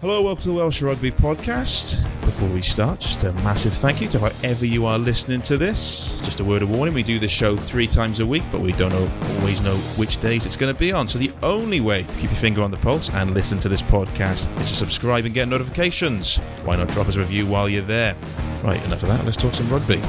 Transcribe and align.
Hello, 0.00 0.22
welcome 0.22 0.42
to 0.42 0.48
the 0.50 0.54
Welsh 0.54 0.80
Rugby 0.80 1.10
Podcast. 1.10 2.04
Before 2.20 2.48
we 2.48 2.62
start, 2.62 3.00
just 3.00 3.24
a 3.24 3.32
massive 3.32 3.74
thank 3.74 4.00
you 4.00 4.06
to 4.10 4.20
whoever 4.20 4.64
you 4.64 4.86
are 4.86 4.96
listening 4.96 5.42
to 5.42 5.56
this. 5.56 6.20
Just 6.20 6.38
a 6.38 6.44
word 6.44 6.62
of 6.62 6.70
warning: 6.70 6.94
we 6.94 7.02
do 7.02 7.18
this 7.18 7.32
show 7.32 7.56
three 7.56 7.88
times 7.88 8.20
a 8.20 8.26
week, 8.26 8.44
but 8.52 8.60
we 8.60 8.70
don't 8.70 8.92
know, 8.92 9.10
always 9.40 9.60
know 9.60 9.76
which 9.96 10.18
days 10.18 10.46
it's 10.46 10.56
going 10.56 10.72
to 10.72 10.78
be 10.78 10.92
on. 10.92 11.08
So 11.08 11.18
the 11.18 11.32
only 11.42 11.80
way 11.80 12.04
to 12.04 12.16
keep 12.16 12.30
your 12.30 12.38
finger 12.38 12.62
on 12.62 12.70
the 12.70 12.76
pulse 12.76 13.10
and 13.10 13.34
listen 13.34 13.58
to 13.58 13.68
this 13.68 13.82
podcast 13.82 14.46
is 14.60 14.68
to 14.68 14.76
subscribe 14.76 15.24
and 15.24 15.34
get 15.34 15.48
notifications. 15.48 16.36
Why 16.64 16.76
not 16.76 16.86
drop 16.90 17.08
us 17.08 17.16
a 17.16 17.18
review 17.18 17.48
while 17.48 17.68
you're 17.68 17.82
there? 17.82 18.14
Right, 18.62 18.82
enough 18.84 19.02
of 19.02 19.08
that. 19.08 19.24
Let's 19.24 19.36
talk 19.36 19.54
some 19.54 19.68
rugby. 19.68 20.00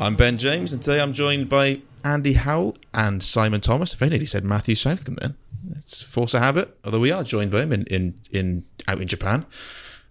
I'm 0.00 0.14
Ben 0.14 0.38
James, 0.38 0.72
and 0.72 0.80
today 0.80 1.00
I'm 1.00 1.12
joined 1.12 1.48
by 1.48 1.80
Andy 2.04 2.34
Howell 2.34 2.76
and 2.94 3.20
Simon 3.20 3.60
Thomas. 3.60 3.94
If 3.94 4.02
I 4.04 4.06
nearly 4.06 4.26
said 4.26 4.44
Matthew 4.44 4.76
Southcombe 4.76 5.16
then. 5.20 5.34
It's 5.78 6.02
force 6.02 6.34
of 6.34 6.42
habit, 6.42 6.76
although 6.84 7.00
we 7.00 7.10
are 7.12 7.24
joined 7.24 7.50
by 7.50 7.62
him 7.62 7.72
in, 7.72 7.84
in, 7.84 8.14
in 8.30 8.64
out 8.86 9.00
in 9.00 9.08
Japan. 9.08 9.46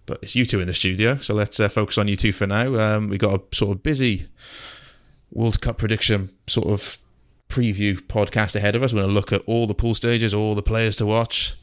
But 0.06 0.20
it's 0.22 0.34
you 0.34 0.44
two 0.46 0.60
in 0.60 0.66
the 0.66 0.74
studio, 0.74 1.16
so 1.16 1.34
let's 1.34 1.60
uh, 1.60 1.68
focus 1.68 1.98
on 1.98 2.08
you 2.08 2.16
two 2.16 2.32
for 2.32 2.46
now. 2.46 2.74
Um, 2.76 3.08
we 3.08 3.18
got 3.18 3.34
a 3.34 3.54
sort 3.56 3.76
of 3.76 3.82
busy 3.82 4.26
World 5.30 5.60
Cup 5.60 5.76
prediction 5.78 6.30
sort 6.46 6.68
of 6.68 6.96
preview 7.50 7.94
podcast 8.00 8.56
ahead 8.56 8.74
of 8.74 8.82
us. 8.82 8.92
We're 8.94 9.00
going 9.02 9.10
to 9.10 9.14
look 9.14 9.32
at 9.32 9.42
all 9.46 9.66
the 9.66 9.74
pool 9.74 9.94
stages, 9.94 10.32
all 10.32 10.54
the 10.54 10.62
players 10.62 10.96
to 10.96 11.06
watch. 11.06 11.54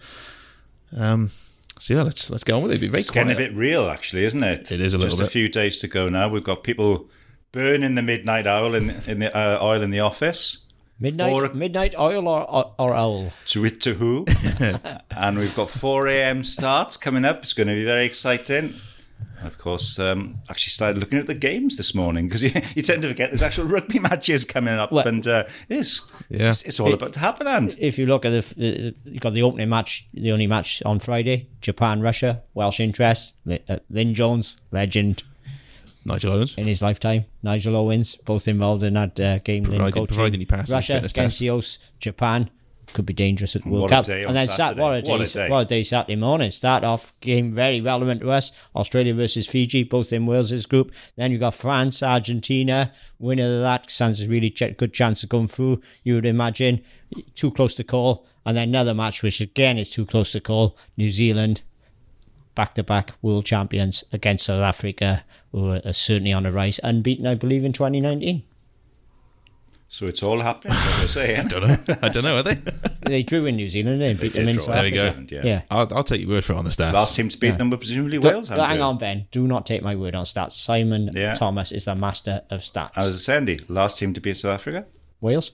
Um, 0.96 1.32
so 1.80 1.96
yeah, 1.96 2.04
let's 2.04 2.30
let's 2.30 2.44
get 2.44 2.54
on 2.54 2.62
with 2.64 2.72
it. 2.72 2.80
Be 2.82 2.88
very 2.88 3.00
It's 3.00 3.10
quiet. 3.10 3.28
getting 3.30 3.44
a 3.46 3.50
bit 3.50 3.58
real, 3.58 3.90
actually, 3.90 4.26
isn't 4.26 4.44
it? 4.44 4.72
It 4.72 4.80
is 4.80 4.94
a 4.94 4.98
little 4.98 5.18
Just 5.18 5.22
bit. 5.24 5.28
a 5.28 5.32
few 5.32 5.50
days 5.50 5.78
to 5.78 5.88
go 5.88 6.08
now. 6.08 6.30
We've 6.30 6.44
got 6.44 6.64
people 6.64 7.10
burning 7.52 7.96
the 7.96 8.02
midnight 8.04 8.46
oil 8.48 8.76
in, 8.76 8.92
in 9.08 9.20
the 9.20 9.36
uh, 9.36 9.58
oil 9.62 9.82
in 9.82 9.90
the 9.90 10.00
office. 10.02 10.60
Midnight, 11.00 11.30
Four- 11.30 11.54
midnight 11.54 11.94
oil 12.00 12.28
or, 12.28 12.50
or, 12.50 12.74
or 12.80 12.94
owl? 12.94 13.32
To 13.48 13.66
it 13.66 13.82
to 13.82 13.96
who? 13.96 14.26
and 15.12 15.38
we've 15.38 15.56
got 15.56 15.70
4 15.70 16.08
a.m. 16.08 16.44
starts 16.44 16.96
coming 16.96 17.26
up. 17.26 17.40
It's 17.44 17.54
going 17.54 17.68
to 17.68 17.74
be 17.76 17.84
very 17.84 18.06
exciting. 18.06 18.76
And 19.40 19.48
Of 19.48 19.58
course, 19.58 20.00
um, 20.00 20.38
actually 20.50 20.70
started 20.72 20.98
looking 20.98 21.20
at 21.20 21.28
the 21.28 21.34
games 21.34 21.76
this 21.76 21.94
morning 21.94 22.28
because 22.30 22.44
you, 22.48 22.52
you 22.76 22.82
tend 22.82 23.02
to 23.02 23.10
forget 23.10 23.30
there's 23.30 23.44
actual 23.44 23.66
rugby 23.66 24.00
matches 24.10 24.46
coming 24.46 24.74
up, 24.74 24.94
Well- 24.94 25.06
and 25.06 25.28
uh, 25.28 25.44
it 25.68 25.78
is. 25.80 26.10
Yeah. 26.30 26.50
It's, 26.50 26.62
it's 26.64 26.80
all 26.80 26.94
about 26.94 27.12
to 27.14 27.20
happen. 27.20 27.46
And 27.46 27.76
If 27.78 28.00
you 28.00 28.06
look 28.06 28.24
at 28.24 28.30
the, 28.30 28.56
the 28.56 28.96
you 29.12 29.20
got 29.20 29.34
the 29.34 29.44
opening 29.44 29.68
match, 29.68 30.08
the 30.14 30.32
only 30.32 30.48
match 30.48 30.82
on 30.86 31.00
Friday, 31.00 31.50
Japan 31.60 32.00
Russia, 32.02 32.42
Welsh 32.54 32.80
interest, 32.80 33.34
Li- 33.46 33.64
uh, 33.68 33.80
Lyn 33.90 34.14
Jones, 34.14 34.56
legend 34.72 35.24
Nigel 36.06 36.34
Owens. 36.34 36.56
in 36.58 36.68
his 36.68 36.82
lifetime, 36.82 37.26
Nigel 37.44 37.76
Owens, 37.76 38.16
both 38.18 38.48
involved 38.48 38.84
in 38.84 38.94
that 38.94 39.20
uh, 39.20 39.40
game. 39.40 39.64
Lyn 39.64 39.78
Provided- 39.80 40.10
coaching. 40.10 40.40
he 40.40 40.46
passes 40.46 40.72
Russia, 40.74 40.94
fitness 40.94 41.14
test. 41.14 41.42
Gencios, 41.42 41.78
Japan. 42.00 42.50
Could 42.94 43.08
be 43.08 43.14
dangerous 43.14 43.56
at 43.56 43.64
the 43.64 43.70
World 43.70 43.82
What 43.82 43.92
a 43.92 43.96
Cup. 43.96 44.06
day 44.06 44.24
on 44.24 44.28
and 44.30 44.38
then 44.38 44.48
Sat- 44.48 44.58
Saturday. 44.58 44.82
what 44.82 44.94
a 44.96 45.02
day! 45.02 45.12
What 45.12 45.22
a 45.22 45.34
day. 45.34 45.50
what 45.50 45.60
a 45.62 45.66
day 45.66 45.82
Saturday 45.84 46.16
morning. 46.16 46.52
Start 46.52 46.84
off 46.84 47.14
game 47.20 47.52
very 47.52 47.82
relevant 47.82 48.22
to 48.22 48.30
us. 48.30 48.52
Australia 48.76 49.14
versus 49.16 49.48
Fiji, 49.48 49.82
both 49.84 50.14
in 50.14 50.28
Wales's 50.28 50.68
group. 50.68 50.92
Then 51.16 51.32
you 51.32 51.40
got 51.40 51.56
France, 51.56 52.04
Argentina. 52.04 52.92
Winner 53.18 53.56
of 53.56 53.62
that 53.62 53.90
stands 53.90 54.22
a 54.22 54.28
really 54.28 54.52
ch- 54.52 54.78
good 54.78 54.94
chance 54.94 55.24
of 55.24 55.30
going 55.30 55.48
through. 55.48 55.82
You 56.04 56.14
would 56.14 56.28
imagine 56.28 56.84
too 57.34 57.50
close 57.50 57.74
to 57.76 57.84
call. 57.84 58.28
And 58.46 58.56
then 58.56 58.70
another 58.70 58.94
match, 58.94 59.24
which 59.24 59.42
again 59.42 59.80
is 59.80 59.90
too 59.90 60.06
close 60.06 60.34
to 60.34 60.40
call. 60.40 60.78
New 60.96 61.10
Zealand, 61.10 61.64
back 62.56 62.74
to 62.76 62.84
back 62.84 63.14
world 63.22 63.46
champions 63.46 64.04
against 64.12 64.46
South 64.46 64.62
Africa, 64.64 65.24
who 65.52 65.72
are 65.74 65.94
certainly 65.94 66.32
on 66.34 66.44
the 66.44 66.52
rise, 66.52 66.80
unbeaten, 66.84 67.28
I 67.28 67.36
believe, 67.36 67.64
in 67.66 67.74
2019. 67.74 68.44
so 69.88 70.06
it's 70.06 70.24
all 70.24 70.40
happening. 70.42 70.74
I 70.76 71.06
say? 71.06 71.36
I 71.38 71.44
don't 71.44 71.62
know. 71.68 71.78
I 72.02 72.10
don't 72.10 72.24
know. 72.24 72.38
Are 72.38 72.44
they? 72.44 72.58
They 73.06 73.22
drew 73.22 73.46
in 73.46 73.56
New 73.56 73.70
Zealand, 73.70 74.02
they 74.02 74.16
beat 74.16 74.34
them 74.34 74.48
in 74.48 74.56
draw. 74.56 74.66
South 74.66 74.76
There 74.76 74.84
we 74.84 74.90
go. 74.92 75.14
Yeah. 75.30 75.46
Yeah. 75.46 75.62
I'll, 75.70 75.88
I'll 75.96 76.04
take 76.04 76.22
your 76.22 76.30
word 76.30 76.44
for 76.44 76.54
it 76.54 76.58
on 76.58 76.64
the 76.64 76.72
stats. 76.72 76.94
Last 76.94 77.16
team 77.16 77.30
to 77.30 77.38
beat 77.38 77.56
them 77.60 77.70
were 77.70 77.78
presumably 77.78 78.18
Don't- 78.18 78.34
Wales. 78.34 78.48
hang 78.50 78.82
on, 78.82 78.98
Ben. 78.98 79.28
Do 79.30 79.46
not 79.46 79.68
take 79.68 79.84
my 79.84 79.96
word 79.96 80.16
on 80.16 80.26
stats. 80.26 80.54
Simon 80.54 81.12
Yeah. 81.14 81.36
Thomas 81.36 81.72
is 81.72 81.86
the 81.86 81.96
master 81.96 82.42
of 82.50 82.62
stats. 82.62 82.94
I 82.96 83.06
was 83.06 83.24
saying, 83.24 83.42
Andy, 83.42 83.60
last 83.68 84.00
team 84.00 84.12
to 84.16 84.22
beat 84.22 84.38
South 84.38 84.56
Africa. 84.56 84.88
Wales? 85.22 85.52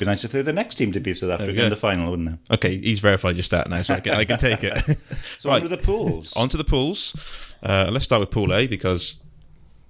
Be 0.00 0.06
nice 0.06 0.24
if 0.24 0.32
they're 0.32 0.42
the 0.42 0.52
next 0.52 0.76
team 0.76 0.92
to 0.92 0.98
beat 1.00 1.18
South 1.18 1.28
Africa 1.30 1.62
in 1.64 1.68
the 1.68 1.76
final, 1.76 2.10
wouldn't 2.10 2.30
it? 2.30 2.54
Okay, 2.54 2.78
he's 2.78 3.00
verified 3.00 3.36
your 3.36 3.42
stat 3.42 3.68
now, 3.68 3.82
so 3.82 3.92
I 3.94 4.00
can, 4.00 4.14
I 4.14 4.24
can 4.24 4.38
take 4.38 4.64
it. 4.64 4.72
So 5.38 5.50
Right. 5.50 5.62
on 5.62 5.68
with 5.68 5.78
the 5.78 5.84
pools. 5.86 6.34
On 6.38 6.48
to 6.48 6.56
the 6.56 6.64
pools. 6.64 7.54
Uh, 7.62 7.90
let's 7.92 8.06
start 8.06 8.20
with 8.20 8.30
Pool 8.30 8.54
A 8.54 8.66
because 8.66 9.22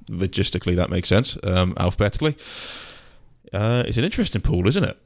logistically 0.08 0.74
that 0.74 0.90
makes 0.90 1.08
sense, 1.08 1.38
um, 1.44 1.74
alphabetically. 1.78 2.36
Uh, 3.52 3.84
it's 3.86 3.98
an 3.98 4.02
interesting 4.04 4.40
pool, 4.42 4.66
isn't 4.66 4.82
it? 4.82 4.98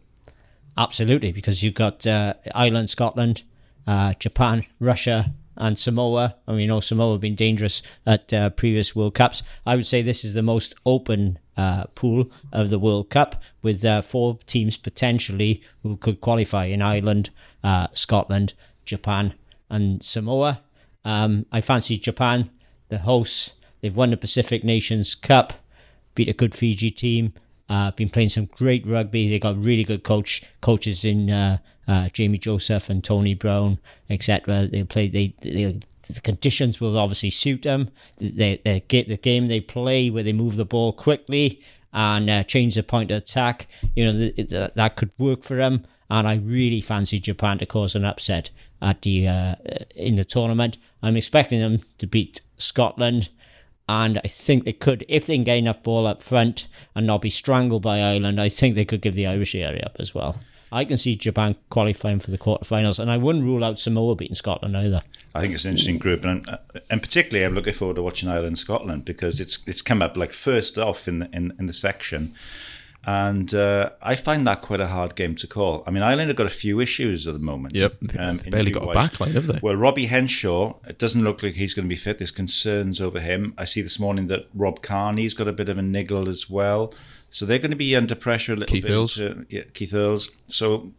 Absolutely, 0.78 1.32
because 1.32 1.62
you've 1.62 1.74
got 1.74 2.06
uh, 2.06 2.32
Ireland, 2.54 2.88
Scotland, 2.88 3.42
uh, 3.86 4.14
Japan, 4.14 4.64
Russia, 4.80 5.32
and 5.56 5.78
Samoa. 5.78 6.36
And 6.46 6.56
we 6.56 6.66
know 6.66 6.80
Samoa 6.80 7.12
have 7.12 7.20
been 7.20 7.34
dangerous 7.34 7.82
at 8.06 8.32
uh, 8.32 8.50
previous 8.50 8.94
World 8.94 9.14
Cups. 9.14 9.42
I 9.64 9.76
would 9.76 9.86
say 9.86 10.02
this 10.02 10.24
is 10.24 10.34
the 10.34 10.42
most 10.42 10.74
open 10.84 11.38
uh, 11.56 11.84
pool 11.94 12.30
of 12.52 12.70
the 12.70 12.78
World 12.78 13.10
Cup, 13.10 13.42
with 13.62 13.84
uh, 13.84 14.02
four 14.02 14.38
teams 14.46 14.76
potentially 14.76 15.62
who 15.82 15.96
could 15.96 16.20
qualify 16.20 16.66
in 16.66 16.82
Ireland, 16.82 17.30
uh, 17.62 17.88
Scotland, 17.92 18.54
Japan, 18.84 19.34
and 19.70 20.02
Samoa. 20.02 20.62
Um, 21.04 21.46
I 21.52 21.60
fancy 21.60 21.98
Japan, 21.98 22.50
the 22.88 22.98
hosts. 22.98 23.52
They've 23.80 23.94
won 23.94 24.10
the 24.10 24.16
Pacific 24.16 24.64
Nations 24.64 25.14
Cup, 25.14 25.52
beat 26.14 26.28
a 26.28 26.32
good 26.32 26.54
Fiji 26.54 26.90
team. 26.90 27.34
Uh, 27.68 27.90
been 27.92 28.10
playing 28.10 28.28
some 28.28 28.46
great 28.46 28.86
rugby. 28.86 29.28
They 29.28 29.38
got 29.38 29.56
really 29.56 29.84
good 29.84 30.04
coach 30.04 30.42
coaches 30.60 31.04
in 31.04 31.30
uh, 31.88 31.92
uh, 31.92 32.08
Jamie 32.08 32.38
Joseph 32.38 32.90
and 32.90 33.02
Tony 33.02 33.34
Brown, 33.34 33.78
etc. 34.10 34.66
They 34.66 34.84
play. 34.84 35.08
They, 35.08 35.34
they 35.42 35.80
the 36.08 36.20
conditions 36.20 36.80
will 36.80 36.98
obviously 36.98 37.30
suit 37.30 37.62
them. 37.62 37.90
They, 38.18 38.84
get 38.88 39.08
the 39.08 39.16
game 39.16 39.46
they 39.46 39.60
play 39.60 40.10
where 40.10 40.22
they 40.22 40.34
move 40.34 40.56
the 40.56 40.66
ball 40.66 40.92
quickly 40.92 41.62
and 41.94 42.28
uh, 42.28 42.44
change 42.44 42.74
the 42.74 42.82
point 42.82 43.10
of 43.10 43.18
attack. 43.18 43.68
You 43.94 44.04
know 44.04 44.12
th- 44.12 44.50
th- 44.50 44.72
that 44.74 44.96
could 44.96 45.12
work 45.18 45.42
for 45.42 45.56
them. 45.56 45.86
And 46.10 46.28
I 46.28 46.36
really 46.36 46.82
fancy 46.82 47.18
Japan 47.18 47.58
to 47.58 47.66
cause 47.66 47.94
an 47.94 48.04
upset 48.04 48.50
at 48.82 49.02
the 49.02 49.26
uh, 49.26 49.54
in 49.96 50.16
the 50.16 50.24
tournament. 50.24 50.76
I'm 51.02 51.16
expecting 51.16 51.60
them 51.60 51.80
to 51.98 52.06
beat 52.06 52.42
Scotland 52.58 53.30
and 53.88 54.18
I 54.24 54.28
think 54.28 54.64
they 54.64 54.72
could, 54.72 55.04
if 55.08 55.26
they 55.26 55.36
can 55.36 55.44
get 55.44 55.58
enough 55.58 55.82
ball 55.82 56.06
up 56.06 56.22
front 56.22 56.68
and 56.94 57.06
not 57.06 57.20
be 57.20 57.30
strangled 57.30 57.82
by 57.82 58.00
Ireland, 58.00 58.40
I 58.40 58.48
think 58.48 58.74
they 58.74 58.84
could 58.84 59.02
give 59.02 59.14
the 59.14 59.26
Irish 59.26 59.54
area 59.54 59.82
up 59.84 59.96
as 59.98 60.14
well. 60.14 60.40
I 60.74 60.84
can 60.84 60.98
see 60.98 61.14
Japan 61.14 61.54
qualifying 61.70 62.18
for 62.18 62.32
the 62.32 62.38
quarterfinals, 62.38 62.98
and 62.98 63.08
I 63.08 63.16
wouldn't 63.16 63.44
rule 63.44 63.62
out 63.62 63.78
Samoa 63.78 64.16
beating 64.16 64.34
Scotland 64.34 64.76
either. 64.76 65.02
I 65.32 65.40
think 65.40 65.54
it's 65.54 65.64
an 65.64 65.70
interesting 65.70 65.98
group, 65.98 66.24
and 66.24 66.46
uh, 66.48 66.58
and 66.90 67.00
particularly 67.00 67.44
I'm 67.44 67.54
looking 67.54 67.72
forward 67.72 67.94
to 67.94 68.02
watching 68.02 68.28
Ireland 68.28 68.58
Scotland 68.58 69.04
because 69.04 69.40
it's 69.40 69.66
it's 69.68 69.82
come 69.82 70.02
up 70.02 70.16
like 70.16 70.32
first 70.32 70.76
off 70.76 71.06
in 71.06 71.20
the 71.20 71.30
in, 71.32 71.52
in 71.60 71.66
the 71.66 71.72
section, 71.72 72.34
and 73.06 73.54
uh, 73.54 73.90
I 74.02 74.16
find 74.16 74.46
that 74.48 74.62
quite 74.62 74.80
a 74.80 74.88
hard 74.88 75.14
game 75.14 75.36
to 75.36 75.46
call. 75.46 75.84
I 75.86 75.92
mean, 75.92 76.02
Ireland 76.02 76.28
have 76.28 76.36
got 76.36 76.46
a 76.46 76.50
few 76.50 76.80
issues 76.80 77.28
at 77.28 77.34
the 77.34 77.40
moment. 77.40 77.74
Yep. 77.76 78.00
They've 78.00 78.50
barely 78.50 78.70
got 78.72 78.82
a 78.82 78.86
backline, 78.86 79.34
have 79.34 79.46
they? 79.46 79.60
Well, 79.62 79.76
Robbie 79.76 80.06
Henshaw, 80.06 80.74
it 80.88 80.98
doesn't 80.98 81.22
look 81.22 81.42
like 81.42 81.54
he's 81.54 81.74
going 81.74 81.86
to 81.86 81.88
be 81.88 81.96
fit. 81.96 82.18
There's 82.18 82.30
concerns 82.30 83.00
over 83.00 83.20
him. 83.20 83.54
I 83.56 83.64
see 83.64 83.82
this 83.82 84.00
morning 84.00 84.26
that 84.28 84.48
Rob 84.54 84.82
Kearney's 84.82 85.34
got 85.34 85.46
a 85.46 85.52
bit 85.52 85.68
of 85.68 85.78
a 85.78 85.82
niggle 85.82 86.28
as 86.28 86.50
well. 86.50 86.92
So 87.34 87.44
they're 87.44 87.58
going 87.58 87.72
to 87.72 87.76
be 87.76 87.96
under 87.96 88.14
pressure 88.14 88.52
a 88.52 88.56
little 88.56 88.72
Keith 88.72 88.84
bit. 88.84 88.92
Earls. 88.92 89.20
into- 89.20 89.44
yeah, 89.48 89.64
Keith 89.72 89.92
Earls. 89.92 90.30
So 90.46 90.92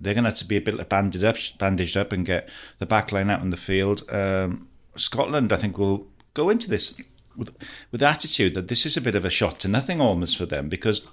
they're 0.00 0.14
going 0.14 0.24
to 0.24 0.30
have 0.30 0.38
to 0.38 0.46
be 0.46 0.56
a 0.56 0.62
bit 0.62 0.88
bandaged 0.88 1.24
up, 1.24 1.36
bandaged 1.58 1.94
up, 1.94 2.10
and 2.10 2.24
get 2.24 2.48
the 2.78 2.86
back 2.86 3.12
line 3.12 3.28
out 3.28 3.42
in 3.42 3.50
the 3.50 3.58
field. 3.58 4.02
Um, 4.10 4.68
Scotland, 4.96 5.52
I 5.52 5.56
think, 5.56 5.76
will 5.76 6.06
go 6.32 6.48
into 6.48 6.70
this 6.70 6.98
with 7.36 7.54
with 7.90 8.00
the 8.00 8.08
attitude 8.08 8.54
that 8.54 8.68
this 8.68 8.86
is 8.86 8.96
a 8.96 9.00
bit 9.02 9.14
of 9.14 9.26
a 9.26 9.30
shot 9.30 9.60
to 9.60 9.68
nothing 9.68 10.00
almost 10.00 10.38
for 10.38 10.46
them 10.46 10.68
because. 10.68 11.06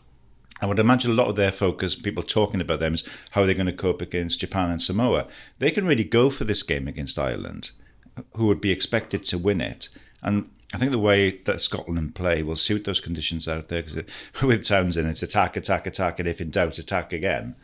I 0.61 0.65
would 0.65 0.79
imagine 0.79 1.11
a 1.11 1.13
lot 1.13 1.29
of 1.29 1.37
their 1.37 1.53
focus, 1.53 1.95
people 1.95 2.21
talking 2.21 2.59
about 2.59 2.81
them, 2.81 2.93
is 2.93 3.05
how 3.31 3.45
they're 3.45 3.53
going 3.55 3.67
to 3.67 3.71
cope 3.71 4.01
against 4.01 4.41
Japan 4.41 4.69
and 4.69 4.81
Samoa. 4.81 5.25
They 5.59 5.71
can 5.71 5.87
really 5.87 6.03
go 6.03 6.29
for 6.29 6.43
this 6.43 6.63
game 6.63 6.85
against 6.85 7.17
Ireland, 7.17 7.71
who 8.35 8.47
would 8.47 8.59
be 8.59 8.71
expected 8.71 9.23
to 9.23 9.37
win 9.37 9.61
it. 9.61 9.87
And 10.21 10.49
I 10.73 10.77
think 10.77 10.91
the 10.91 10.99
way 10.99 11.31
that 11.45 11.61
Scotland 11.61 12.13
play 12.13 12.43
will 12.43 12.55
suit 12.55 12.85
those 12.85 12.99
conditions 13.01 13.47
out 13.47 13.69
there. 13.69 13.81
Because 13.81 14.03
with 14.43 14.65
Townsend, 14.65 15.07
it's 15.07 15.23
attack, 15.23 15.57
attack, 15.57 15.87
attack, 15.87 16.19
and 16.19 16.27
if 16.27 16.39
in 16.39 16.51
doubt, 16.51 16.77
attack 16.77 17.11
again. 17.11 17.55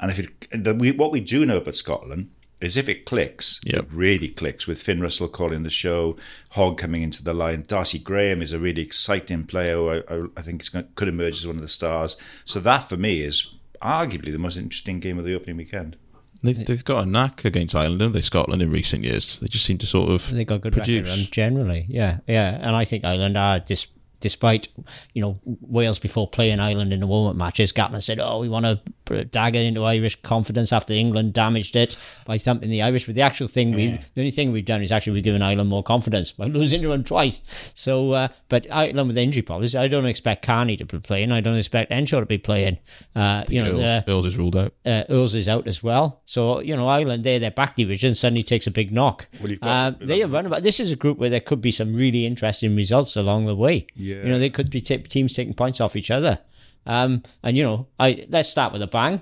And 0.00 0.10
if 0.10 0.20
it, 0.20 0.46
the, 0.52 0.74
we, 0.74 0.92
what 0.92 1.10
we 1.10 1.20
do 1.20 1.44
know 1.44 1.56
about 1.56 1.74
Scotland 1.74 2.30
is 2.60 2.76
if 2.76 2.88
it 2.88 3.04
clicks, 3.04 3.60
Yep. 3.64 3.78
it 3.78 3.88
really 3.92 4.28
clicks 4.28 4.66
with 4.66 4.82
Finn 4.82 5.00
Russell 5.00 5.28
calling 5.28 5.62
the 5.62 5.70
show, 5.70 6.16
Hogg 6.50 6.78
coming 6.78 7.02
into 7.02 7.22
the 7.22 7.34
line. 7.34 7.64
Darcy 7.66 7.98
Graham 7.98 8.42
is 8.42 8.52
a 8.52 8.58
really 8.58 8.82
exciting 8.82 9.44
player 9.44 9.74
who 9.74 9.88
I, 9.90 9.96
I, 10.08 10.22
I 10.36 10.42
think 10.42 10.70
going, 10.70 10.88
could 10.94 11.08
emerge 11.08 11.38
as 11.38 11.46
one 11.46 11.56
of 11.56 11.62
the 11.62 11.68
stars. 11.68 12.16
So 12.44 12.60
that 12.60 12.88
for 12.88 12.96
me 12.96 13.20
is 13.22 13.54
arguably 13.82 14.32
the 14.32 14.38
most 14.38 14.56
interesting 14.56 15.00
game 15.00 15.18
of 15.18 15.24
the 15.24 15.34
opening 15.34 15.56
weekend. 15.56 15.96
They've, 16.42 16.64
they've 16.66 16.84
got 16.84 17.04
a 17.04 17.06
knack 17.10 17.44
against 17.44 17.74
Ireland, 17.74 18.00
haven't 18.00 18.12
they, 18.14 18.20
Scotland, 18.20 18.62
in 18.62 18.70
recent 18.70 19.02
years. 19.04 19.38
They 19.40 19.48
just 19.48 19.64
seem 19.64 19.78
to 19.78 19.86
sort 19.86 20.10
of 20.10 20.30
They 20.30 20.44
got 20.44 20.60
good 20.60 20.72
produce. 20.72 21.08
record 21.16 21.32
generally. 21.32 21.84
Yeah, 21.88 22.18
yeah. 22.28 22.58
And 22.60 22.76
I 22.76 22.84
think 22.84 23.04
Ireland 23.04 23.36
are 23.36 23.58
dis- 23.58 23.88
despite 24.20 24.66
you 25.14 25.22
know 25.22 25.38
Wales 25.44 25.98
before 25.98 26.28
playing 26.28 26.58
Ireland 26.60 26.92
in 26.92 27.00
the 27.00 27.06
warm-up 27.06 27.36
matches, 27.36 27.72
Gatland 27.72 28.02
said, 28.02 28.18
"Oh, 28.20 28.38
we 28.38 28.48
want 28.48 28.64
to 28.66 28.80
dagger 29.08 29.58
into 29.58 29.84
Irish 29.84 30.16
confidence 30.22 30.72
after 30.72 30.92
England 30.92 31.32
damaged 31.32 31.76
it 31.76 31.96
by 32.24 32.38
thumping 32.38 32.70
the 32.70 32.82
Irish. 32.82 33.06
But 33.06 33.14
the 33.14 33.22
actual 33.22 33.48
thing, 33.48 33.72
we 33.72 33.86
the 33.88 34.20
only 34.20 34.30
thing 34.30 34.52
we've 34.52 34.64
done 34.64 34.82
is 34.82 34.92
actually 34.92 35.14
we've 35.14 35.24
given 35.24 35.42
Ireland 35.42 35.68
more 35.68 35.82
confidence 35.82 36.32
by 36.32 36.46
losing 36.58 36.82
to 36.82 36.88
them 36.88 37.04
twice. 37.04 37.40
So, 37.74 38.12
uh, 38.12 38.28
but 38.48 38.66
Ireland 38.70 39.08
with 39.08 39.18
injury 39.18 39.42
problems, 39.42 39.74
I 39.74 39.88
don't 39.88 40.06
expect 40.06 40.44
Kearney 40.44 40.76
to 40.76 40.84
be 40.84 40.98
playing. 40.98 41.32
I 41.32 41.40
don't 41.40 41.56
expect 41.56 41.90
Enshaw 41.90 42.20
to 42.20 42.26
be 42.26 42.38
playing. 42.38 42.78
Uh, 43.14 43.44
you 43.48 43.60
know, 43.62 43.70
Earls, 43.70 43.80
uh, 43.80 44.02
Earls 44.08 44.26
is 44.26 44.38
ruled 44.38 44.56
out. 44.56 44.72
uh, 44.84 45.04
Earls 45.08 45.34
is 45.34 45.48
out 45.48 45.66
as 45.66 45.82
well. 45.82 46.22
So, 46.24 46.60
you 46.60 46.76
know, 46.76 46.86
Ireland, 46.88 47.24
there, 47.24 47.38
their 47.38 47.50
back 47.50 47.76
division 47.76 48.14
suddenly 48.14 48.42
takes 48.42 48.66
a 48.66 48.70
big 48.70 48.92
knock. 48.92 49.26
Well, 49.40 49.52
uh, 49.62 49.92
they 50.00 50.20
have 50.20 50.32
run 50.32 50.46
about. 50.46 50.62
This 50.62 50.80
is 50.80 50.92
a 50.92 50.96
group 50.96 51.18
where 51.18 51.30
there 51.30 51.40
could 51.40 51.60
be 51.60 51.70
some 51.70 51.94
really 51.94 52.26
interesting 52.26 52.76
results 52.76 53.16
along 53.16 53.46
the 53.46 53.54
way. 53.56 53.86
Yeah. 53.94 54.16
You 54.16 54.28
know, 54.28 54.38
they 54.38 54.50
could 54.50 54.70
be 54.70 54.80
t- 54.80 54.98
teams 54.98 55.34
taking 55.34 55.54
points 55.54 55.80
off 55.80 55.96
each 55.96 56.10
other. 56.10 56.40
Um, 56.88 57.22
and, 57.44 57.56
you 57.56 57.62
know, 57.62 57.86
I 58.00 58.26
let's 58.28 58.48
start 58.48 58.72
with 58.72 58.82
a 58.82 58.88
bang. 58.88 59.20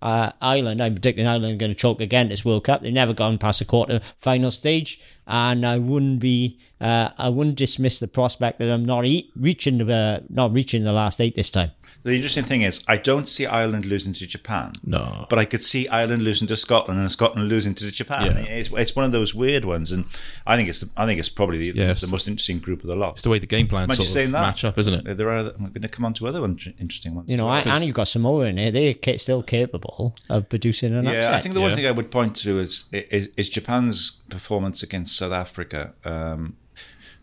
Uh, 0.00 0.30
Ireland, 0.40 0.80
I'm 0.80 0.94
predicting 0.94 1.26
Ireland 1.26 1.54
are 1.54 1.58
going 1.58 1.72
to 1.72 1.78
choke 1.78 2.00
again 2.00 2.28
this 2.28 2.44
World 2.44 2.62
Cup. 2.62 2.82
They've 2.82 2.92
never 2.92 3.12
gone 3.12 3.36
past 3.36 3.58
the 3.58 3.64
quarter 3.64 4.00
final 4.16 4.52
stage, 4.52 5.00
and 5.26 5.66
I 5.66 5.78
wouldn't 5.78 6.20
be, 6.20 6.60
uh, 6.80 7.08
I 7.18 7.28
wouldn't 7.30 7.56
dismiss 7.56 7.98
the 7.98 8.06
prospect 8.06 8.60
that 8.60 8.70
I'm 8.70 8.84
not 8.84 9.04
reaching 9.34 9.78
the, 9.78 10.22
not 10.30 10.52
reaching 10.52 10.84
the 10.84 10.92
last 10.92 11.20
eight 11.20 11.34
this 11.34 11.50
time. 11.50 11.72
The 12.04 12.14
interesting 12.14 12.44
thing 12.44 12.62
is, 12.62 12.82
I 12.86 12.96
don't 12.96 13.28
see 13.28 13.44
Ireland 13.44 13.84
losing 13.84 14.12
to 14.14 14.26
Japan. 14.26 14.72
No. 14.84 15.26
But 15.28 15.38
I 15.40 15.44
could 15.44 15.62
see 15.64 15.88
Ireland 15.88 16.22
losing 16.22 16.46
to 16.48 16.56
Scotland 16.56 17.00
and 17.00 17.10
Scotland 17.10 17.48
losing 17.48 17.74
to 17.74 17.90
Japan. 17.90 18.26
Yeah. 18.26 18.42
It's, 18.44 18.72
it's 18.72 18.94
one 18.96 19.04
of 19.04 19.12
those 19.12 19.34
weird 19.34 19.64
ones, 19.64 19.90
and 19.92 20.04
I 20.46 20.56
think 20.56 20.68
it's 20.68 20.80
the, 20.80 20.90
I 20.96 21.06
think 21.06 21.18
it's 21.18 21.28
probably 21.28 21.70
the, 21.72 21.78
Yes. 21.78 22.00
the 22.00 22.06
most 22.06 22.28
interesting 22.28 22.60
group 22.60 22.82
of 22.82 22.88
the 22.88 22.94
lot. 22.96 23.14
It's 23.14 23.22
the 23.22 23.30
way 23.30 23.38
the 23.40 23.46
game 23.46 23.66
plans 23.66 23.88
Mind 23.88 23.98
you 23.98 24.04
sort 24.06 24.14
saying 24.14 24.26
of 24.28 24.32
that? 24.32 24.40
match 24.42 24.64
up, 24.64 24.78
isn't 24.78 25.06
it? 25.06 25.16
There 25.16 25.28
are. 25.28 25.38
I'm 25.38 25.72
going 25.72 25.82
to 25.82 25.88
come 25.88 26.04
on 26.04 26.14
to 26.14 26.28
other 26.28 26.40
one, 26.40 26.56
interesting 26.78 27.14
ones. 27.14 27.30
You 27.30 27.36
know, 27.36 27.50
as 27.52 27.64
well. 27.66 27.74
and 27.74 27.84
you've 27.84 27.96
got 27.96 28.08
Samoa 28.08 28.44
in 28.46 28.58
it. 28.58 28.72
They're 29.02 29.18
still 29.18 29.42
capable 29.42 30.14
of 30.30 30.48
producing 30.48 30.94
an 30.94 31.04
Yeah, 31.04 31.10
upset. 31.12 31.34
I 31.34 31.40
think 31.40 31.54
the 31.56 31.60
one 31.60 31.74
thing 31.74 31.86
I 31.86 31.90
would 31.90 32.10
point 32.10 32.36
to 32.36 32.60
is, 32.60 32.88
is 32.92 33.28
is 33.36 33.48
Japan's 33.48 34.22
performance 34.30 34.82
against 34.82 35.16
South 35.16 35.32
Africa. 35.32 35.94
Um, 36.04 36.56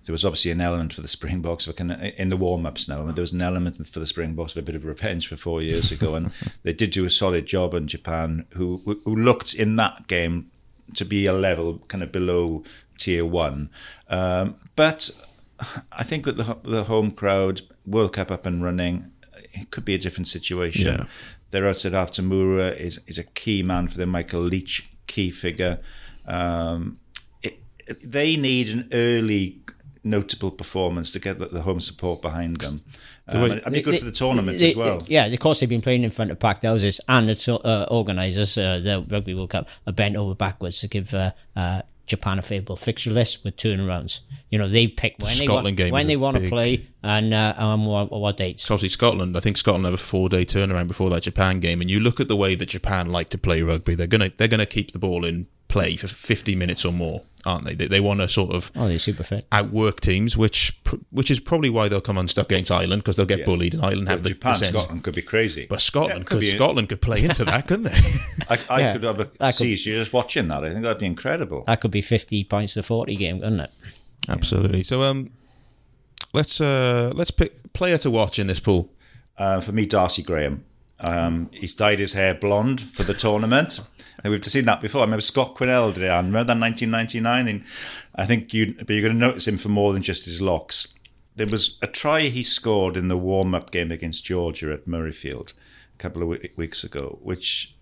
there 0.06 0.14
was 0.14 0.24
obviously 0.26 0.52
an 0.52 0.62
element 0.62 0.94
for 0.94 1.02
the 1.02 1.08
Springboks 1.08 1.66
of 1.68 1.72
a 1.72 1.74
kind 1.74 1.92
of- 1.92 2.02
in 2.18 2.30
the 2.30 2.38
warm 2.38 2.66
ups. 2.66 2.88
Now, 2.88 3.02
I 3.02 3.06
mean, 3.06 3.16
there 3.16 3.22
was 3.24 3.34
an 3.34 3.42
element 3.42 3.76
for 3.88 4.00
the 4.00 4.06
Springboks 4.06 4.56
of 4.56 4.60
a 4.64 4.66
bit 4.66 4.76
of 4.76 4.86
revenge 4.86 5.28
for 5.28 5.36
four 5.36 5.62
years 5.62 5.92
ago, 5.92 6.16
and 6.16 6.32
they 6.64 6.74
did 6.74 6.92
do 6.92 7.06
a 7.06 7.10
solid 7.10 7.46
job 7.46 7.74
in 7.74 7.88
Japan, 7.88 8.46
who 8.52 8.78
who 9.04 9.16
looked 9.16 9.54
in 9.54 9.76
that 9.78 10.08
game 10.08 10.52
to 10.94 11.04
be 11.06 11.26
a 11.26 11.34
level 11.34 11.80
kind 11.88 12.04
of 12.04 12.12
below 12.12 12.64
tier 12.98 13.26
one. 13.26 13.70
Um, 14.10 14.56
but 14.76 15.10
I 15.92 16.04
think 16.04 16.26
with 16.26 16.38
the 16.38 16.58
the 16.64 16.84
home 16.84 17.12
crowd, 17.12 17.62
World 17.86 18.14
Cup 18.14 18.30
up 18.32 18.46
and 18.46 18.64
running, 18.64 19.12
it 19.54 19.72
could 19.72 19.86
be 19.86 19.96
a 19.96 19.98
different 20.00 20.28
situation. 20.28 20.88
Yeah. 20.88 21.06
Their 21.52 21.68
outside 21.68 21.94
after 21.94 22.22
Mura 22.22 22.70
is 22.70 23.00
is 23.08 23.18
a 23.18 23.24
key 23.24 23.64
man 23.64 23.88
for 23.88 23.98
them. 23.98 24.10
Michael 24.10 24.42
Leitch, 24.42 24.90
key 25.08 25.30
figure. 25.32 25.80
Um, 26.28 27.00
it- 27.42 27.60
they 28.04 28.36
need 28.36 28.70
an 28.70 28.90
early 28.92 29.60
notable 30.06 30.52
performance 30.52 31.12
to 31.12 31.20
get 31.20 31.40
the, 31.40 31.48
the 31.48 31.62
home 31.62 31.82
support 31.82 32.22
behind 32.22 32.58
them. 32.58 32.82
Um, 33.28 33.42
way- 33.42 33.50
and 33.52 33.60
it'd 33.62 33.74
be 33.74 33.82
good 33.82 33.96
They- 33.96 34.00
for 34.00 34.06
the 34.06 34.12
tournament 34.12 34.60
they- 34.60 34.70
as 34.72 34.76
well. 34.76 35.02
Yeah, 35.08 35.26
of 35.26 35.40
course 35.40 35.60
they've 35.60 35.70
been 35.70 35.82
playing 35.82 36.04
in 36.04 36.12
front 36.12 36.32
of 36.32 36.40
packed 36.40 36.64
houses, 36.64 37.02
and 37.10 37.28
the 37.30 37.36
to- 37.36 37.60
uh, 37.60 37.88
organisers, 37.90 38.58
uh, 38.58 38.80
the 38.80 39.04
Rugby 39.10 39.34
World 39.34 39.50
Cup, 39.50 39.68
are 39.88 39.94
bent 39.94 40.16
over 40.16 40.36
backwards 40.36 40.80
to 40.82 40.88
give 40.88 41.14
uh, 41.14 41.32
uh, 41.56 41.82
Japan 42.06 42.38
a 42.38 42.44
favourable 42.44 42.76
fixture 42.76 43.10
list 43.10 43.44
with 43.44 43.58
turnarounds. 43.58 44.20
You 44.52 44.60
know, 44.60 44.68
they 44.68 44.86
pick 44.88 45.16
when 45.18 45.28
they 45.30 45.46
Scotland 45.46 45.64
want, 45.66 45.76
game 45.78 45.92
when 45.92 46.02
is 46.02 46.08
they 46.08 46.14
a 46.14 46.20
want 46.20 46.38
to 46.38 46.50
play 46.50 46.86
and 47.02 47.34
uh, 47.34 47.56
um, 47.58 47.88
what, 47.88 48.12
what 48.12 48.38
dates. 48.38 48.64
So 48.64 48.76
obviously 48.76 48.90
Scotland. 48.90 49.36
I 49.36 49.40
think 49.40 49.58
Scotland 49.58 49.86
have 49.86 49.96
a 49.96 49.98
four 49.98 50.30
day 50.30 50.46
turnaround 50.46 50.88
before 50.88 51.10
that 51.10 51.24
Japan 51.24 51.60
game, 51.60 51.82
and 51.82 51.90
you 51.90 52.00
look 52.00 52.20
at 52.20 52.28
the 52.28 52.36
way 52.36 52.54
that 52.54 52.68
Japan 52.68 53.10
like 53.12 53.30
to 53.30 53.40
play 53.40 53.64
rugby. 53.64 53.96
They're 53.96 54.06
gonna 54.06 54.30
they're 54.30 54.48
gonna 54.48 54.68
keep 54.68 54.92
the 54.92 55.00
ball 55.00 55.26
in 55.26 55.48
play 55.76 55.96
for 55.98 56.08
fifty 56.08 56.56
minutes 56.56 56.86
or 56.86 56.92
more, 56.94 57.22
aren't 57.46 57.66
they? 57.66 57.74
They, 57.74 57.88
they 57.88 58.00
want 58.00 58.20
to 58.22 58.28
sort 58.30 58.52
of 58.56 58.72
Oh, 58.76 58.88
they're 58.88 59.00
super 59.00 59.24
fit. 59.24 59.46
outwork 59.52 60.00
teams, 60.00 60.36
which 60.38 60.80
which 61.12 61.30
is 61.30 61.40
probably 61.40 61.70
why 61.70 61.88
they'll 61.90 62.02
come 62.10 62.18
unstuck 62.18 62.48
against 62.52 62.72
Ireland 62.72 63.02
because 63.04 63.16
they'll 63.18 63.26
get 63.36 63.40
Yeah. 63.40 63.46
bullied, 63.46 63.74
and 63.76 63.84
Ireland 63.84 64.08
have 64.10 64.24
the, 64.24 64.30
Japan, 64.30 64.54
the 64.54 64.58
sense. 64.60 64.78
Scotland 64.80 65.04
could 65.04 65.16
be 65.16 65.22
crazy. 65.22 65.66
But 65.70 65.82
Scotland 65.82 66.20
Yeah, 66.22 66.26
could, 66.26 66.40
be- 66.40 66.52
Scotland 66.58 66.90
could 66.90 67.02
play 67.02 67.24
into 67.24 67.44
that, 67.46 67.68
couldn't 67.68 67.84
they? 67.92 68.00
I, 68.50 68.60
I 68.70 68.80
Yeah, 68.80 68.92
could 68.94 69.04
have 69.04 69.20
a 69.20 69.24
that 69.26 69.40
could- 69.40 69.54
seize 69.56 69.86
you 69.86 69.96
just 69.98 70.14
watching 70.14 70.48
that. 70.48 70.64
I 70.64 70.70
think 70.72 70.82
that'd 70.84 70.98
be 71.00 71.06
incredible. 71.06 71.64
That 71.68 71.82
could 71.82 71.92
be 71.92 72.02
50 72.02 72.44
points 72.46 72.74
to 72.76 72.84
40 72.84 73.16
game, 73.16 73.40
couldn't 73.40 73.60
it? 73.62 73.72
Absolutely. 74.30 74.84
So 74.84 75.04
um, 75.04 75.30
let's 76.34 76.60
uh 76.62 77.12
let's 77.16 77.32
pick 77.32 77.74
player 77.74 77.98
to 78.00 78.10
watch 78.10 78.40
in 78.40 78.48
this 78.48 78.60
pool. 78.60 78.92
Uh, 79.38 79.60
for 79.60 79.72
me, 79.74 79.86
Darcy 79.86 80.24
Graham. 80.24 80.64
Um, 81.02 81.50
he's 81.52 81.76
dyed 81.76 82.00
his 82.00 82.14
hair 82.14 82.34
blonde 82.34 82.80
for 82.82 83.04
the 83.04 83.14
tournament. 83.14 83.82
And 84.26 84.32
we've 84.32 84.44
seen 84.44 84.66
that 84.66 84.82
before. 84.82 85.02
I 85.02 85.04
remember 85.04 85.22
Scott 85.22 85.54
Quinnell 85.54 85.94
did 85.94 86.02
it. 86.02 86.08
I 86.08 86.18
remember 86.18 86.46
that 86.46 86.60
1999. 86.60 87.48
And 87.48 87.64
I 88.16 88.26
think 88.26 88.56
you, 88.56 88.74
but 88.74 88.90
you're 88.90 89.04
going 89.04 89.14
to 89.14 89.20
notice 89.20 89.48
him 89.48 89.60
for 89.60 89.70
more 89.70 89.94
than 89.94 90.02
just 90.02 90.26
his 90.26 90.42
locks. 90.42 90.96
There 91.36 91.46
was 91.46 91.78
a 91.84 91.86
try 91.86 92.22
he 92.22 92.42
scored 92.42 92.98
in 92.98 93.08
the 93.08 93.18
warm-up 93.18 93.70
game 93.70 93.92
against 93.92 94.26
Georgia 94.26 94.74
at 94.74 94.88
Murrayfield 94.88 95.54
a 95.54 95.98
couple 96.00 96.24
of 96.24 96.28
we- 96.30 96.50
weeks 96.56 96.84
ago, 96.84 97.20
which 97.22 97.76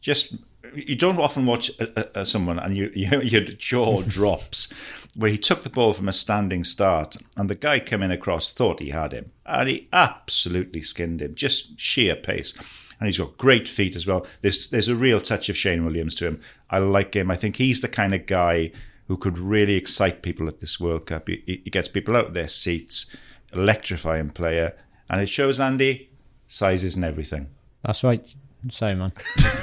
just 0.00 0.34
you 0.74 0.96
don't 0.96 1.20
often 1.20 1.46
watch 1.46 1.70
a, 1.78 2.22
a 2.22 2.26
someone 2.26 2.58
and 2.58 2.76
you, 2.76 2.90
you 2.96 3.20
your 3.20 3.42
jaw 3.42 4.02
drops 4.08 4.72
where 5.14 5.30
he 5.30 5.38
took 5.38 5.62
the 5.62 5.70
ball 5.70 5.92
from 5.92 6.08
a 6.08 6.12
standing 6.12 6.64
start 6.64 7.16
and 7.36 7.48
the 7.48 7.54
guy 7.54 7.78
coming 7.78 8.10
across 8.10 8.52
thought 8.52 8.80
he 8.80 8.90
had 8.90 9.12
him 9.12 9.30
and 9.46 9.68
he 9.68 9.88
absolutely 9.92 10.82
skinned 10.82 11.22
him 11.22 11.36
just 11.36 11.78
sheer 11.78 12.16
pace 12.16 12.52
and 12.98 13.06
he's 13.06 13.18
got 13.18 13.38
great 13.38 13.68
feet 13.68 13.96
as 13.96 14.06
well 14.06 14.26
there's 14.40 14.70
there's 14.70 14.88
a 14.88 14.94
real 14.94 15.20
touch 15.20 15.48
of 15.48 15.56
Shane 15.56 15.84
Williams 15.84 16.14
to 16.16 16.26
him 16.26 16.42
I 16.70 16.78
like 16.78 17.14
him 17.14 17.30
I 17.30 17.36
think 17.36 17.56
he's 17.56 17.80
the 17.80 17.88
kind 17.88 18.14
of 18.14 18.26
guy 18.26 18.72
who 19.06 19.16
could 19.16 19.38
really 19.38 19.74
excite 19.74 20.22
people 20.22 20.48
at 20.48 20.60
this 20.60 20.78
World 20.78 21.06
Cup 21.06 21.28
he, 21.28 21.42
he 21.46 21.70
gets 21.70 21.88
people 21.88 22.16
out 22.16 22.26
of 22.26 22.34
their 22.34 22.48
seats 22.48 23.14
electrifying 23.52 24.30
player 24.30 24.76
and 25.08 25.20
it 25.20 25.28
shows 25.28 25.58
Andy 25.58 26.10
sizes 26.46 26.96
and 26.96 27.04
everything 27.04 27.48
That's 27.82 28.04
right, 28.04 28.34
Simon. 28.70 29.12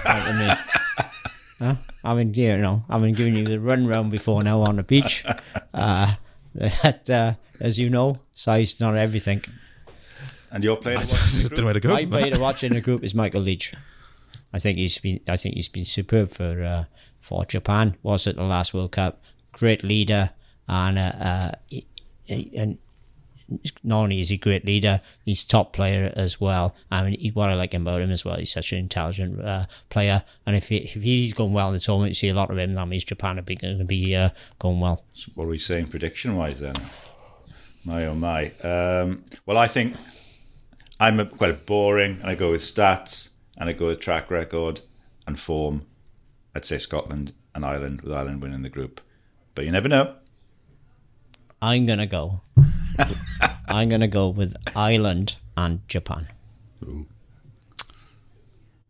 Right 0.06 0.26
to 0.26 0.34
me. 0.34 0.54
Huh? 1.58 1.76
I 2.04 2.14
mean, 2.16 2.34
you 2.34 2.58
know, 2.58 2.84
I've 2.90 3.02
been 3.02 3.14
giving 3.14 3.36
you 3.36 3.46
the 3.46 3.60
run 3.60 3.88
round 3.88 4.12
before 4.12 4.44
now 4.44 4.62
on 4.64 4.76
the 4.76 4.84
beach. 4.84 5.24
Uh, 5.74 6.16
that, 6.56 7.10
uh, 7.10 7.34
as 7.60 7.78
you 7.78 7.90
know, 7.90 8.16
size 8.34 8.80
not 8.80 8.96
everything. 8.96 9.44
And 10.56 10.64
your 10.64 10.78
player 10.78 10.98
to 10.98 11.14
watch 11.16 11.36
in 11.36 11.42
the 11.44 11.50
don't 11.50 11.52
know 11.52 11.56
group? 11.58 11.66
where 11.66 11.74
to 11.74 11.80
go. 11.82 11.90
My 11.90 12.02
from 12.02 12.10
that. 12.12 12.18
player 12.22 12.32
to 12.32 12.40
watch 12.40 12.64
in 12.64 12.74
the 12.74 12.82
group 12.82 13.04
is 13.04 13.14
Michael 13.14 13.42
Leitch. 13.42 13.74
I 14.54 14.58
think 14.60 14.78
he's 14.78 14.98
been. 14.98 15.20
I 15.28 15.36
think 15.38 15.56
he's 15.56 15.68
been 15.70 15.86
superb 15.86 16.32
for 16.32 16.64
uh, 16.64 16.86
for 17.20 17.44
Japan. 17.46 17.98
Was 18.04 18.26
at 18.26 18.38
the 18.38 18.44
last 18.44 18.74
World 18.74 18.94
Cup. 18.94 19.22
Great 19.52 19.84
leader, 19.84 20.30
and 20.68 20.98
uh, 20.98 21.02
uh, 21.02 21.52
he- 21.68 21.86
he- 22.24 22.52
and 22.58 22.78
not 23.84 24.00
only 24.04 24.22
is 24.22 24.30
he 24.30 24.36
a 24.36 24.40
great 24.40 24.66
leader, 24.66 25.02
he's 25.26 25.44
top 25.44 25.72
player 25.74 26.12
as 26.16 26.42
well. 26.42 26.74
I 26.90 27.04
mean, 27.04 27.32
what 27.34 27.50
I 27.50 27.54
like 27.54 27.74
about 27.76 28.02
him 28.02 28.10
as 28.12 28.26
well, 28.26 28.38
he's 28.38 28.52
such 28.54 28.72
an 28.72 28.80
intelligent 28.80 29.40
uh, 29.40 29.66
player. 29.90 30.24
And 30.48 30.56
if 30.56 30.70
he, 30.70 30.78
if 30.78 30.94
he's 30.94 31.34
going 31.34 31.54
well 31.54 31.68
in 31.68 31.74
the 31.76 31.80
tournament, 31.80 32.10
you 32.12 32.16
see 32.16 32.30
a 32.30 32.34
lot 32.34 32.50
of 32.50 32.58
him. 32.58 32.74
That 32.74 32.88
means 32.88 33.04
Japan 33.04 33.38
are 33.38 33.44
going 33.44 33.78
to 33.78 33.84
be 33.86 34.16
uh, 34.16 34.30
going 34.58 34.80
well. 34.80 35.04
What 35.36 35.46
are 35.46 35.50
we 35.50 35.60
saying 35.60 35.88
prediction 35.88 36.38
wise 36.38 36.60
then? 36.62 36.76
My 37.86 38.06
oh 38.08 38.16
my. 38.16 38.46
Um, 38.64 39.24
well, 39.46 39.58
I 39.60 39.68
think 39.68 39.96
I'm 41.00 41.20
a, 41.20 41.26
quite 41.26 41.66
boring, 41.66 42.20
and 42.22 42.26
I 42.30 42.36
go 42.36 42.52
with 42.52 42.62
stats, 42.62 43.32
and 43.58 43.70
I 43.70 43.74
go 43.74 43.88
with 43.88 44.00
track 44.00 44.32
record 44.32 44.82
and 45.28 45.40
form. 45.40 45.86
I'd 46.56 46.66
say 46.66 46.78
Scotland 46.78 47.34
and 47.54 47.66
Ireland, 47.66 48.02
with 48.02 48.14
Ireland 48.14 48.42
winning 48.42 48.62
the 48.62 48.70
group. 48.70 49.02
But 49.56 49.66
you 49.66 49.72
never 49.72 49.90
know. 49.90 50.16
I'm 51.62 51.86
gonna 51.86 52.08
go. 52.08 52.42
I'm 53.68 53.90
gonna 53.90 54.08
go 54.08 54.30
with 54.30 54.56
Ireland 54.76 55.38
and 55.58 55.88
Japan. 55.88 56.28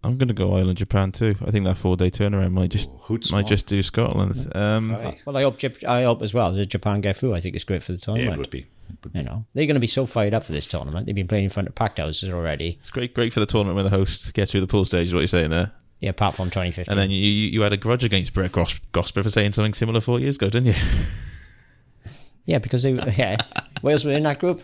I'm 0.03 0.17
going 0.19 0.27
to 0.27 0.35
go 0.35 0.55
Ireland, 0.55 0.77
Japan 0.77 1.11
too. 1.11 1.35
I 1.43 1.49
think 1.49 1.65
that 1.65 1.77
four 1.77 1.97
day 1.97 2.11
turnaround 2.11 2.51
might 2.51 2.69
just 2.69 2.91
hoot 3.01 3.21
might 3.21 3.25
smart. 3.27 3.47
just 3.47 3.65
do 3.65 3.81
Scotland. 3.81 4.51
Um, 4.55 4.91
Well, 5.25 5.35
I 5.37 5.41
hope 5.41 5.57
I 5.87 6.03
hope 6.03 6.21
as 6.21 6.31
well 6.31 6.51
that 6.53 6.65
Japan 6.67 7.01
get 7.01 7.17
through. 7.17 7.33
I 7.33 7.39
think 7.39 7.55
it's 7.55 7.63
great 7.63 7.81
for 7.81 7.93
the 7.93 7.97
Yeah, 7.97 8.05
tournament. 8.05 8.37
would 8.37 8.49
be. 8.51 8.59
It 8.59 8.63
would 8.63 8.67
be. 8.67 8.74
You 9.13 9.23
know, 9.23 9.45
they're 9.53 9.65
going 9.65 9.75
to 9.75 9.79
be 9.79 9.87
so 9.87 10.05
fired 10.05 10.33
up 10.33 10.43
for 10.43 10.51
this 10.51 10.65
tournament. 10.65 11.05
They've 11.05 11.15
been 11.15 11.27
playing 11.27 11.45
in 11.45 11.49
front 11.49 11.67
of 11.69 11.75
packed 11.75 11.99
houses 11.99 12.29
already. 12.29 12.77
it's 12.79 12.91
great, 12.91 13.13
great 13.13 13.33
for 13.33 13.39
the 13.39 13.45
tournament 13.45 13.75
when 13.75 13.85
the 13.85 13.91
hosts 13.91 14.31
get 14.31 14.49
through 14.49 14.61
the 14.61 14.67
pool 14.67 14.85
stage. 14.85 15.07
Is 15.07 15.13
what 15.13 15.19
you're 15.21 15.27
saying 15.27 15.49
there. 15.51 15.71
Yeah, 16.01 16.09
apart 16.09 16.35
from 16.35 16.49
2015. 16.49 16.91
And 16.91 16.99
then 16.99 17.09
you 17.09 17.17
you, 17.17 17.49
you 17.49 17.61
had 17.61 17.71
a 17.73 17.77
grudge 17.77 18.03
against 18.03 18.33
Brett 18.33 18.51
Gos- 18.51 18.79
Gosper 18.93 19.23
for 19.23 19.29
saying 19.29 19.53
something 19.53 19.73
similar 19.73 20.01
four 20.01 20.19
years 20.19 20.35
ago, 20.35 20.49
didn't 20.49 20.67
you? 20.67 20.73
yeah, 22.45 22.59
because 22.59 22.83
they 22.83 22.91
yeah, 23.17 23.37
Wales 23.81 24.05
were 24.05 24.11
in 24.11 24.23
that 24.23 24.39
group 24.39 24.61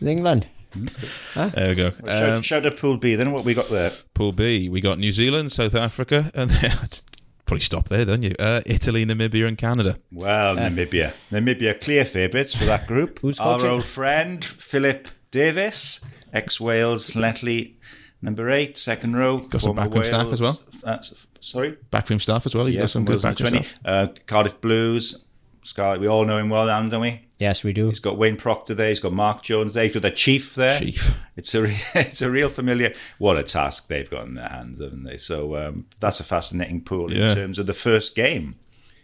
with 0.00 0.08
England. 0.08 0.46
There 1.34 1.68
we 1.68 1.74
go. 1.74 1.90
Shout, 2.04 2.28
Um, 2.30 2.42
shout 2.42 2.66
out 2.66 2.76
Pool 2.76 2.96
B. 2.98 3.14
Then 3.14 3.32
what 3.32 3.44
we 3.44 3.54
got 3.54 3.68
there? 3.68 3.92
pool 4.12 4.32
B, 4.32 4.68
we 4.68 4.80
got 4.82 4.98
New 4.98 5.12
Zealand, 5.12 5.50
South 5.52 5.74
Africa, 5.74 6.30
and 6.34 6.50
probably 7.46 7.60
stop 7.62 7.88
there, 7.88 8.04
don't 8.04 8.22
you? 8.22 8.34
Uh, 8.38 8.60
Italy, 8.66 9.04
Namibia, 9.06 9.46
and 9.46 9.56
Canada. 9.56 9.96
Well, 10.12 10.56
Namibia. 10.56 11.14
Namibia 11.30 11.80
clear 11.80 12.04
favourites 12.04 12.54
for 12.54 12.64
that 12.66 12.86
group. 12.86 13.18
Who's 13.22 13.38
Our 13.40 13.56
coaching? 13.56 13.70
old 13.70 13.84
friend 13.84 14.44
Philip 14.44 15.08
Davies, 15.30 16.04
ex 16.32 16.60
Wales, 16.60 17.10
Llanelli, 17.12 17.74
Number 18.22 18.50
eight, 18.50 18.76
second 18.78 19.14
row. 19.16 19.38
Got 19.38 19.60
some 19.60 19.76
former 19.76 19.82
backroom 19.88 20.04
staff 20.04 20.32
as 20.32 20.40
well. 20.40 20.58
Uh, 20.82 20.98
sorry? 21.40 21.76
Backroom 21.90 22.18
staff 22.18 22.46
as 22.46 22.54
well. 22.54 22.64
He's 22.66 22.74
Yeah, 22.74 22.82
got 22.82 22.90
some 22.90 23.04
good 23.04 23.20
backroom 23.22 23.50
20. 23.50 23.64
staff. 23.64 23.78
Uh, 23.84 24.06
Cardiff 24.26 24.60
Blues. 24.60 25.25
Scarlett, 25.66 26.00
we 26.00 26.06
all 26.06 26.24
know 26.24 26.38
him 26.38 26.48
well, 26.48 26.66
Dan, 26.66 26.88
don't 26.88 27.00
we? 27.00 27.22
Yes, 27.38 27.62
we 27.64 27.72
do. 27.72 27.88
He's 27.88 27.98
got 27.98 28.16
Wayne 28.16 28.36
Proctor 28.36 28.72
there. 28.74 28.88
He's 28.88 29.00
got 29.00 29.12
Mark 29.12 29.42
Jones 29.42 29.74
there. 29.74 29.84
He's 29.84 29.92
got 29.92 30.02
the 30.02 30.10
chief 30.10 30.54
there. 30.54 30.78
Chief. 30.78 31.16
It's 31.36 31.54
a 31.54 31.62
re- 31.62 31.76
it's 31.94 32.22
a 32.22 32.30
real 32.30 32.48
familiar. 32.48 32.94
What 33.18 33.36
a 33.36 33.42
task 33.42 33.88
they've 33.88 34.08
got 34.08 34.26
in 34.26 34.34
their 34.34 34.48
hands, 34.48 34.80
haven't 34.80 35.04
they? 35.04 35.16
So 35.16 35.56
um, 35.56 35.86
that's 36.00 36.20
a 36.20 36.24
fascinating 36.24 36.82
pool 36.82 37.12
Yeah. 37.12 37.30
in 37.30 37.36
terms 37.36 37.58
of 37.58 37.66
the 37.66 37.72
first 37.74 38.14
game. 38.14 38.54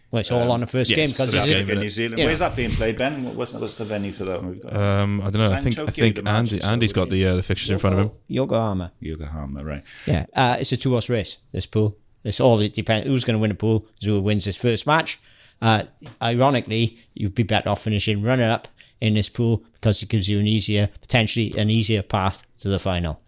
Well, 0.09 0.19
it's 0.19 0.31
all 0.31 0.51
on 0.51 0.59
the 0.59 0.67
first 0.67 0.91
yes, 0.91 0.97
game 0.97 1.09
because 1.09 1.33
it's 1.33 1.45
game, 1.45 1.63
Africa, 1.63 1.79
New? 1.79 1.89
Zealand. 1.89 2.19
Yeah. 2.19 2.25
Where's 2.25 2.37
that 2.39 2.55
being 2.55 2.69
played, 2.69 2.97
Ben? 2.99 3.35
What's, 3.35 3.53
what's 3.53 3.77
the 3.77 3.85
venue 3.85 4.11
for 4.11 4.25
that 4.25 4.43
one? 4.43 4.51
We've 4.51 4.61
got 4.61 4.73
Um, 4.73 5.19
I 5.21 5.23
don't 5.25 5.33
know. 5.33 5.51
I 5.51 5.57
in 5.57 5.63
think 5.63 5.79
I 5.79 5.85
think 5.87 6.27
Andy 6.27 6.59
so 6.59 6.67
Andy's 6.67 6.93
got 6.93 7.09
the 7.09 7.25
uh, 7.25 7.35
the 7.35 7.43
fixtures 7.43 7.71
in 7.71 7.79
front 7.79 7.97
of 7.99 8.05
him. 8.05 8.11
Yokohama. 8.27 8.91
Yokohama, 8.99 9.63
right? 9.63 9.83
Yeah, 10.05 10.27
uh, 10.35 10.57
it's 10.59 10.71
a 10.71 10.77
two 10.77 10.91
horse 10.91 11.09
race. 11.09 11.37
This 11.51 11.65
pool. 11.65 11.97
It's 12.23 12.39
all 12.39 12.59
it 12.61 12.73
depends. 12.73 13.07
Who's 13.07 13.25
going 13.25 13.35
to 13.35 13.39
win 13.41 13.51
a 13.51 13.55
pool? 13.55 13.87
Who 14.05 14.21
wins 14.21 14.45
this 14.45 14.55
first 14.55 14.85
match? 14.87 15.19
Uh, 15.61 15.83
ironically, 16.21 16.97
you'd 17.13 17.35
be 17.35 17.43
better 17.43 17.69
off 17.69 17.83
finishing 17.83 18.21
runner 18.21 18.51
up 18.51 18.67
in 18.99 19.13
this 19.13 19.29
pool 19.29 19.63
because 19.73 20.01
it 20.01 20.09
gives 20.09 20.29
you 20.29 20.39
an 20.39 20.47
easier, 20.47 20.89
potentially 21.01 21.53
an 21.57 21.69
easier 21.69 22.01
path 22.01 22.43
to 22.59 22.69
the 22.69 22.79
final. 22.79 23.19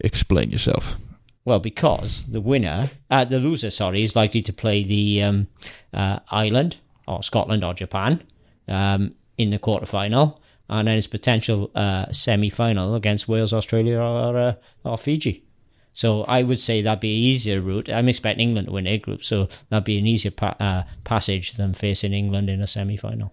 Explain 0.00 0.50
yourself. 0.50 0.96
Well, 1.44 1.58
because 1.58 2.24
the 2.26 2.40
winner, 2.40 2.90
uh, 3.10 3.24
the 3.24 3.38
loser, 3.38 3.70
sorry, 3.70 4.02
is 4.02 4.14
likely 4.14 4.42
to 4.42 4.52
play 4.52 4.82
the 4.84 5.22
um, 5.22 5.48
uh, 5.92 6.20
Ireland 6.30 6.78
or 7.08 7.22
Scotland 7.22 7.64
or 7.64 7.74
Japan 7.74 8.22
um, 8.68 9.14
in 9.38 9.50
the 9.50 9.58
quarterfinal, 9.58 10.38
and 10.68 10.86
then 10.86 10.96
its 10.96 11.06
potential 11.06 11.70
uh, 11.74 12.10
semi-final 12.12 12.94
against 12.94 13.26
Wales, 13.26 13.52
Australia, 13.52 13.98
or 13.98 14.38
uh, 14.38 14.54
or 14.84 14.98
Fiji. 14.98 15.44
So 15.92 16.22
I 16.24 16.42
would 16.42 16.60
say 16.60 16.82
that'd 16.82 17.00
be 17.00 17.16
an 17.16 17.22
easier 17.22 17.60
route. 17.60 17.88
I'm 17.90 18.08
expecting 18.08 18.48
England 18.48 18.68
to 18.68 18.72
win 18.72 18.84
their 18.84 18.98
group, 18.98 19.24
so 19.24 19.48
that'd 19.68 19.84
be 19.84 19.98
an 19.98 20.06
easier 20.06 20.30
pa- 20.30 20.56
uh, 20.60 20.82
passage 21.04 21.54
than 21.54 21.74
facing 21.74 22.12
England 22.12 22.48
in 22.48 22.60
a 22.60 22.66
semi-final. 22.66 23.32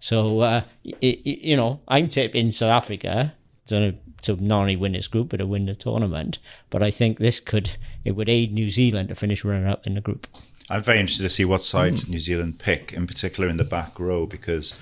So 0.00 0.40
uh, 0.40 0.62
y- 0.84 0.94
y- 1.02 1.18
you 1.24 1.56
know, 1.56 1.80
I'm 1.86 2.08
tipping 2.08 2.50
South 2.50 2.70
Africa 2.82 3.34
to 3.66 3.94
to 4.22 4.36
not 4.36 4.60
only 4.60 4.76
win 4.76 4.92
this 4.92 5.08
group 5.08 5.28
but 5.30 5.38
to 5.38 5.46
win 5.46 5.66
the 5.66 5.74
tournament. 5.74 6.38
But 6.70 6.82
I 6.82 6.90
think 6.90 7.18
this 7.18 7.38
could 7.40 7.76
it 8.04 8.12
would 8.12 8.28
aid 8.28 8.52
New 8.52 8.70
Zealand 8.70 9.08
to 9.10 9.14
finish 9.14 9.44
runner 9.44 9.68
up 9.68 9.86
in 9.86 9.94
the 9.94 10.00
group. 10.00 10.26
I'm 10.70 10.82
very 10.82 11.00
interested 11.00 11.24
to 11.24 11.28
see 11.28 11.44
what 11.44 11.62
side 11.62 12.08
New 12.08 12.18
Zealand 12.20 12.58
pick, 12.58 12.92
in 12.92 13.06
particular 13.06 13.48
in 13.48 13.56
the 13.58 13.64
back 13.64 13.98
row, 14.00 14.26
because 14.26 14.74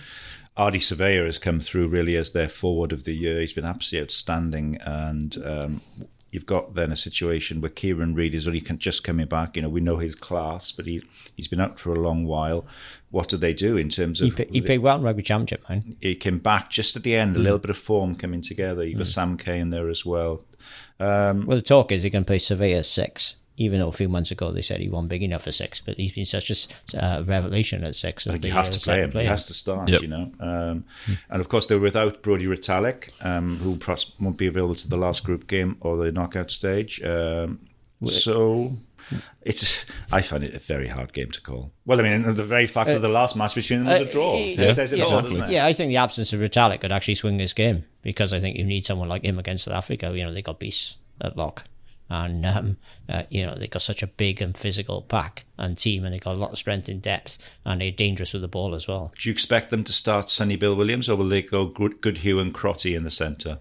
Ardie 0.57 0.77
Savea 0.77 1.25
has 1.25 1.39
come 1.39 1.59
through 1.59 1.89
really 1.89 2.17
as 2.17 2.31
their 2.33 2.49
forward 2.49 2.93
of 2.93 3.05
the 3.05 3.15
year. 3.17 3.41
He's 3.41 3.55
been 3.55 3.65
absolutely 3.65 4.05
outstanding, 4.05 4.77
and 4.83 5.37
um, 5.45 5.81
you've 6.33 6.47
got 6.47 6.75
then 6.75 6.93
a 6.93 6.97
situation 6.97 7.61
where 7.61 7.71
Kieran 7.71 8.15
Read 8.15 8.35
is 8.35 8.47
only 8.47 8.61
just 8.61 9.03
coming 9.05 9.27
back. 9.27 9.57
You 9.57 9.63
know, 9.63 9.69
we 9.69 9.81
know 9.81 9.99
his 9.99 10.15
class, 10.15 10.71
but 10.73 10.87
he 10.87 11.03
he's 11.37 11.49
been 11.49 11.61
out 11.61 11.79
for 11.79 11.93
a 11.95 11.99
long 12.01 12.25
while. 12.27 12.67
What 13.11 13.29
do 13.29 13.37
they 13.37 13.53
do 13.55 13.77
in 13.77 13.89
terms 13.89 14.21
He, 14.21 14.29
of? 14.29 14.37
he 14.39 14.61
played 14.61 14.79
well 14.79 14.97
in 14.97 15.03
rugby 15.03 15.23
championship, 15.23 15.69
man. 15.69 15.97
he 16.01 16.15
came 16.15 16.39
back 16.39 16.71
just 16.71 16.95
at 16.97 17.03
the 17.03 17.17
end, 17.17 17.35
a 17.35 17.41
little 17.41 17.59
bit 17.59 17.71
of 17.71 17.77
form 17.79 18.15
coming 18.15 18.41
together. 18.41 18.87
You've 18.87 18.99
got 18.99 19.09
Sam 19.09 19.37
Cane 19.37 19.71
there 19.71 19.89
as 19.89 20.07
well. 20.07 20.45
Um, 21.01 21.47
Well, 21.47 21.57
the 21.57 21.63
talk 21.63 21.91
is 21.91 22.03
he 22.05 22.11
can 22.11 22.25
play 22.25 22.39
Savea 22.39 22.85
six. 22.85 23.35
Even 23.61 23.79
though 23.79 23.88
a 23.88 23.93
few 23.93 24.09
months 24.09 24.31
ago 24.31 24.50
they 24.50 24.62
said 24.62 24.81
he 24.81 24.88
wasn't 24.88 25.11
big 25.11 25.23
enough 25.23 25.43
for 25.43 25.52
six, 25.52 25.81
but 25.81 25.97
he's 25.99 26.12
been 26.12 26.25
such 26.25 26.50
a 26.50 27.05
uh, 27.05 27.23
revelation 27.26 27.85
at 27.85 27.95
six. 27.95 28.26
I 28.26 28.33
think 28.33 28.47
you 28.47 28.52
have 28.52 28.71
to 28.71 28.81
play 28.81 29.00
him. 29.00 29.11
He 29.12 29.26
has 29.26 29.47
to 29.49 29.55
start, 29.55 29.90
Yep. 29.90 30.00
you 30.00 30.09
know. 30.09 30.33
Um, 30.40 30.85
and 31.29 31.40
of 31.40 31.49
course, 31.50 31.67
they're 31.67 31.79
without 31.79 32.23
Brody 32.23 32.47
Retallick, 32.47 33.11
um, 33.23 33.59
who 33.59 33.76
perhaps 33.76 34.12
won't 34.19 34.38
be 34.38 34.47
available 34.47 34.75
to 34.76 34.88
the 34.88 34.97
last 34.97 35.25
group 35.25 35.47
game 35.47 35.76
or 35.81 35.99
the 35.99 36.11
knockout 36.11 36.50
stage. 36.50 37.02
Um, 37.05 37.61
so 38.05 38.73
it's, 39.43 39.85
I 40.11 40.23
find 40.23 40.43
it 40.43 40.55
a 40.55 40.59
very 40.59 40.88
hard 40.88 41.12
game 41.12 41.31
to 41.33 41.40
call. 41.43 41.73
Well, 41.85 42.00
I 42.00 42.02
mean, 42.02 42.33
the 42.33 42.43
very 42.43 42.67
fact 42.67 42.88
that 42.88 43.02
the 43.02 43.09
last 43.09 43.37
match 43.37 43.55
between 43.55 43.85
them 43.85 43.88
was 43.93 44.09
a 44.09 44.12
draw 44.12 44.37
yeah, 44.37 44.69
it 44.69 44.75
says 44.75 44.93
it 44.93 45.00
yeah, 45.00 45.05
all, 45.05 45.23
doesn't 45.23 45.43
it? 45.43 45.50
Yeah, 45.50 45.67
I 45.67 45.73
think 45.73 45.88
the 45.88 45.97
absence 45.99 46.33
of 46.33 46.40
Retallick 46.40 46.81
could 46.81 46.93
actually 46.93 47.17
swing 47.17 47.37
this 47.37 47.52
game 47.52 47.85
because 48.02 48.33
I 48.33 48.40
think 48.40 48.57
you 48.57 48.64
need 48.64 48.87
someone 48.87 49.09
like 49.09 49.23
him 49.23 49.38
against 49.38 49.64
South 49.64 49.75
Africa. 49.75 50.12
You 50.14 50.25
know, 50.25 50.33
they 50.33 50.43
got 50.43 50.59
beasts 50.59 50.97
at 51.21 51.37
lock. 51.37 51.64
And, 52.11 52.45
um, 52.45 52.76
uh, 53.09 53.23
you 53.31 53.47
know, 53.47 53.55
they 53.55 53.69
got 53.69 53.83
such 53.83 54.02
a 54.02 54.09
big 54.09 54.43
and 54.43 54.57
physical 54.57 55.02
pack 55.02 55.45
and 55.57 55.79
team, 55.79 56.05
and 56.05 56.12
they 56.12 56.19
got 56.19 56.35
a 56.35 56.38
lot 56.38 56.50
of 56.50 56.59
strength 56.59 56.88
in 56.88 56.99
depth, 56.99 57.38
and 57.64 57.81
they're 57.81 57.93
dangerous 57.93 58.33
with 58.33 58.43
the 58.43 58.49
ball 58.49 58.75
as 58.75 58.88
well. 58.88 59.12
Do 59.17 59.29
you 59.29 59.33
expect 59.33 59.71
them 59.71 59.85
to 59.85 59.93
start 59.93 60.29
Sonny 60.29 60.57
Bill 60.57 60.75
Williams, 60.75 61.09
or 61.09 61.14
will 61.14 61.29
they 61.29 61.43
go 61.43 61.67
Good, 61.67 62.00
Goodhue 62.00 62.40
and 62.40 62.52
Crotty 62.52 62.97
in 62.97 63.05
the 63.05 63.12
centre? 63.12 63.61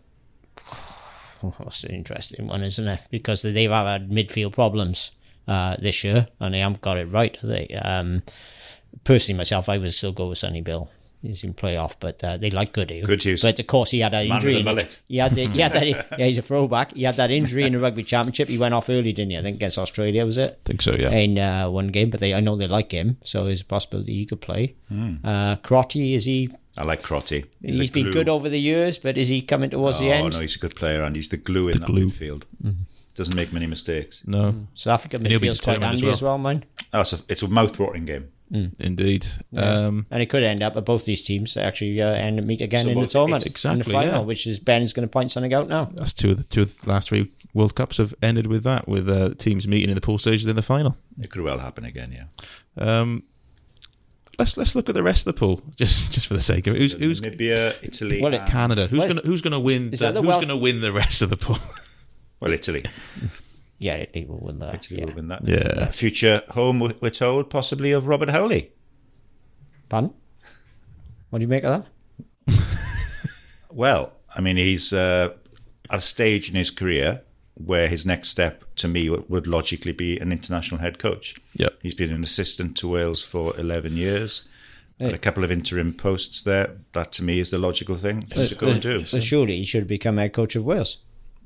Oh, 1.43 1.53
that's 1.59 1.83
an 1.83 1.93
interesting 1.93 2.47
one, 2.47 2.63
isn't 2.63 2.87
it? 2.87 3.01
Because 3.11 3.43
they've 3.43 3.69
had 3.69 4.09
midfield 4.09 4.53
problems 4.53 5.11
uh, 5.47 5.75
this 5.77 6.03
year, 6.03 6.27
and 6.39 6.55
they 6.55 6.59
haven't 6.59 6.81
got 6.81 6.97
it 6.97 7.05
right. 7.05 7.37
They 7.43 7.67
um, 7.67 8.23
personally, 9.03 9.37
myself, 9.37 9.69
I 9.69 9.77
would 9.77 9.93
still 9.93 10.11
go 10.11 10.29
with 10.29 10.39
Sonny 10.39 10.61
Bill. 10.61 10.89
He's 11.21 11.43
in 11.43 11.53
playoff, 11.53 11.95
but 11.99 12.23
uh, 12.23 12.37
they 12.37 12.49
like 12.49 12.71
Goodhue. 12.71 13.03
Goodhue's. 13.03 13.41
But 13.41 13.59
of 13.59 13.67
course, 13.67 13.91
he 13.91 13.99
had 13.99 14.13
that 14.13 14.25
Man 14.27 14.37
injury. 14.37 14.51
with 14.51 14.55
a 14.55 14.59
in- 14.59 14.65
mullet. 14.65 15.01
He 15.09 15.17
had, 15.17 15.31
the, 15.33 15.47
he 15.47 15.59
had 15.59 15.73
that. 15.73 16.07
Yeah, 16.17 16.25
he's 16.25 16.37
a 16.37 16.41
throwback. 16.41 16.93
He 16.93 17.03
had 17.03 17.17
that 17.17 17.29
injury 17.29 17.63
in 17.65 17.73
the 17.73 17.79
rugby 17.79 18.03
championship. 18.03 18.47
He 18.47 18.57
went 18.57 18.73
off 18.73 18.89
early, 18.89 19.11
didn't 19.11 19.31
he? 19.31 19.37
I 19.37 19.41
think 19.41 19.57
against 19.57 19.77
Australia 19.77 20.25
was 20.25 20.37
it? 20.37 20.59
I 20.65 20.67
think 20.67 20.81
so. 20.81 20.93
Yeah. 20.95 21.09
In 21.11 21.37
uh, 21.37 21.69
one 21.69 21.87
game, 21.89 22.09
but 22.09 22.19
they 22.21 22.33
I 22.33 22.39
know 22.39 22.55
they 22.55 22.67
like 22.67 22.91
him, 22.91 23.17
so 23.23 23.43
there's 23.45 23.61
a 23.61 23.65
possibility 23.65 24.13
he 24.13 24.25
could 24.25 24.39
play. 24.41 24.75
Uh, 25.23 25.57
Crotty, 25.57 26.13
is 26.13 26.23
he? 26.25 26.49
I 26.77 26.83
like 26.83 27.03
Crotty. 27.03 27.43
He's 27.61 27.77
the 27.77 27.89
been 27.89 28.03
glue. 28.05 28.13
good 28.13 28.29
over 28.29 28.47
the 28.47 28.59
years, 28.59 28.97
but 28.97 29.17
is 29.17 29.27
he 29.27 29.41
coming 29.41 29.69
towards 29.71 29.99
the 29.99 30.11
end? 30.11 30.21
Oh 30.21 30.25
end? 30.27 30.33
no, 30.35 30.39
he's 30.39 30.55
a 30.55 30.59
good 30.59 30.75
player, 30.75 31.03
and 31.03 31.15
he's 31.17 31.27
the 31.29 31.35
glue 31.37 31.67
in 31.67 31.79
that 31.81 31.85
glue. 31.87 32.09
midfield. 32.09 32.43
Doesn't 33.15 33.35
make 33.35 33.51
many 33.51 33.65
mistakes. 33.67 34.23
No, 34.25 34.67
South 34.73 34.93
Africa 34.93 35.17
he'll 35.21 35.39
be 35.41 35.47
midfield's 35.47 35.59
quite 35.59 35.73
determined 35.73 35.95
as 35.95 36.03
well. 36.03 36.11
as 36.13 36.21
well, 36.21 36.37
man. 36.37 36.63
Oh, 36.93 37.01
it's 37.01 37.11
a, 37.11 37.19
it's 37.27 37.43
a 37.43 37.47
mouth-watering 37.49 38.05
game. 38.05 38.29
Indeed. 38.51 39.25
Um, 39.55 40.05
And 40.11 40.21
it 40.21 40.29
could 40.29 40.43
end 40.43 40.63
up 40.63 40.75
at 40.75 40.85
both 40.85 41.05
these 41.05 41.21
teams 41.21 41.55
actually 41.57 42.01
uh, 42.01 42.07
end 42.09 42.45
meet 42.47 42.61
again 42.61 42.85
So 42.85 42.91
in 42.91 42.99
the 42.99 43.07
tournament, 43.07 43.45
it's 43.45 43.63
in 43.65 43.69
the 43.71 43.75
exactly, 43.77 43.93
final, 43.93 44.13
yeah. 44.21 44.25
which 44.25 44.47
is 44.47 44.59
Ben's 44.59 44.93
going 44.93 45.07
to 45.07 45.11
point 45.11 45.31
something 45.31 45.53
out 45.53 45.67
now. 45.67 45.81
that's 45.81 46.13
two 46.13 46.31
of 46.31 46.37
the 46.37 46.43
two 46.43 46.61
of 46.63 46.77
the 46.79 46.89
last 46.89 47.09
three 47.09 47.31
World 47.53 47.75
Cups 47.75 47.97
have 47.97 48.13
ended 48.21 48.47
with 48.47 48.63
that, 48.63 48.87
with 48.87 49.09
uh, 49.09 49.33
teams 49.35 49.67
meeting 49.67 49.89
in 49.89 49.95
the 49.95 50.01
pool 50.01 50.17
stages 50.17 50.45
in 50.47 50.55
the 50.55 50.61
final. 50.61 50.97
It 51.21 51.29
could 51.31 51.41
well 51.41 51.59
happen 51.59 51.83
again, 51.85 52.11
yeah. 52.11 52.25
Um, 52.99 53.23
let's 54.37 54.57
let's 54.57 54.73
look 54.75 54.87
at 54.89 54.95
the 54.95 55.03
rest 55.03 55.27
of 55.27 55.33
the 55.35 55.39
pool, 55.39 55.61
just 55.75 56.11
just 56.11 56.27
for 56.27 56.33
the 56.33 56.41
sake 56.41 56.67
of 56.67 56.75
it. 56.75 56.79
Who's 56.79 56.93
who's 56.93 57.21
Namibia, 57.21 57.75
Italy, 57.83 58.21
Well, 58.21 58.33
it 58.33 58.45
Canada? 58.45 58.87
Who's 58.87 58.99
Well, 58.99 59.07
gonna 59.09 59.21
who's 59.25 59.41
gonna 59.41 59.59
win? 59.59 59.91
The, 59.91 59.97
the 60.11 60.21
who's 60.21 60.27
Wel- 60.27 60.41
gonna 60.41 60.57
win 60.57 60.81
the 60.81 60.91
rest 60.93 61.21
of 61.21 61.29
the 61.29 61.37
pool? 61.37 61.57
well, 62.39 62.51
Italy. 62.53 62.83
Yeah, 63.79 64.05
it 64.13 64.27
will 64.27 64.39
win 64.39 64.59
that. 64.59 64.75
Italy 64.75 64.99
yeah. 64.99 65.05
will 65.05 65.13
win 65.15 65.27
that. 65.29 65.47
Yeah. 65.47 65.85
Future 65.91 66.43
home, 66.49 66.79
we- 66.81 66.93
we're 67.01 67.09
told, 67.09 67.49
possibly 67.49 67.91
of 67.91 68.07
Robert 68.07 68.29
Howley. 68.29 68.71
Pardon? 69.87 70.13
What 71.29 71.39
do 71.39 71.43
you 71.43 71.47
make 71.47 71.63
of 71.63 71.85
that? 72.47 72.55
Well, 73.71 74.13
I 74.35 74.41
mean, 74.41 74.57
he's 74.57 74.91
uh, 74.91 75.33
at 75.89 75.99
a 75.99 76.01
stage 76.01 76.49
in 76.49 76.55
his 76.55 76.71
career 76.71 77.21
where 77.53 77.87
his 77.87 78.05
next 78.05 78.29
step, 78.29 78.63
to 78.75 78.87
me, 78.87 79.09
would- 79.09 79.29
would 79.29 79.47
logically 79.47 79.91
be 79.91 80.17
an 80.17 80.31
international 80.31 80.81
head 80.81 80.97
coach. 80.97 81.35
Yep. 81.53 81.77
He's 81.83 81.93
been 81.93 82.11
an 82.11 82.23
assistant 82.23 82.75
to 82.77 82.87
Wales 82.87 83.23
for 83.23 83.57
11 83.59 83.95
years. 83.95 84.47
Had 84.99 85.13
a 85.13 85.17
couple 85.17 85.45
of 85.45 85.51
interim 85.51 85.93
posts 85.93 86.41
there. 86.41 86.75
That, 86.91 87.13
to 87.13 87.23
me, 87.23 87.39
is 87.39 87.51
the 87.51 87.57
logical 87.57 87.95
thing 87.95 88.19
to 88.21 88.55
go 88.55 88.67
and 88.67 88.81
do. 88.81 89.05
So 89.05 89.19
surely 89.19 89.55
he 89.57 89.63
should 89.63 89.87
become 89.87 90.17
head 90.17 90.33
coach 90.33 90.57
of 90.57 90.65
Wales. 90.65 90.97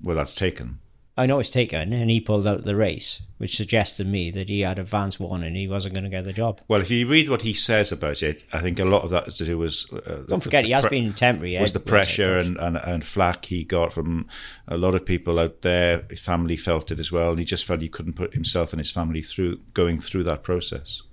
Well, 0.02 0.16
that's 0.16 0.34
taken. 0.34 0.80
I 1.16 1.28
know 1.28 1.38
it's 1.38 1.52
taken, 1.52 1.94
and 1.94 2.10
he 2.10 2.20
pulled 2.20 2.48
out 2.48 2.64
the 2.64 2.76
race, 2.76 3.22
which 3.38 3.56
suggests 3.56 3.98
to 3.98 4.04
me 4.04 4.32
that 4.32 4.50
he 4.50 4.62
had 4.62 4.80
advance 4.80 5.20
warning 5.20 5.54
he 5.54 5.68
wasn't 5.68 5.94
going 5.94 6.06
to 6.06 6.10
get 6.10 6.24
the 6.24 6.34
job. 6.34 6.62
Well, 6.68 6.82
if 6.82 6.90
you 6.90 7.08
read 7.08 7.30
what 7.30 7.44
he 7.44 7.54
says 7.54 7.92
about 7.92 8.24
it, 8.24 8.44
I 8.52 8.62
think 8.62 8.80
a 8.80 8.86
lot 8.86 9.04
of 9.04 9.12
that 9.12 9.28
is 9.28 9.38
to 9.38 9.46
do 9.46 9.60
with. 9.60 9.76
Uh, 9.94 10.24
Don't 10.28 10.42
forget, 10.42 10.64
the 10.64 10.70
he 10.70 10.74
has 10.74 10.86
pre- 10.86 11.00
been 11.00 11.14
temporary. 11.14 11.60
was 11.60 11.74
the 11.74 11.80
pressure 11.80 12.38
and, 12.38 12.58
and, 12.58 12.78
and 12.78 13.06
flack 13.06 13.46
he 13.46 13.64
got 13.64 13.94
from 13.94 14.28
a 14.68 14.76
lot 14.76 14.96
of 14.96 15.06
people 15.06 15.38
out 15.38 15.62
there. 15.62 16.04
His 16.10 16.22
family 16.22 16.58
felt 16.58 16.90
it 16.90 17.00
as 17.00 17.12
well. 17.12 17.30
And 17.30 17.40
he 17.40 17.46
just 17.46 17.66
felt 17.66 17.82
he 17.82 17.90
couldn't 17.90 18.14
put 18.14 18.34
himself 18.34 18.74
and 18.74 18.80
his 18.80 18.90
family 18.90 19.22
through 19.22 19.58
going 19.76 20.00
through 20.00 20.24
that 20.24 20.42
process. 20.42 21.04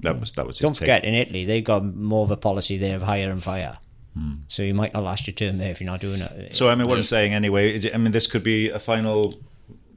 That 0.00 0.18
was 0.18 0.32
that 0.32 0.46
was. 0.46 0.58
his 0.58 0.62
Don't 0.62 0.72
take. 0.74 0.80
forget, 0.80 1.04
in 1.04 1.14
Italy, 1.14 1.44
they've 1.44 1.62
got 1.64 1.84
more 1.84 2.24
of 2.24 2.32
a 2.32 2.36
policy 2.36 2.78
there 2.78 2.96
of 2.96 3.02
hire 3.02 3.30
and 3.30 3.44
fire. 3.44 3.78
So 4.48 4.62
you 4.62 4.74
might 4.74 4.94
not 4.94 5.02
last 5.02 5.26
your 5.26 5.34
term 5.34 5.58
there 5.58 5.70
if 5.70 5.80
you're 5.80 5.90
not 5.90 6.00
doing 6.00 6.20
it. 6.20 6.54
So 6.54 6.68
I 6.68 6.74
mean, 6.74 6.88
what 6.88 6.98
I'm 6.98 7.04
saying 7.04 7.34
anyway. 7.34 7.92
I 7.92 7.98
mean, 7.98 8.12
this 8.12 8.26
could 8.26 8.42
be 8.42 8.70
a 8.70 8.78
final 8.78 9.34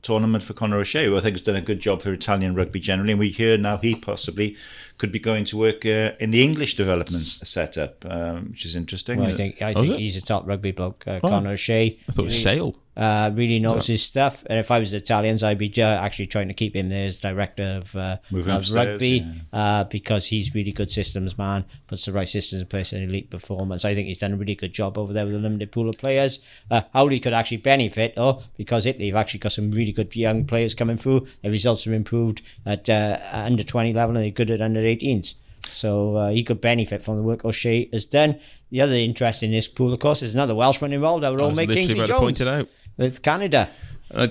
tournament 0.01 0.43
for 0.43 0.53
Conor 0.53 0.77
O'Shea, 0.77 1.05
who 1.05 1.17
I 1.17 1.21
think 1.21 1.35
has 1.35 1.41
done 1.41 1.55
a 1.55 1.61
good 1.61 1.79
job 1.79 2.01
for 2.01 2.11
Italian 2.11 2.55
rugby 2.55 2.79
generally. 2.79 3.11
And 3.11 3.19
we 3.19 3.29
hear 3.29 3.57
now 3.57 3.77
he 3.77 3.95
possibly 3.95 4.57
could 4.99 5.11
be 5.11 5.17
going 5.17 5.45
to 5.45 5.57
work 5.57 5.85
uh, 5.85 6.11
in 6.19 6.29
the 6.29 6.43
English 6.43 6.75
development 6.75 7.23
setup, 7.23 8.05
um, 8.05 8.49
which 8.51 8.65
is 8.65 8.75
interesting. 8.75 9.19
Well, 9.19 9.29
I 9.29 9.33
think 9.33 9.61
I 9.61 9.73
Oh, 9.73 9.81
think 9.81 9.97
he's 9.97 10.17
a 10.17 10.21
top 10.21 10.47
rugby 10.47 10.71
bloke. 10.71 11.07
Uh, 11.07 11.19
Conor 11.21 11.51
O'Shea. 11.51 11.97
I 12.07 12.11
thought 12.11 12.23
it 12.23 12.25
was 12.25 12.43
Sale. 12.43 12.75
Uh, 12.99 13.31
really 13.33 13.59
knows 13.59 13.87
his 13.87 14.03
stuff. 14.03 14.43
And 14.47 14.59
if 14.59 14.69
I 14.71 14.79
was 14.79 14.93
Italians, 14.93 15.41
I'd 15.41 15.57
be 15.57 15.71
uh, 15.81 15.85
actually 15.87 16.27
trying 16.27 16.49
to 16.49 16.53
keep 16.53 16.75
him 16.75 16.89
there 16.89 17.05
as 17.05 17.15
director 17.15 17.79
of, 17.81 17.95
uh, 17.95 18.17
of 18.33 18.73
rugby 18.73 19.25
yeah. 19.53 19.57
uh, 19.57 19.83
because 19.85 20.25
he's 20.25 20.53
really 20.53 20.73
good 20.73 20.91
systems 20.91 21.37
man, 21.37 21.63
puts 21.87 22.03
the 22.05 22.11
right 22.11 22.27
systems 22.27 22.61
in 22.61 22.67
place 22.67 22.91
and 22.91 23.09
elite 23.09 23.29
performance. 23.29 23.85
I 23.85 23.93
think 23.93 24.07
he's 24.07 24.17
done 24.17 24.33
a 24.33 24.35
really 24.35 24.55
good 24.55 24.73
job 24.73 24.97
over 24.97 25.13
there 25.13 25.25
with 25.25 25.35
a 25.35 25.39
limited 25.39 25.71
pool 25.71 25.87
of 25.87 25.97
players. 25.97 26.39
Uh, 26.69 26.81
Howley 26.93 27.21
could 27.21 27.31
actually 27.31 27.57
benefit 27.57 28.15
though 28.17 28.41
because 28.57 28.85
Italy 28.85 29.07
have 29.07 29.15
actually 29.15 29.39
got 29.39 29.53
some 29.53 29.71
really 29.71 29.93
good 29.93 30.13
young 30.13 30.43
players 30.43 30.73
coming 30.73 30.97
through. 30.97 31.25
Their 31.41 31.51
results 31.51 31.87
are 31.87 31.93
improved 31.93 32.41
at 32.65 32.89
uh, 32.89 33.17
under 33.31 33.63
20 33.63 33.93
level 33.93 34.17
and 34.17 34.25
they're 34.25 34.31
good 34.31 34.51
at 34.51 34.61
under 34.61 34.81
18s. 34.95 35.35
So 35.69 36.15
uh, 36.15 36.29
he 36.29 36.43
could 36.43 36.61
benefit 36.61 37.01
from 37.03 37.17
the 37.17 37.23
work 37.23 37.45
O'Shea 37.45 37.89
has 37.93 38.05
done. 38.05 38.39
The 38.71 38.81
other 38.81 38.93
interest 38.93 39.43
in 39.43 39.51
this 39.51 39.67
pool, 39.67 39.93
of 39.93 39.99
course, 39.99 40.21
is 40.23 40.33
another 40.33 40.55
Welshman 40.55 40.93
involved. 40.93 41.23
Our 41.23 41.31
I 41.39 41.43
old 41.43 41.51
was 41.51 41.57
mate 41.57 41.67
literally 41.69 41.87
Kingsley 41.87 41.99
about 41.99 42.05
to 42.07 42.13
Jones 42.13 42.21
point 42.23 42.41
it 42.41 42.47
out. 42.47 42.69
with 42.97 43.21
Canada. 43.21 43.69
Uh, 44.11 44.27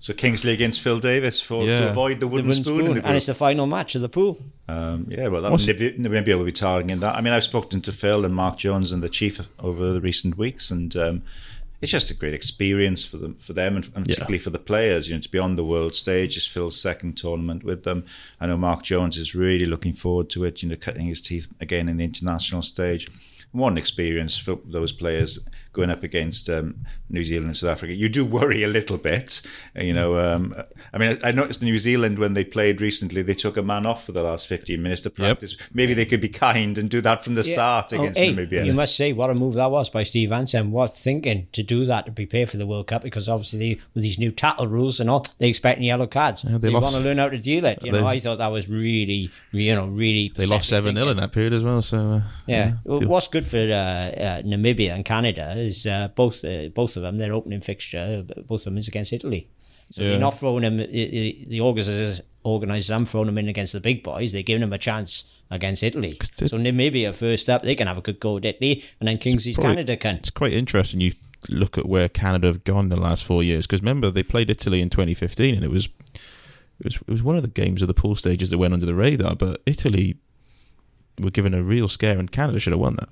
So 0.00 0.12
Kingsley 0.12 0.52
against 0.52 0.82
Phil 0.82 0.98
Davies 0.98 1.40
for 1.40 1.64
to 1.64 1.88
avoid 1.90 2.16
the 2.16 2.20
The 2.20 2.26
wooden, 2.28 2.48
wooden 2.48 2.64
spoon, 2.64 2.80
in 2.80 2.84
spoon, 2.86 2.94
the 3.02 3.06
and 3.08 3.16
it's 3.16 3.24
the 3.24 3.34
final 3.34 3.66
match 3.66 3.94
of 3.94 4.02
the 4.02 4.10
pool. 4.10 4.38
Um, 4.68 5.06
yeah, 5.08 5.28
well, 5.28 5.40
that 5.40 5.50
What's- 5.50 5.66
maybe, 5.66 5.94
maybe 5.96 6.30
able 6.30 6.42
to 6.42 6.44
be 6.44 6.52
targeting 6.52 6.98
that. 7.00 7.16
I 7.16 7.22
mean, 7.22 7.32
I've 7.32 7.44
spoken 7.44 7.80
to 7.80 7.92
Phil 7.92 8.22
and 8.26 8.34
Mark 8.34 8.58
Jones 8.58 8.92
and 8.92 9.02
the 9.02 9.08
chief 9.08 9.40
over 9.60 9.92
the 9.94 10.02
recent 10.02 10.36
weeks, 10.36 10.70
and 10.70 10.94
um, 10.96 11.22
it's 11.84 11.92
just 11.92 12.10
a 12.10 12.14
great 12.14 12.34
experience 12.34 13.04
for 13.04 13.18
them, 13.18 13.34
for 13.36 13.52
them, 13.52 13.76
and, 13.76 13.84
and 13.94 14.06
Yeah. 14.08 14.14
particularly 14.14 14.38
for 14.38 14.50
the 14.50 14.58
players. 14.58 15.08
You 15.08 15.14
know, 15.14 15.20
to 15.20 15.30
be 15.30 15.38
on 15.38 15.54
the 15.54 15.64
world 15.64 15.94
stage 15.94 16.36
is 16.36 16.46
Phil's 16.46 16.80
second 16.80 17.16
tournament 17.16 17.62
with 17.62 17.84
them. 17.84 18.04
I 18.40 18.46
know 18.46 18.56
Mark 18.56 18.82
Jones 18.82 19.16
is 19.16 19.34
really 19.34 19.66
looking 19.66 19.92
forward 19.94 20.28
to 20.30 20.44
it. 20.44 20.62
You 20.62 20.68
know, 20.70 20.76
cutting 20.76 21.06
his 21.06 21.20
teeth 21.20 21.46
again 21.60 21.88
in 21.88 21.98
the 21.98 22.04
international 22.04 22.62
stage. 22.62 23.08
What 23.54 23.70
an 23.70 23.78
experience 23.78 24.36
for 24.36 24.58
those 24.66 24.92
players 24.92 25.38
going 25.72 25.88
up 25.90 26.02
against 26.02 26.50
um, 26.50 26.84
New 27.08 27.24
Zealand 27.24 27.46
and 27.46 27.56
South 27.56 27.70
Africa. 27.70 27.94
You 27.94 28.08
do 28.08 28.24
worry 28.24 28.62
a 28.64 28.68
little 28.68 28.96
bit, 28.98 29.42
you 29.76 29.92
know. 29.92 30.18
Um, 30.18 30.54
I 30.92 30.98
mean, 30.98 31.18
I 31.22 31.30
noticed 31.30 31.62
New 31.62 31.78
Zealand 31.78 32.18
when 32.18 32.32
they 32.34 32.44
played 32.44 32.80
recently, 32.80 33.22
they 33.22 33.34
took 33.34 33.56
a 33.56 33.62
man 33.62 33.86
off 33.86 34.04
for 34.04 34.12
the 34.12 34.22
last 34.24 34.48
15 34.48 34.82
minutes 34.82 35.02
to 35.02 35.10
practice. 35.10 35.56
Maybe 35.72 35.94
they 35.94 36.04
could 36.04 36.20
be 36.20 36.28
kind 36.28 36.76
and 36.78 36.90
do 36.90 37.00
that 37.02 37.22
from 37.22 37.36
the 37.36 37.44
start 37.44 37.92
Oh, 37.92 38.00
against 38.00 38.18
hey, 38.18 38.34
Namibia. 38.34 38.66
You 38.66 38.72
must 38.72 38.96
say 38.96 39.12
what 39.12 39.30
a 39.30 39.34
move 39.34 39.54
that 39.54 39.70
was 39.70 39.88
by 39.88 40.02
Steve 40.02 40.30
Hansen. 40.30 40.72
What 40.72 40.96
thinking 40.96 41.46
to 41.52 41.62
do 41.62 41.84
that 41.86 42.06
to 42.06 42.12
prepare 42.12 42.48
for 42.48 42.56
the 42.56 42.66
World 42.66 42.88
Cup 42.88 43.02
because 43.02 43.28
obviously 43.28 43.58
they, 43.58 43.80
with 43.94 44.02
these 44.02 44.18
new 44.18 44.32
tackle 44.32 44.66
rules 44.66 44.98
and 44.98 45.08
all, 45.08 45.24
they 45.38 45.48
expecting 45.48 45.84
yellow 45.84 46.08
cards. 46.08 46.42
they 46.42 46.58
they 46.58 46.70
lost- 46.70 46.82
want 46.92 46.96
to 46.96 47.02
learn 47.02 47.18
how 47.18 47.28
to 47.28 47.38
deal 47.38 47.64
it. 47.66 47.78
You 47.84 47.92
They- 47.92 48.00
know, 48.00 48.06
I 48.06 48.18
thought 48.18 48.38
that 48.38 48.48
was 48.52 48.68
really, 48.68 49.30
you 49.52 49.74
know, 49.76 49.86
really. 49.86 50.32
they 50.36 50.46
lost 50.46 50.68
7 50.68 50.94
0 50.96 51.08
in 51.08 51.16
that 51.18 51.30
period 51.32 51.52
as 51.52 51.62
well. 51.62 51.82
So, 51.82 51.98
uh, 51.98 52.20
Yeah. 52.48 52.72
Well, 52.84 53.00
what's 53.02 53.28
good 53.28 53.43
for 53.44 53.58
uh, 53.58 53.76
uh, 53.76 54.42
Namibia 54.42 54.94
and 54.94 55.04
Canada 55.04 55.54
is 55.56 55.86
uh, 55.86 56.08
both 56.14 56.44
uh, 56.44 56.68
both 56.74 56.96
of 56.96 57.02
them. 57.02 57.18
Their 57.18 57.32
opening 57.32 57.60
fixture, 57.60 58.24
both 58.46 58.60
of 58.62 58.64
them 58.64 58.78
is 58.78 58.88
against 58.88 59.12
Italy. 59.12 59.48
So 59.90 60.02
Yeah. 60.02 60.10
you're 60.10 60.18
not 60.18 60.38
throwing 60.38 60.62
them. 60.62 60.78
The, 60.78 61.60
organisers, 61.60 62.20
organisers, 62.42 62.90
I'm 62.90 63.06
throwing 63.06 63.26
them 63.26 63.38
in 63.38 63.48
against 63.48 63.72
the 63.74 63.80
big 63.80 64.02
boys. 64.02 64.32
They're 64.32 64.42
giving 64.42 64.62
them 64.62 64.72
a 64.72 64.78
chance 64.78 65.24
against 65.50 65.82
Italy. 65.82 66.18
it- 66.40 66.48
So 66.48 66.58
Namibia 66.58 67.14
first 67.14 67.48
up, 67.50 67.62
they 67.62 67.74
can 67.74 67.86
have 67.86 67.98
a 67.98 68.00
good 68.00 68.18
go 68.18 68.36
at 68.38 68.44
Italy, 68.44 68.82
and 68.98 69.08
then 69.08 69.18
Kingsley's 69.18 69.56
probably- 69.56 69.74
Canada 69.76 69.96
can. 69.96 70.16
it's 70.16 70.30
quite 70.30 70.52
interesting. 70.52 71.00
You 71.00 71.12
look 71.50 71.76
at 71.76 71.86
where 71.86 72.08
Canada 72.08 72.46
have 72.46 72.64
gone 72.64 72.88
the 72.88 72.96
last 72.96 73.22
four 73.24 73.42
years 73.44 73.66
because 73.66 73.80
remember 73.82 74.10
they 74.10 74.22
played 74.22 74.48
Italy 74.48 74.80
in 74.80 74.88
2015 74.88 75.54
and 75.54 75.62
it 75.62 75.70
was 75.70 75.88
it 76.80 76.84
was 76.84 76.96
it 76.96 77.08
was 77.10 77.22
one 77.22 77.36
of 77.36 77.42
the 77.42 77.48
games 77.48 77.82
of 77.82 77.88
the 77.88 77.94
pool 77.94 78.16
stages 78.16 78.48
that 78.50 78.56
went 78.58 78.72
under 78.72 78.86
the 78.86 78.94
radar. 78.94 79.36
But 79.36 79.60
Italy 79.66 80.16
were 81.20 81.30
given 81.30 81.52
a 81.54 81.62
real 81.62 81.86
scare 81.86 82.18
and 82.18 82.32
Canada 82.32 82.58
should 82.58 82.72
have 82.72 82.80
won 82.80 82.96
that. 82.96 83.08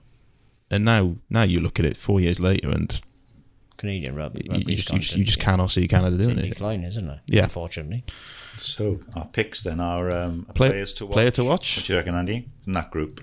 And 0.73 0.85
now 0.85 1.17
now 1.31 1.43
you 1.43 1.61
look 1.61 1.79
at 1.79 1.87
it 1.87 1.97
four 1.97 2.21
years 2.21 2.41
later 2.41 2.71
and 2.71 3.01
Canadian 3.77 4.15
rugby. 4.17 4.47
you, 4.51 4.59
you, 4.67 4.77
just, 4.77 4.91
you, 4.93 4.99
just, 4.99 5.17
you 5.17 5.25
just 5.25 5.39
cannot 5.41 5.71
see 5.71 5.87
Canada 5.87 6.17
It's 6.17 6.27
doing 6.27 6.39
in 6.39 6.45
it. 6.47 6.49
decline, 6.51 6.83
isn't 6.85 7.09
it? 7.09 7.19
Yeah. 7.27 7.45
Unfortunately. 7.45 8.05
so 8.59 9.01
our 9.15 9.27
picks 9.27 9.63
then 9.63 9.81
are 9.81 10.11
um, 10.15 10.47
Play- 10.55 10.71
players 10.71 10.93
to 10.95 11.07
watch. 11.07 11.13
player 11.15 11.31
to 11.33 11.45
watch? 11.45 11.77
What 11.79 11.87
do 11.87 11.93
you 11.93 11.99
reckon, 11.99 12.15
Andy? 12.15 12.47
In 12.67 12.73
that 12.73 12.91
group. 12.91 13.21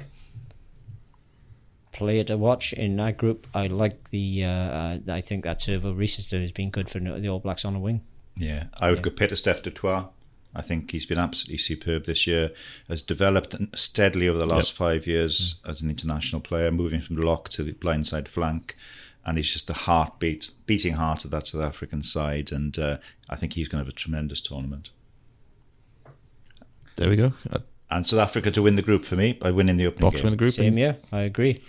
Player 1.92 2.24
to 2.26 2.38
watch 2.38 2.72
in 2.74 2.96
that 2.98 3.18
group. 3.18 3.48
I 3.54 3.68
like 3.68 4.10
the. 4.12 4.46
Uh, 4.46 4.50
uh, 4.50 4.98
I 5.10 5.22
think 5.22 5.44
that 5.44 5.62
Servo 5.62 5.92
Reesister 5.92 6.40
has 6.40 6.52
been 6.52 6.70
good 6.70 6.88
for 6.90 7.00
the 7.00 7.28
All 7.28 7.40
Blacks 7.40 7.66
on 7.66 7.74
the 7.74 7.80
wing. 7.80 8.02
Yeah, 8.38 8.66
I 8.78 8.90
would 8.92 9.02
go 9.02 9.10
Pieter-Steph 9.10 9.64
du 9.64 9.72
Toit. 9.72 10.08
I 10.56 10.62
think 10.62 10.92
he's 10.92 11.06
been 11.06 11.20
absolutely 11.20 11.58
superb 11.58 12.06
this 12.06 12.26
year. 12.26 12.52
Has 12.88 13.04
developed 13.04 13.56
steadily 13.76 14.28
over 14.28 14.40
the 14.40 14.46
last 14.48 14.74
five 14.74 15.06
years 15.06 15.56
as 15.66 15.82
an 15.82 15.90
international 15.90 16.42
player, 16.42 16.72
moving 16.72 17.00
from 17.02 17.18
lock 17.18 17.50
to 17.50 17.64
the 17.64 17.74
blindside 17.74 18.28
flank, 18.28 18.76
and 19.26 19.38
he's 19.38 19.52
just 19.54 19.68
the 19.68 19.74
heartbeat, 19.74 20.52
beating 20.66 20.94
heart 20.94 21.24
of 21.24 21.32
that 21.32 21.46
South 21.48 21.62
African 21.64 22.02
side. 22.02 22.52
And 22.52 22.78
uh, 22.80 22.98
I 23.30 23.36
think 23.36 23.54
he's 23.54 23.68
going 23.68 23.84
to 23.84 23.86
have 23.86 23.94
a 23.94 23.96
tremendous 23.96 24.42
tournament. 24.42 24.90
There 26.96 27.10
we 27.10 27.16
go. 27.16 27.34
Uh, 27.52 27.60
And 27.92 28.06
South 28.06 28.20
Africa 28.20 28.52
to 28.52 28.62
win 28.62 28.76
the 28.76 28.82
group 28.82 29.06
for 29.06 29.16
me 29.16 29.34
by 29.34 29.52
winning 29.52 29.78
the 29.78 29.88
opening 29.88 30.02
Box 30.10 30.18
game. 30.18 30.26
win 30.26 30.32
the 30.34 30.38
group. 30.38 30.52
Same 30.54 30.78
year. 30.78 30.98
I 31.12 31.22
agree. 31.22 31.60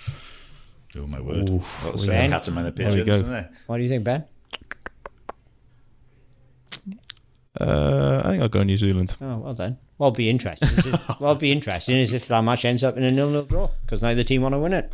Oh 0.97 1.07
my 1.07 1.21
word! 1.21 1.49
Oof. 1.51 1.81
That'll 1.85 1.99
say 1.99 2.13
Ben? 2.13 2.31
the 2.31 2.37
cat 2.37 2.49
among 2.49 2.65
the 2.65 2.71
There 2.73 2.93
we 2.93 3.05
go. 3.05 3.13
isn't 3.15 3.31
there? 3.31 3.51
What 3.67 3.77
do 3.77 3.83
you 3.85 3.89
think, 3.89 4.03
Ben? 4.05 4.25
Uh, 7.61 8.23
I 8.25 8.29
think 8.31 8.43
I'll 8.43 8.49
go 8.49 8.63
New 8.63 8.77
Zealand. 8.77 9.17
Oh, 9.21 9.39
well 9.39 9.55
then. 9.55 9.79
Well, 9.99 10.11
be 10.11 10.31
interesting. 10.31 10.69
Is 10.71 10.87
it- 10.87 11.01
well, 11.21 11.35
be 11.35 11.53
interesting 11.53 11.99
is 11.99 12.13
if 12.15 12.27
that 12.29 12.43
match 12.43 12.65
ends 12.65 12.83
up 12.83 12.97
in 12.97 13.03
a 13.05 13.11
nil-nil 13.11 13.45
draw 13.45 13.71
because 13.85 14.01
neither 14.03 14.25
team 14.25 14.43
want 14.43 14.55
to 14.55 14.59
win 14.59 14.73
it. 14.73 14.91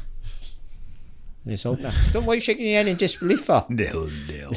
Let's 1.49 1.63
hope 1.63 1.79
not. 1.79 1.95
Don't 2.13 2.25
why 2.27 2.33
are 2.33 2.35
you 2.35 2.41
shaking 2.41 2.67
your 2.67 2.75
head 2.79 2.89
in 2.89 2.97
disbelief 2.97 3.45
for? 3.45 3.65
Nil 3.69 4.11
nil. 4.27 4.51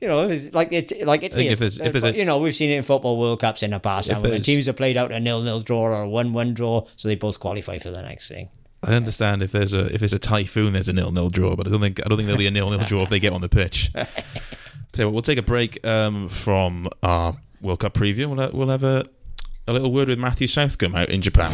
you 0.00 0.08
know, 0.08 0.26
like 0.52 0.72
it, 0.72 1.06
like 1.06 1.22
Italy. 1.22 1.46
if 1.46 1.60
there's- 1.60 1.78
if 1.78 1.92
there's 1.92 2.02
a- 2.04 2.16
you 2.16 2.24
know, 2.24 2.38
we've 2.38 2.54
seen 2.56 2.70
it 2.70 2.74
in 2.78 2.82
football 2.82 3.16
World 3.16 3.38
Cups 3.40 3.62
in 3.62 3.70
the 3.70 3.78
past. 3.78 4.10
If 4.10 4.16
And 4.16 4.26
when 4.28 4.42
teams 4.42 4.66
have 4.66 4.76
played 4.76 4.96
out 4.96 5.12
a 5.12 5.20
nil-nil 5.20 5.60
draw 5.60 5.82
or 5.82 6.02
a 6.02 6.08
one-one 6.08 6.52
draw, 6.54 6.84
so 6.96 7.06
they 7.06 7.14
both 7.14 7.38
qualify 7.38 7.78
for 7.78 7.90
the 7.92 8.02
next 8.02 8.28
thing. 8.28 8.48
I 8.82 8.94
understand 8.96 9.42
if 9.42 9.52
there's 9.52 9.72
a 9.72 9.86
if 9.94 10.00
there's 10.00 10.12
a 10.12 10.18
typhoon, 10.18 10.72
there's 10.72 10.88
a 10.88 10.92
nil 10.92 11.10
nil 11.12 11.30
draw, 11.30 11.54
but 11.56 11.66
I 11.66 11.70
don't 11.70 11.80
think 11.80 12.00
I 12.04 12.08
don't 12.08 12.18
think 12.18 12.26
there'll 12.26 12.38
be 12.38 12.48
a 12.48 12.50
nil 12.50 12.68
nil 12.70 12.80
draw 12.86 13.02
if 13.04 13.08
they 13.08 13.20
get 13.20 13.32
on 13.32 13.40
the 13.40 13.48
pitch. 13.48 13.92
So 14.94 15.10
we'll 15.10 15.22
take 15.22 15.38
a 15.38 15.42
break 15.42 15.84
um, 15.84 16.28
from 16.28 16.88
our 17.02 17.34
World 17.60 17.80
Cup 17.80 17.94
preview. 17.94 18.32
We'll 18.32 18.50
we'll 18.52 18.68
have 18.68 18.84
a 18.84 19.02
a 19.66 19.72
little 19.72 19.92
word 19.92 20.08
with 20.08 20.20
Matthew 20.20 20.46
Southcombe 20.46 20.94
out 20.94 21.10
in 21.10 21.20
Japan. 21.20 21.50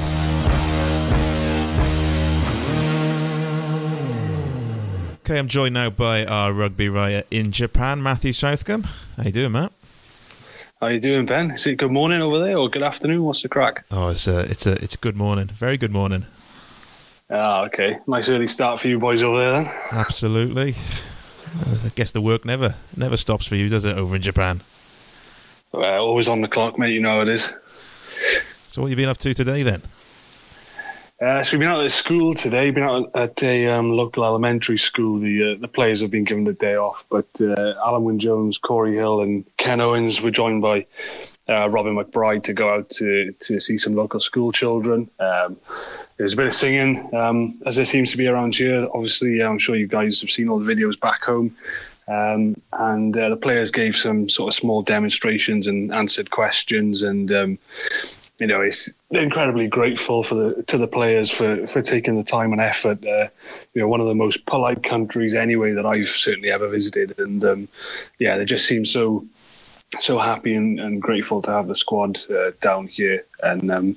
Okay, 5.20 5.38
I'm 5.38 5.48
joined 5.48 5.72
now 5.72 5.88
by 5.88 6.26
our 6.26 6.52
rugby 6.52 6.90
writer 6.90 7.22
in 7.30 7.50
Japan, 7.50 8.02
Matthew 8.02 8.34
Southcombe. 8.34 8.82
How 9.16 9.22
you 9.22 9.32
doing, 9.32 9.52
Matt? 9.52 9.72
How 10.78 10.88
you 10.88 11.00
doing, 11.00 11.24
Ben? 11.24 11.52
Is 11.52 11.66
it 11.66 11.76
good 11.76 11.92
morning 11.92 12.20
over 12.20 12.38
there 12.40 12.58
or 12.58 12.68
good 12.68 12.82
afternoon? 12.82 13.22
What's 13.22 13.40
the 13.40 13.48
crack? 13.48 13.86
Oh, 13.90 14.10
it's 14.10 14.28
a 14.28 14.40
it's 14.40 14.66
a 14.66 14.72
it's 14.82 14.96
a 14.96 14.98
good 14.98 15.16
morning, 15.16 15.46
very 15.46 15.78
good 15.78 15.92
morning. 15.92 16.26
Ah, 17.30 17.64
okay. 17.64 17.96
Nice 18.06 18.28
early 18.28 18.48
start 18.48 18.82
for 18.82 18.88
you 18.88 18.98
boys 18.98 19.22
over 19.22 19.38
there 19.38 19.52
then. 19.52 19.72
Absolutely. 19.92 20.74
I 21.58 21.90
guess 21.94 22.12
the 22.12 22.20
work 22.20 22.44
never 22.44 22.76
never 22.96 23.16
stops 23.16 23.46
for 23.46 23.56
you, 23.56 23.68
does 23.68 23.84
it? 23.84 23.96
Over 23.96 24.16
in 24.16 24.22
Japan. 24.22 24.62
Uh, 25.72 25.98
always 25.98 26.28
on 26.28 26.40
the 26.40 26.48
clock, 26.48 26.78
mate. 26.78 26.92
You 26.92 27.00
know 27.00 27.16
how 27.16 27.20
it 27.20 27.28
is. 27.28 27.52
So, 28.68 28.82
what 28.82 28.88
have 28.88 28.90
you 28.90 28.96
been 28.96 29.08
up 29.08 29.18
to 29.18 29.34
today 29.34 29.62
then? 29.62 29.82
Uh, 31.20 31.42
so 31.42 31.52
we've 31.52 31.60
been 31.60 31.68
out 31.68 31.84
at 31.84 31.92
school 31.92 32.34
today. 32.34 32.70
Been 32.70 32.82
out 32.82 33.10
at 33.14 33.42
a 33.42 33.66
um, 33.66 33.90
local 33.90 34.24
elementary 34.24 34.78
school. 34.78 35.18
The 35.18 35.52
uh, 35.52 35.54
the 35.58 35.68
players 35.68 36.00
have 36.00 36.10
been 36.10 36.24
given 36.24 36.44
the 36.44 36.54
day 36.54 36.76
off, 36.76 37.04
but 37.10 37.26
uh, 37.40 37.74
Alun 37.84 38.02
Wyn 38.02 38.18
Jones, 38.18 38.56
Cory 38.56 38.94
Hill, 38.94 39.20
and 39.20 39.44
Ken 39.58 39.80
Owens 39.82 40.22
were 40.22 40.30
joined 40.30 40.62
by 40.62 40.86
uh, 41.48 41.68
Robin 41.68 41.96
McBryde 41.96 42.42
to 42.44 42.52
go 42.52 42.72
out 42.72 42.88
to 42.90 43.32
to 43.32 43.60
see 43.60 43.78
some 43.78 43.94
local 43.94 44.20
school 44.20 44.52
children. 44.52 45.10
Um, 45.18 45.56
there's 46.16 46.34
a 46.34 46.36
bit 46.36 46.46
of 46.46 46.54
singing, 46.54 47.12
um, 47.14 47.58
as 47.66 47.76
there 47.76 47.84
seems 47.84 48.10
to 48.12 48.16
be 48.16 48.26
around 48.26 48.54
here. 48.54 48.86
Obviously, 48.92 49.42
I'm 49.42 49.58
sure 49.58 49.74
you 49.74 49.86
guys 49.86 50.20
have 50.20 50.30
seen 50.30 50.48
all 50.48 50.58
the 50.58 50.72
videos 50.72 50.98
back 50.98 51.24
home. 51.24 51.56
Um, 52.08 52.60
and 52.72 53.16
uh, 53.16 53.28
the 53.28 53.36
players 53.36 53.70
gave 53.70 53.94
some 53.94 54.28
sort 54.28 54.48
of 54.48 54.54
small 54.54 54.82
demonstrations 54.82 55.68
and 55.68 55.94
answered 55.94 56.32
questions 56.32 57.04
and 57.04 57.30
um, 57.30 57.58
you 58.40 58.46
know, 58.46 58.62
it's 58.62 58.90
incredibly 59.10 59.68
grateful 59.68 60.22
for 60.22 60.34
the 60.34 60.62
to 60.64 60.78
the 60.78 60.88
players 60.88 61.30
for, 61.30 61.66
for 61.66 61.82
taking 61.82 62.16
the 62.16 62.24
time 62.24 62.52
and 62.52 62.60
effort. 62.60 63.04
Uh, 63.04 63.28
you 63.74 63.82
know, 63.82 63.86
one 63.86 64.00
of 64.00 64.06
the 64.06 64.14
most 64.14 64.46
polite 64.46 64.82
countries 64.82 65.34
anyway 65.34 65.72
that 65.72 65.84
I've 65.84 66.08
certainly 66.08 66.50
ever 66.50 66.66
visited, 66.66 67.18
and 67.18 67.44
um, 67.44 67.68
yeah, 68.18 68.38
they 68.38 68.46
just 68.46 68.66
seem 68.66 68.86
so 68.86 69.26
so 69.98 70.18
happy 70.18 70.54
and, 70.54 70.78
and 70.78 71.02
grateful 71.02 71.42
to 71.42 71.50
have 71.50 71.68
the 71.68 71.74
squad 71.74 72.18
uh, 72.30 72.52
down 72.60 72.86
here, 72.86 73.24
and 73.42 73.70
um, 73.70 73.96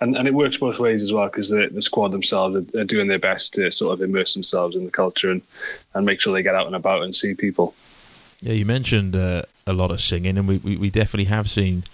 and 0.00 0.16
and 0.16 0.28
it 0.28 0.34
works 0.34 0.58
both 0.58 0.78
ways 0.78 1.02
as 1.02 1.12
well 1.12 1.26
because 1.26 1.48
the 1.48 1.68
the 1.68 1.82
squad 1.82 2.12
themselves 2.12 2.66
are, 2.74 2.80
are 2.80 2.84
doing 2.84 3.08
their 3.08 3.18
best 3.18 3.54
to 3.54 3.70
sort 3.70 3.92
of 3.92 4.02
immerse 4.02 4.34
themselves 4.34 4.76
in 4.76 4.84
the 4.84 4.90
culture 4.90 5.30
and 5.30 5.42
and 5.94 6.06
make 6.06 6.20
sure 6.20 6.32
they 6.32 6.42
get 6.42 6.54
out 6.54 6.66
and 6.66 6.76
about 6.76 7.02
and 7.02 7.14
see 7.14 7.34
people. 7.34 7.74
Yeah, 8.40 8.54
you 8.54 8.66
mentioned 8.66 9.14
uh, 9.14 9.42
a 9.66 9.72
lot 9.72 9.90
of 9.90 10.00
singing, 10.00 10.36
and 10.36 10.48
we, 10.48 10.58
we, 10.58 10.76
we 10.76 10.90
definitely 10.90 11.26
have 11.26 11.48
seen 11.48 11.84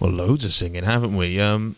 well 0.00 0.10
loads 0.10 0.44
of 0.44 0.52
singing, 0.52 0.84
haven't 0.84 1.16
we? 1.16 1.40
Um, 1.40 1.76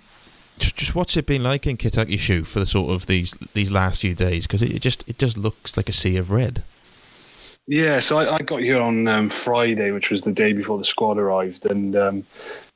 just, 0.59 0.95
what's 0.95 1.17
it 1.17 1.27
been 1.27 1.43
like 1.43 1.67
in 1.67 1.77
Kitakyushu 1.77 2.47
for 2.47 2.61
the 2.61 2.67
sort 2.67 2.91
of 2.91 3.07
these 3.07 3.33
these 3.55 3.71
last 3.71 4.03
few 4.03 4.15
days? 4.15 4.47
Because 4.47 4.63
it 4.63 4.81
just 4.81 5.09
it 5.09 5.19
just 5.19 5.37
looks 5.37 5.77
like 5.77 5.89
a 5.89 5.93
sea 5.93 6.17
of 6.17 6.31
red. 6.31 6.63
Yeah, 7.67 8.01
so 8.01 8.19
I, 8.19 8.35
I 8.35 8.39
got 8.41 8.61
here 8.61 8.81
on 8.81 9.09
um, 9.09 9.31
Friday, 9.31 9.91
which 9.91 10.11
was 10.11 10.23
the 10.23 10.33
day 10.33 10.53
before 10.53 10.77
the 10.77 10.85
squad 10.85 11.17
arrived, 11.17 11.65
and 11.65 11.97
um, 11.97 12.25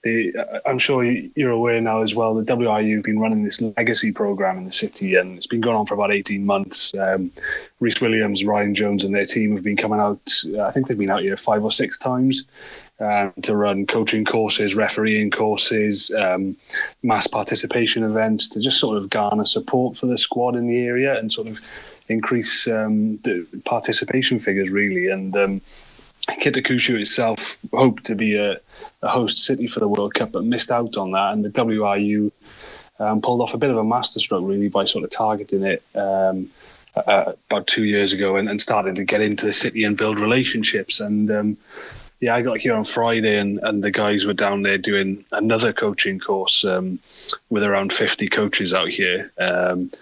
the, 0.03 0.35
I'm 0.65 0.79
sure 0.79 1.05
you're 1.05 1.51
aware 1.51 1.79
now 1.83 2.01
as 2.01 2.15
well. 2.15 2.35
The 2.35 2.45
WRU 2.45 2.95
have 2.95 3.03
been 3.03 3.19
running 3.19 3.43
this 3.43 3.61
legacy 3.61 4.13
program 4.13 4.57
in 4.57 4.65
the 4.65 4.73
city, 4.73 5.17
and 5.17 5.37
it's 5.37 5.47
been 5.47 5.61
going 5.61 5.77
on 5.77 5.85
for 5.85 5.93
about 5.93 6.11
18 6.11 6.47
months. 6.47 6.95
Um, 6.95 7.31
Rhys 7.81 8.01
Williams, 8.01 8.45
Ryan 8.45 8.75
Jones, 8.75 9.05
and 9.05 9.15
their 9.15 9.27
team 9.27 9.53
have 9.55 9.63
been 9.63 9.77
coming 9.77 10.01
out. 10.01 10.33
I 10.59 10.71
think 10.71 10.87
they've 10.87 10.97
been 10.97 11.11
out 11.11 11.23
here 11.23 11.37
five 11.37 11.65
or 11.65 11.73
six 11.73 11.99
times 11.99 12.45
um, 12.99 13.35
to 13.43 13.57
run 13.57 13.85
coaching 13.87 14.25
courses, 14.25 14.75
refereeing 14.75 15.31
courses, 15.31 16.11
um, 16.15 16.57
mass 17.03 17.27
participation 17.27 18.05
events 18.05 18.49
to 18.49 18.61
just 18.61 18.81
sort 18.81 18.97
of 18.97 19.11
garner 19.11 19.45
support 19.45 19.99
for 19.99 20.07
the 20.07 20.17
squad 20.17 20.57
in 20.57 20.67
the 20.67 20.81
area 20.87 21.19
and 21.19 21.31
sort 21.31 21.47
of 21.47 21.61
increase 22.09 22.67
um, 22.69 23.19
the 23.19 23.47
participation 23.65 24.39
figures 24.39 24.71
really. 24.71 25.09
And 25.09 25.37
um, 25.37 25.61
Kitakyushu 26.29 27.01
itself 27.01 27.59
hoped 27.73 28.05
to 28.05 28.15
be 28.15 28.37
a, 28.37 28.59
a, 29.03 29.09
host 29.09 29.39
city 29.39 29.67
for 29.67 29.81
the 29.81 29.89
World 29.89 30.15
Cup, 30.15 30.33
but 30.33 30.45
missed 30.45 30.71
out 30.71 30.97
on 30.97 31.13
that. 31.13 31.33
And 31.33 31.45
the 31.45 31.51
WRU 31.51 32.31
um, 32.99 33.21
pulled 33.21 33.41
off 33.41 33.55
a 33.55 33.59
bit 33.59 33.71
of 33.71 33.77
a 33.77 33.85
masterstroke 33.85 34.47
really 34.47 34.69
by 34.69 34.85
sort 34.85 35.05
of 35.05 35.11
targeting 35.11 35.63
it. 35.63 35.83
Uh, 35.95 36.35
about 36.97 37.67
two 37.69 37.85
years 37.85 38.13
ago, 38.13 38.37
and, 38.37 38.49
and 38.49 38.61
starting 38.61 38.95
to 38.97 39.05
get 39.05 39.21
into 39.21 39.47
the 39.47 39.53
city 39.53 39.85
and 39.85 39.97
build 39.97 40.19
relationships. 40.19 40.99
And 40.99 41.31
um, 41.31 41.57
yeah, 42.21 42.35
I 42.35 42.43
got 42.43 42.59
here 42.59 42.75
on 42.75 42.85
Friday, 42.85 43.37
and, 43.37 43.61
and 43.63 43.85
the 43.85 43.91
guys 43.91 44.27
were 44.27 44.33
down 44.33 44.63
there 44.63 44.79
doing 44.79 45.25
another 45.31 45.73
coaching 45.73 46.19
course 46.19 46.65
um, 46.65 46.99
with 47.51 47.63
around 47.63 47.93
50 47.93 48.29
coaches 48.29 48.75
out 48.75 48.89
here. 48.89 49.31
Um, 49.39 49.93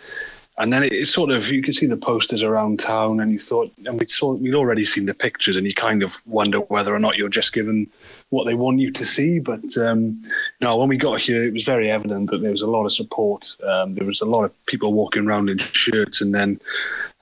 and 0.59 0.73
then 0.73 0.85
it, 0.85 1.07
sort 1.07 1.31
of 1.31 1.51
you 1.51 1.63
could 1.63 1.75
see 1.75 1.87
the 1.87 1.97
posters 1.97 2.43
around 2.43 2.81
town, 2.81 3.21
and 3.21 3.31
you 3.31 3.39
thought, 3.39 3.71
and 3.85 3.99
we 3.99 4.07
saw 4.07 4.33
we'd 4.33 4.55
already 4.55 4.85
seen 4.85 5.07
the 5.07 5.15
pictures, 5.15 5.57
and 5.57 5.67
you 5.67 5.75
kind 5.75 6.03
of 6.03 6.21
wonder 6.27 6.61
whether 6.61 6.95
or 6.95 6.99
not 6.99 7.17
you're 7.17 7.29
just 7.29 7.53
given 7.53 7.87
what 8.31 8.45
they 8.45 8.55
want 8.55 8.79
you 8.79 8.91
to 8.91 9.05
see. 9.05 9.39
But 9.39 9.77
um, 9.77 10.23
no, 10.61 10.77
when 10.77 10.89
we 10.89 10.97
got 10.97 11.21
here, 11.21 11.45
it 11.45 11.53
was 11.53 11.65
very 11.65 11.91
evident 11.91 12.31
that 12.31 12.41
there 12.41 12.53
was 12.53 12.63
a 12.63 12.67
lot 12.67 12.87
of 12.87 12.93
support. 12.93 13.55
Um, 13.63 13.95
there 13.95 14.07
was 14.07 14.21
a 14.21 14.27
lot 14.27 14.45
of 14.45 14.67
people 14.67 14.93
walking 14.93 15.27
around 15.27 15.51
in 15.51 15.59
shirts, 15.59 16.21
and 16.21 16.35
then 16.35 16.59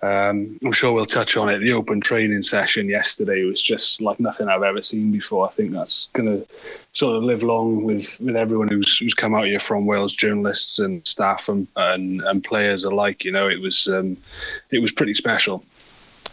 um, 0.04 0.58
I'm 0.62 0.72
sure 0.72 0.92
we'll 0.92 1.06
touch 1.06 1.36
on 1.38 1.48
it. 1.48 1.60
The 1.60 1.72
open 1.72 2.00
training 2.00 2.42
session 2.42 2.88
yesterday 2.88 3.44
was 3.44 3.62
just 3.62 4.02
like 4.02 4.20
nothing 4.20 4.48
I've 4.48 4.62
ever 4.62 4.82
seen 4.82 5.10
before. 5.10 5.46
I 5.46 5.50
think 5.50 5.70
that's 5.70 6.08
going 6.12 6.26
to 6.26 6.46
sort 6.92 7.16
of 7.16 7.22
live 7.22 7.42
long 7.42 7.84
with, 7.84 8.20
with 8.20 8.36
everyone 8.36 8.68
who's 8.68 8.98
who's 8.98 9.14
come 9.14 9.34
out 9.34 9.46
here 9.46 9.60
from 9.60 9.86
Wales, 9.86 10.14
journalists 10.14 10.78
and 10.78 11.06
staff 11.08 11.48
and 11.48 11.66
and, 11.76 12.20
and 12.22 12.44
players 12.44 12.84
alike. 12.84 13.24
You 13.24 13.32
know, 13.32 13.48
it 13.48 13.60
was 13.60 13.88
um, 13.88 14.18
it 14.70 14.80
was 14.80 14.92
pretty 14.92 15.14
special. 15.14 15.64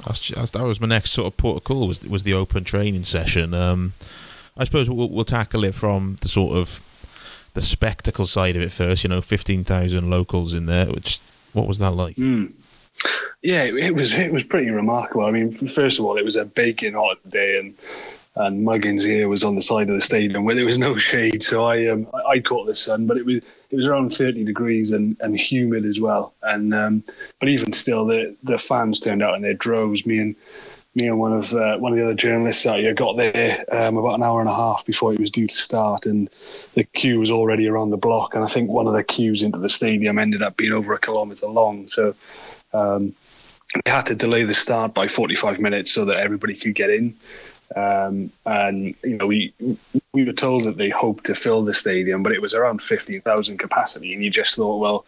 That 0.03 0.63
was 0.63 0.81
my 0.81 0.87
next 0.87 1.11
sort 1.11 1.27
of 1.27 1.37
protocol 1.37 1.87
was 1.87 2.05
was 2.05 2.23
the 2.23 2.33
open 2.33 2.65
training 2.65 3.03
session. 3.03 3.53
Um, 3.53 3.93
I 4.57 4.65
suppose 4.65 4.89
we'll, 4.89 5.09
we'll 5.09 5.23
tackle 5.23 5.63
it 5.63 5.75
from 5.75 6.17
the 6.21 6.27
sort 6.27 6.57
of 6.57 6.81
the 7.53 7.61
spectacle 7.61 8.25
side 8.25 8.55
of 8.57 8.63
it 8.63 8.71
first. 8.71 9.03
You 9.03 9.09
know, 9.09 9.21
fifteen 9.21 9.63
thousand 9.63 10.09
locals 10.09 10.53
in 10.53 10.65
there. 10.65 10.87
Which 10.87 11.19
what 11.53 11.67
was 11.67 11.79
that 11.79 11.91
like? 11.91 12.15
Mm. 12.15 12.53
Yeah, 13.41 13.63
it, 13.63 13.95
was 13.95 14.13
it 14.13 14.31
was 14.31 14.43
pretty 14.43 14.69
remarkable. 14.69 15.25
I 15.25 15.31
mean, 15.31 15.55
first 15.67 15.97
of 15.97 16.05
all, 16.05 16.17
it 16.17 16.25
was 16.25 16.35
a 16.35 16.45
baking 16.45 16.93
hot 16.93 17.17
day, 17.27 17.57
and 17.57 17.75
and 18.35 18.65
Muggins 18.65 19.03
here 19.03 19.27
was 19.27 19.43
on 19.43 19.55
the 19.55 19.61
side 19.61 19.89
of 19.89 19.95
the 19.95 20.01
stadium 20.01 20.45
where 20.45 20.55
there 20.55 20.65
was 20.65 20.77
no 20.77 20.95
shade, 20.95 21.43
so 21.43 21.65
I 21.65 21.87
um, 21.87 22.07
I 22.27 22.39
caught 22.39 22.67
the 22.67 22.75
sun, 22.75 23.07
but 23.07 23.17
it 23.17 23.25
was 23.25 23.37
it 23.37 23.75
was 23.75 23.87
around 23.87 24.11
thirty 24.11 24.43
degrees 24.43 24.91
and, 24.91 25.17
and 25.21 25.37
humid 25.37 25.85
as 25.85 25.99
well. 25.99 26.33
And 26.43 26.73
um, 26.73 27.03
but 27.39 27.49
even 27.49 27.73
still, 27.73 28.05
the 28.05 28.35
the 28.43 28.59
fans 28.59 28.99
turned 28.99 29.23
out 29.23 29.35
in 29.35 29.41
their 29.41 29.55
droves. 29.55 30.05
Me 30.05 30.19
and 30.19 30.35
me 30.93 31.07
and 31.07 31.19
one 31.19 31.33
of 31.33 31.53
uh, 31.53 31.77
one 31.77 31.93
of 31.93 31.97
the 31.97 32.05
other 32.05 32.13
journalists 32.13 32.65
out 32.67 32.79
here 32.79 32.93
got 32.93 33.17
there 33.17 33.65
um, 33.71 33.97
about 33.97 34.15
an 34.15 34.23
hour 34.23 34.39
and 34.39 34.49
a 34.49 34.55
half 34.55 34.85
before 34.85 35.13
it 35.13 35.19
was 35.19 35.31
due 35.31 35.47
to 35.47 35.55
start, 35.55 36.05
and 36.05 36.29
the 36.75 36.83
queue 36.83 37.19
was 37.19 37.31
already 37.31 37.67
around 37.67 37.89
the 37.89 37.97
block. 37.97 38.35
And 38.35 38.43
I 38.43 38.47
think 38.47 38.69
one 38.69 38.87
of 38.87 38.93
the 38.93 39.03
queues 39.03 39.41
into 39.41 39.57
the 39.57 39.69
stadium 39.69 40.19
ended 40.19 40.43
up 40.43 40.57
being 40.57 40.73
over 40.73 40.93
a 40.93 40.99
kilometre 40.99 41.47
long. 41.47 41.87
So 41.87 42.13
um, 42.73 43.13
they 43.73 43.91
had 43.91 44.05
to 44.07 44.15
delay 44.15 44.43
the 44.43 44.53
start 44.53 44.93
by 44.93 45.07
45 45.07 45.59
minutes 45.59 45.91
so 45.91 46.05
that 46.05 46.17
everybody 46.17 46.55
could 46.55 46.75
get 46.75 46.89
in. 46.89 47.15
Um, 47.75 48.31
and 48.45 48.95
you 49.03 49.17
know, 49.17 49.27
we 49.27 49.53
we 50.13 50.25
were 50.25 50.33
told 50.33 50.65
that 50.65 50.77
they 50.77 50.89
hoped 50.89 51.25
to 51.25 51.35
fill 51.35 51.63
the 51.63 51.73
stadium, 51.73 52.21
but 52.21 52.33
it 52.33 52.41
was 52.41 52.53
around 52.53 52.81
15,000 52.83 53.57
capacity, 53.57 54.13
and 54.13 54.23
you 54.23 54.29
just 54.29 54.55
thought, 54.55 54.79
well, 54.79 55.05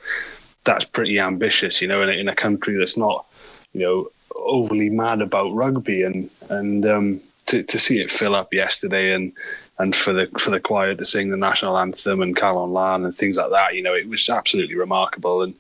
that's 0.66 0.86
pretty 0.86 1.20
ambitious, 1.20 1.82
you 1.82 1.90
know, 1.90 2.02
in 2.02 2.10
a, 2.10 2.14
in 2.14 2.30
a 2.30 2.36
country 2.36 2.78
that's 2.78 2.96
not, 2.96 3.26
you 3.74 3.82
know, 3.82 4.08
overly 4.36 4.90
mad 4.90 5.22
about 5.22 5.54
rugby, 5.54 6.04
and 6.04 6.30
and 6.50 6.86
um, 6.86 7.22
to 7.48 7.64
to 7.64 7.78
see 7.78 8.00
it 8.00 8.10
fill 8.10 8.34
up 8.34 8.54
yesterday, 8.54 9.14
and 9.14 9.34
and 9.80 9.94
for 9.94 10.14
the 10.14 10.28
for 10.40 10.52
the 10.52 10.60
choir 10.62 10.96
to 10.96 11.04
sing 11.04 11.32
the 11.32 11.38
national 11.38 11.78
anthem 11.78 12.22
and 12.22 12.38
Calon 12.38 12.72
Lân 12.72 13.04
and 13.04 13.16
things 13.16 13.36
like 13.36 13.52
that, 13.52 13.76
you 13.76 13.84
know, 13.84 13.94
it 13.94 14.08
was 14.08 14.30
absolutely 14.30 14.76
remarkable, 14.76 15.42
and 15.42 15.54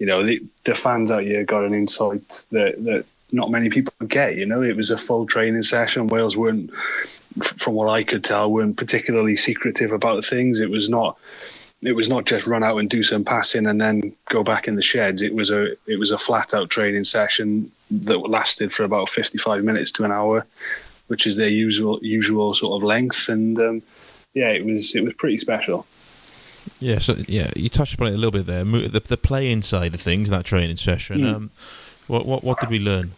you 0.00 0.06
know, 0.06 0.24
the, 0.24 0.42
the 0.64 0.74
fans 0.74 1.10
out 1.10 1.22
here 1.22 1.44
got 1.44 1.64
an 1.64 1.74
insight 1.74 2.44
that, 2.50 2.82
that 2.84 3.04
not 3.32 3.50
many 3.50 3.68
people 3.68 3.92
get. 4.08 4.34
You 4.34 4.46
know, 4.46 4.62
it 4.62 4.74
was 4.74 4.90
a 4.90 4.98
full 4.98 5.26
training 5.26 5.62
session. 5.62 6.06
Wales 6.06 6.38
weren't, 6.38 6.72
from 7.58 7.74
what 7.74 7.90
I 7.90 8.02
could 8.02 8.24
tell, 8.24 8.50
weren't 8.50 8.78
particularly 8.78 9.36
secretive 9.36 9.92
about 9.92 10.24
things. 10.24 10.60
It 10.60 10.70
was 10.70 10.88
not. 10.88 11.18
It 11.82 11.92
was 11.92 12.10
not 12.10 12.26
just 12.26 12.46
run 12.46 12.62
out 12.62 12.76
and 12.76 12.90
do 12.90 13.02
some 13.02 13.24
passing 13.24 13.66
and 13.66 13.80
then 13.80 14.14
go 14.28 14.42
back 14.42 14.68
in 14.68 14.74
the 14.74 14.82
sheds. 14.82 15.22
It 15.22 15.34
was 15.34 15.50
a 15.50 15.72
it 15.86 15.98
was 15.98 16.10
a 16.10 16.18
flat 16.18 16.52
out 16.52 16.68
training 16.68 17.04
session 17.04 17.70
that 17.90 18.18
lasted 18.18 18.70
for 18.70 18.84
about 18.84 19.08
fifty 19.08 19.38
five 19.38 19.64
minutes 19.64 19.90
to 19.92 20.04
an 20.04 20.12
hour, 20.12 20.46
which 21.06 21.26
is 21.26 21.36
their 21.36 21.48
usual 21.48 21.98
usual 22.02 22.52
sort 22.52 22.76
of 22.76 22.82
length. 22.86 23.30
And 23.30 23.58
um, 23.58 23.82
yeah, 24.34 24.48
it 24.48 24.62
was 24.62 24.94
it 24.94 25.02
was 25.02 25.14
pretty 25.14 25.38
special. 25.38 25.86
Yeah, 26.80 26.98
so 26.98 27.14
yeah, 27.28 27.50
you 27.54 27.68
touched 27.68 27.94
upon 27.94 28.08
it 28.08 28.14
a 28.14 28.16
little 28.16 28.30
bit 28.30 28.46
there. 28.46 28.64
The, 28.64 29.00
the 29.00 29.16
playing 29.16 29.62
side 29.62 29.94
of 29.94 30.00
things, 30.00 30.30
that 30.30 30.44
training 30.44 30.76
session. 30.76 31.20
Mm. 31.20 31.34
Um, 31.34 31.50
what, 32.08 32.26
what 32.26 32.42
what 32.42 32.58
did 32.58 32.70
we 32.70 32.78
learn? 32.78 33.12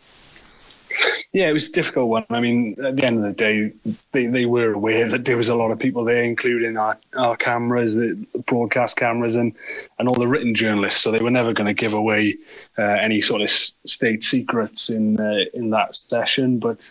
Yeah, 1.33 1.49
it 1.49 1.55
was 1.55 1.69
a 1.69 1.73
difficult 1.73 2.11
one. 2.11 2.27
I 2.29 2.41
mean, 2.41 2.77
at 2.85 2.97
the 2.97 3.07
end 3.07 3.17
of 3.17 3.23
the 3.23 3.33
day, 3.33 3.73
they, 4.13 4.27
they 4.27 4.45
were 4.45 4.75
aware 4.75 5.09
that 5.09 5.25
there 5.25 5.39
was 5.39 5.49
a 5.49 5.55
lot 5.55 5.71
of 5.71 5.79
people 5.79 6.05
there, 6.05 6.23
including 6.23 6.77
our, 6.77 6.99
our 7.17 7.39
cameras, 7.39 7.95
the 7.95 8.15
broadcast 8.45 8.99
cameras, 8.99 9.37
and, 9.37 9.55
and 9.99 10.09
all 10.09 10.15
the 10.15 10.29
written 10.29 10.55
journalists. 10.55 11.01
So 11.01 11.11
they 11.11 11.23
were 11.23 11.31
never 11.31 11.55
going 11.55 11.69
to 11.69 11.73
give 11.73 11.95
away 11.95 12.37
uh, 12.77 12.83
any 12.83 13.23
sort 13.23 13.41
of 13.41 13.49
state 13.51 14.23
secrets 14.23 14.91
in 14.91 15.19
uh, 15.19 15.45
in 15.55 15.71
that 15.71 15.97
session. 15.97 16.59
But 16.59 16.91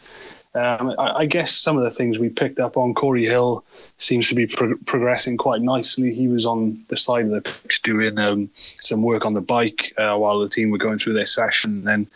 um, 0.53 0.93
I, 0.99 1.19
I, 1.19 1.25
guess 1.25 1.53
some 1.53 1.77
of 1.77 1.83
the 1.83 1.91
things 1.91 2.19
we 2.19 2.27
picked 2.27 2.59
up 2.59 2.75
on, 2.75 2.93
Cory 2.93 3.25
Hill 3.25 3.63
seems 3.99 4.27
to 4.27 4.35
be 4.35 4.47
pro- 4.47 4.75
progressing 4.85 5.37
quite 5.37 5.61
nicely. 5.61 6.13
He 6.13 6.27
was 6.27 6.45
on 6.45 6.83
the 6.89 6.97
side 6.97 7.25
of 7.25 7.31
the 7.31 7.41
pitch 7.41 7.81
doing 7.83 8.17
um, 8.19 8.49
some 8.53 9.01
work 9.01 9.25
on 9.25 9.33
the 9.33 9.41
bike 9.41 9.93
uh, 9.97 10.17
while 10.17 10.39
the 10.39 10.49
team 10.49 10.69
were 10.69 10.77
going 10.77 10.99
through 10.99 11.13
their 11.13 11.25
session, 11.25 11.71
and 11.71 11.87
then 11.87 12.07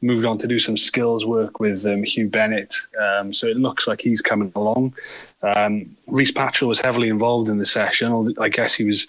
moved 0.00 0.24
on 0.24 0.38
to 0.38 0.46
do 0.46 0.58
some 0.58 0.78
skills 0.78 1.26
work 1.26 1.60
with 1.60 1.84
um, 1.84 2.02
Huw 2.02 2.30
Bennett. 2.30 2.74
Um, 2.98 3.34
so 3.34 3.46
it 3.46 3.58
looks 3.58 3.86
like 3.86 4.00
he's 4.00 4.22
coming 4.22 4.50
along. 4.56 4.94
Um, 5.42 5.94
Rhys 6.06 6.32
Patchell 6.32 6.68
was 6.68 6.80
heavily 6.80 7.10
involved 7.10 7.50
in 7.50 7.58
the 7.58 7.66
session. 7.66 8.34
I 8.40 8.48
guess 8.48 8.74
he 8.74 8.84
was 8.84 9.06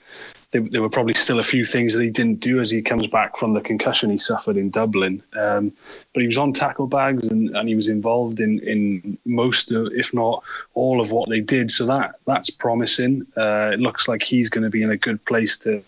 there, 0.54 0.62
there, 0.62 0.82
were 0.82 0.90
probably 0.90 1.16
still 1.16 1.40
a 1.40 1.44
few 1.44 1.66
things 1.66 1.94
that 1.94 2.04
he 2.04 2.12
didn't 2.12 2.40
do 2.40 2.62
as 2.62 2.70
he 2.70 2.82
comes 2.82 3.08
back 3.08 3.38
from 3.38 3.54
the 3.54 3.62
concussion 3.62 4.12
he 4.12 4.20
suffered 4.20 4.56
in 4.56 4.70
Dublin. 4.70 5.22
Um, 5.36 5.74
but 6.14 6.22
he 6.22 6.28
was 6.28 6.38
on 6.38 6.54
tackle 6.54 6.86
bags 6.86 7.28
and, 7.28 7.50
and 7.58 7.68
he 7.68 7.76
was 7.76 7.90
involved 7.90 8.40
in, 8.40 8.60
in 8.60 9.18
most, 9.26 9.72
of, 9.72 9.92
if 9.94 10.14
not 10.14 10.44
all, 10.76 11.02
of 11.02 11.12
what 11.12 11.28
they 11.28 11.42
did. 11.42 11.72
So 11.72 11.88
that 11.88 12.16
that's 12.26 12.52
promising. 12.52 13.26
Uh, 13.36 13.72
it 13.74 13.80
looks 13.80 14.08
like 14.08 14.22
he's 14.22 14.50
going 14.50 14.64
to 14.64 14.70
be 14.70 14.84
in 14.84 14.92
a 14.92 14.98
good 14.98 15.24
place 15.26 15.58
to 15.60 15.84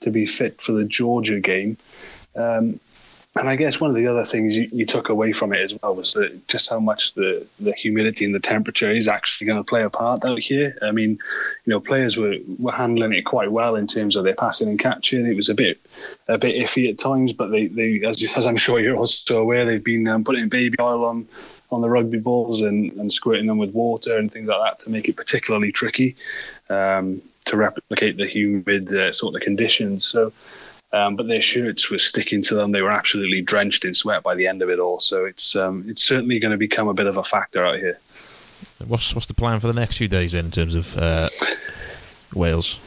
to 0.00 0.10
be 0.10 0.26
fit 0.26 0.60
for 0.60 0.72
the 0.72 0.84
Georgia 0.84 1.40
game. 1.40 1.78
Um, 2.36 2.78
and 3.36 3.48
I 3.48 3.56
guess 3.56 3.80
one 3.80 3.90
of 3.90 3.96
the 3.96 4.06
other 4.06 4.24
things 4.24 4.56
you, 4.56 4.68
you, 4.70 4.86
took 4.86 5.08
away 5.08 5.32
from 5.32 5.52
it 5.52 5.58
as 5.58 5.76
well 5.82 5.96
was 5.96 6.12
that 6.12 6.46
just 6.46 6.70
how 6.70 6.78
much 6.78 7.14
the, 7.14 7.44
the 7.58 7.72
humidity 7.72 8.24
and 8.24 8.34
the 8.34 8.40
temperature 8.40 8.90
is 8.90 9.08
actually 9.08 9.48
going 9.48 9.58
to 9.58 9.68
play 9.68 9.82
a 9.82 9.90
part 9.90 10.24
out 10.24 10.38
here. 10.38 10.78
I 10.82 10.92
mean, 10.92 11.18
you 11.64 11.70
know, 11.70 11.80
players 11.80 12.16
were, 12.16 12.36
were 12.60 12.70
handling 12.70 13.12
it 13.12 13.22
quite 13.22 13.50
well 13.50 13.74
in 13.74 13.88
terms 13.88 14.14
of 14.14 14.22
their 14.22 14.36
passing 14.36 14.68
and 14.68 14.78
catching. 14.78 15.26
It 15.26 15.34
was 15.34 15.48
a 15.48 15.54
bit 15.54 15.80
a 16.28 16.38
bit 16.38 16.54
iffy 16.54 16.88
at 16.88 16.98
times, 16.98 17.32
but 17.32 17.48
they, 17.48 17.66
they 17.66 18.02
as, 18.04 18.22
as 18.36 18.46
I'm 18.46 18.56
sure 18.56 18.78
you're 18.78 18.96
also 18.96 19.40
aware, 19.40 19.64
they've 19.64 19.82
been 19.82 20.06
um, 20.06 20.22
putting 20.22 20.48
baby 20.48 20.76
oil 20.80 21.04
on 21.04 21.26
on 21.72 21.80
the 21.80 21.90
rugby 21.90 22.18
balls 22.18 22.60
and, 22.60 22.92
and 22.92 23.12
squirting 23.12 23.46
them 23.46 23.58
with 23.58 23.72
water 23.72 24.16
and 24.16 24.30
things 24.30 24.46
like 24.46 24.60
that 24.62 24.78
to 24.78 24.90
make 24.90 25.08
it 25.08 25.16
particularly 25.16 25.72
tricky 25.72 26.14
um, 26.70 27.20
to 27.46 27.56
replicate 27.56 28.16
the 28.16 28.26
humid 28.26 28.92
uh, 28.92 29.10
sort 29.10 29.34
of 29.34 29.40
conditions. 29.40 30.04
So 30.04 30.32
um, 30.94 31.16
but 31.16 31.26
their 31.26 31.42
shirts 31.42 31.90
were 31.90 31.98
sticking 31.98 32.40
to 32.44 32.54
them. 32.54 32.70
They 32.70 32.80
were 32.80 32.92
absolutely 32.92 33.42
drenched 33.42 33.84
in 33.84 33.94
sweat 33.94 34.22
by 34.22 34.36
the 34.36 34.46
end 34.46 34.62
of 34.62 34.70
it 34.70 34.78
all. 34.78 35.00
So 35.00 35.24
it's 35.24 35.56
um, 35.56 35.84
it's 35.88 36.02
certainly 36.02 36.38
going 36.38 36.52
to 36.52 36.58
become 36.58 36.86
a 36.86 36.94
bit 36.94 37.06
of 37.06 37.16
a 37.16 37.24
factor 37.24 37.64
out 37.64 37.78
here. 37.78 37.98
What's 38.86 39.14
what's 39.14 39.26
the 39.26 39.34
plan 39.34 39.58
for 39.60 39.66
the 39.66 39.72
next 39.72 39.98
few 39.98 40.08
days 40.08 40.32
then, 40.32 40.46
in 40.46 40.50
terms 40.52 40.74
of 40.74 40.96
uh, 40.96 41.28
Wales? 42.32 42.78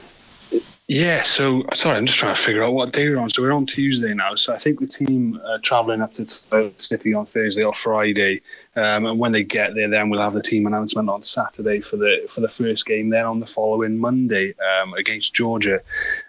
Yeah, 0.90 1.24
so 1.24 1.66
sorry, 1.74 1.98
I'm 1.98 2.06
just 2.06 2.18
trying 2.18 2.34
to 2.34 2.42
figure 2.42 2.64
out 2.64 2.72
what 2.72 2.94
day 2.94 3.10
we're 3.10 3.20
on. 3.20 3.30
So 3.30 3.42
we're 3.42 3.52
on 3.52 3.66
Tuesday 3.66 4.14
now. 4.14 4.36
So 4.36 4.54
I 4.54 4.58
think 4.58 4.80
the 4.80 4.88
team 4.88 5.38
uh, 5.44 5.58
traveling 5.62 6.02
up 6.02 6.14
to 6.14 6.74
City 6.78 7.14
on 7.14 7.26
Thursday 7.26 7.64
or 7.64 7.74
Friday, 7.74 8.40
um, 8.78 9.06
and 9.06 9.20
when 9.20 9.34
they 9.34 9.44
get 9.44 9.76
there, 9.76 9.90
then 9.90 10.10
we'll 10.10 10.22
have 10.22 10.32
the 10.32 10.42
team 10.42 10.66
announcement 10.66 11.10
on 11.10 11.22
Saturday 11.24 11.82
for 11.82 11.98
the 11.98 12.26
for 12.30 12.40
the 12.40 12.48
first 12.48 12.86
game. 12.86 13.10
Then 13.10 13.26
on 13.26 13.42
the 13.42 13.46
following 13.46 13.98
Monday 13.98 14.54
um, 14.82 14.94
against 14.94 15.36
Georgia. 15.36 15.82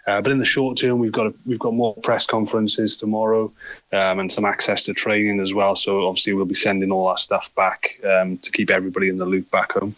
Uh, 0.05 0.19
but 0.19 0.33
in 0.33 0.39
the 0.39 0.45
short 0.45 0.77
term, 0.77 0.99
we've 0.99 1.13
got 1.13 1.27
a, 1.27 1.33
we've 1.45 1.57
got 1.57 1.73
more 1.73 1.95
press 2.03 2.27
conferences 2.27 2.97
tomorrow 2.97 3.49
um, 3.93 4.19
and 4.19 4.29
some 4.29 4.43
access 4.43 4.83
to 4.83 4.93
training 4.93 5.39
as 5.39 5.53
well. 5.53 5.73
So 5.73 6.05
obviously 6.05 6.33
we'll 6.33 6.43
be 6.43 6.53
sending 6.53 6.91
all 6.91 7.07
our 7.07 7.17
stuff 7.17 7.55
back 7.55 7.97
um, 8.03 8.37
to 8.39 8.51
keep 8.51 8.71
everybody 8.71 9.07
in 9.07 9.19
the 9.19 9.25
loop 9.25 9.49
back 9.51 9.71
home. 9.71 9.95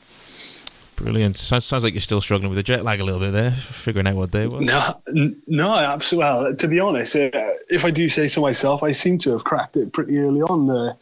Brilliant. 1.01 1.37
Sounds, 1.37 1.65
sounds 1.65 1.83
like 1.83 1.93
you're 1.93 2.01
still 2.01 2.21
struggling 2.21 2.49
with 2.49 2.57
the 2.57 2.63
jet 2.63 2.83
lag 2.83 2.99
a 2.99 3.03
little 3.03 3.19
bit 3.19 3.31
there, 3.31 3.51
figuring 3.51 4.07
out 4.07 4.15
what 4.15 4.31
day 4.31 4.45
was. 4.45 4.63
No, 4.63 5.33
no, 5.47 5.73
absolutely. 5.73 6.29
Well, 6.29 6.55
to 6.55 6.67
be 6.67 6.79
honest, 6.79 7.15
uh, 7.15 7.29
if 7.69 7.83
I 7.85 7.91
do 7.91 8.07
say 8.07 8.27
so 8.27 8.41
myself, 8.41 8.83
I 8.83 8.91
seem 8.91 9.17
to 9.19 9.31
have 9.31 9.43
cracked 9.43 9.75
it 9.77 9.93
pretty 9.93 10.19
early 10.19 10.41
on 10.41 10.69
uh, 10.69 10.93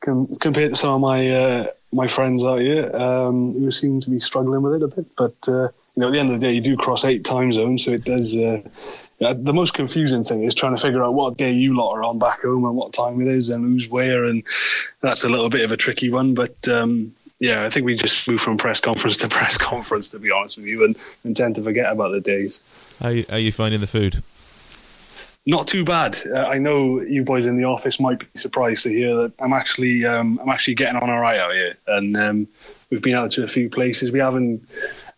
com- 0.00 0.34
compared 0.36 0.70
to 0.72 0.76
some 0.76 0.94
of 0.94 1.00
my 1.00 1.30
uh, 1.30 1.66
my 1.92 2.08
friends 2.08 2.44
out 2.44 2.60
here 2.60 2.90
um, 2.94 3.52
who 3.52 3.70
seem 3.70 4.00
to 4.00 4.10
be 4.10 4.18
struggling 4.18 4.62
with 4.62 4.74
it 4.74 4.82
a 4.82 4.88
bit. 4.88 5.06
But 5.16 5.36
uh, 5.46 5.68
you 5.94 6.00
know, 6.00 6.08
at 6.08 6.12
the 6.12 6.18
end 6.18 6.32
of 6.32 6.40
the 6.40 6.46
day, 6.46 6.52
you 6.52 6.60
do 6.60 6.76
cross 6.76 7.04
eight 7.04 7.24
time 7.24 7.52
zones, 7.52 7.84
so 7.84 7.92
it 7.92 8.04
does. 8.04 8.36
Uh, 8.36 8.62
the 9.18 9.54
most 9.54 9.72
confusing 9.72 10.24
thing 10.24 10.42
is 10.42 10.54
trying 10.54 10.76
to 10.76 10.82
figure 10.82 11.02
out 11.02 11.14
what 11.14 11.38
day 11.38 11.50
you 11.50 11.74
lot 11.74 11.94
are 11.94 12.02
on 12.02 12.18
back 12.18 12.42
home 12.42 12.66
and 12.66 12.76
what 12.76 12.92
time 12.92 13.20
it 13.22 13.28
is 13.28 13.48
and 13.48 13.64
who's 13.64 13.88
where, 13.88 14.24
and 14.24 14.42
that's 15.00 15.24
a 15.24 15.28
little 15.28 15.48
bit 15.48 15.64
of 15.64 15.72
a 15.72 15.76
tricky 15.76 16.10
one. 16.10 16.34
But 16.34 16.68
um, 16.68 17.14
yeah, 17.38 17.64
I 17.64 17.70
think 17.70 17.84
we 17.84 17.94
just 17.94 18.28
move 18.28 18.40
from 18.40 18.56
press 18.56 18.80
conference 18.80 19.16
to 19.18 19.28
press 19.38 19.58
conference, 19.58 20.08
to 20.10 20.18
be 20.18 20.30
honest 20.30 20.56
with 20.56 20.66
you, 20.66 20.84
and, 20.84 20.96
and 21.24 21.36
tend 21.36 21.54
to 21.56 21.62
forget 21.62 21.92
about 21.92 22.12
the 22.12 22.20
days. 22.20 22.60
How 23.00 23.08
you, 23.08 23.26
how 23.28 23.36
you 23.36 23.52
finding 23.52 23.80
the 23.80 23.86
food? 23.86 24.22
Not 25.48 25.68
too 25.68 25.84
bad. 25.84 26.18
Uh, 26.26 26.40
I 26.40 26.58
know 26.58 27.00
you 27.00 27.22
boys 27.22 27.46
in 27.46 27.56
the 27.56 27.64
office 27.64 28.00
might 28.00 28.18
be 28.18 28.26
surprised 28.34 28.82
to 28.82 28.88
hear 28.88 29.14
that 29.14 29.32
I'm 29.38 29.52
actually 29.52 30.04
um, 30.04 30.40
I'm 30.42 30.48
actually 30.48 30.74
getting 30.74 30.96
on 31.00 31.08
all 31.08 31.20
right 31.20 31.38
out 31.38 31.52
here, 31.52 31.76
and 31.86 32.16
um, 32.16 32.48
we've 32.90 33.02
been 33.02 33.14
out 33.14 33.30
to 33.32 33.44
a 33.44 33.48
few 33.48 33.70
places. 33.70 34.10
We 34.10 34.18
haven't. 34.18 34.68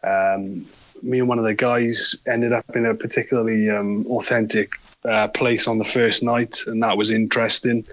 Um, 0.03 0.67
me 1.03 1.21
and 1.21 1.29
one 1.29 1.39
of 1.39 1.45
the 1.45 1.55
guys 1.55 2.17
ended 2.27 2.53
up 2.53 2.77
in 2.77 2.85
a 2.85 2.95
particularly 2.95 3.71
um, 3.71 4.05
authentic 4.09 4.73
uh, 5.05 5.29
place 5.29 5.67
on 5.67 5.79
the 5.79 5.85
first 5.85 6.23
night, 6.23 6.59
and 6.67 6.83
that 6.83 6.97
was 6.97 7.11
interesting. 7.11 7.87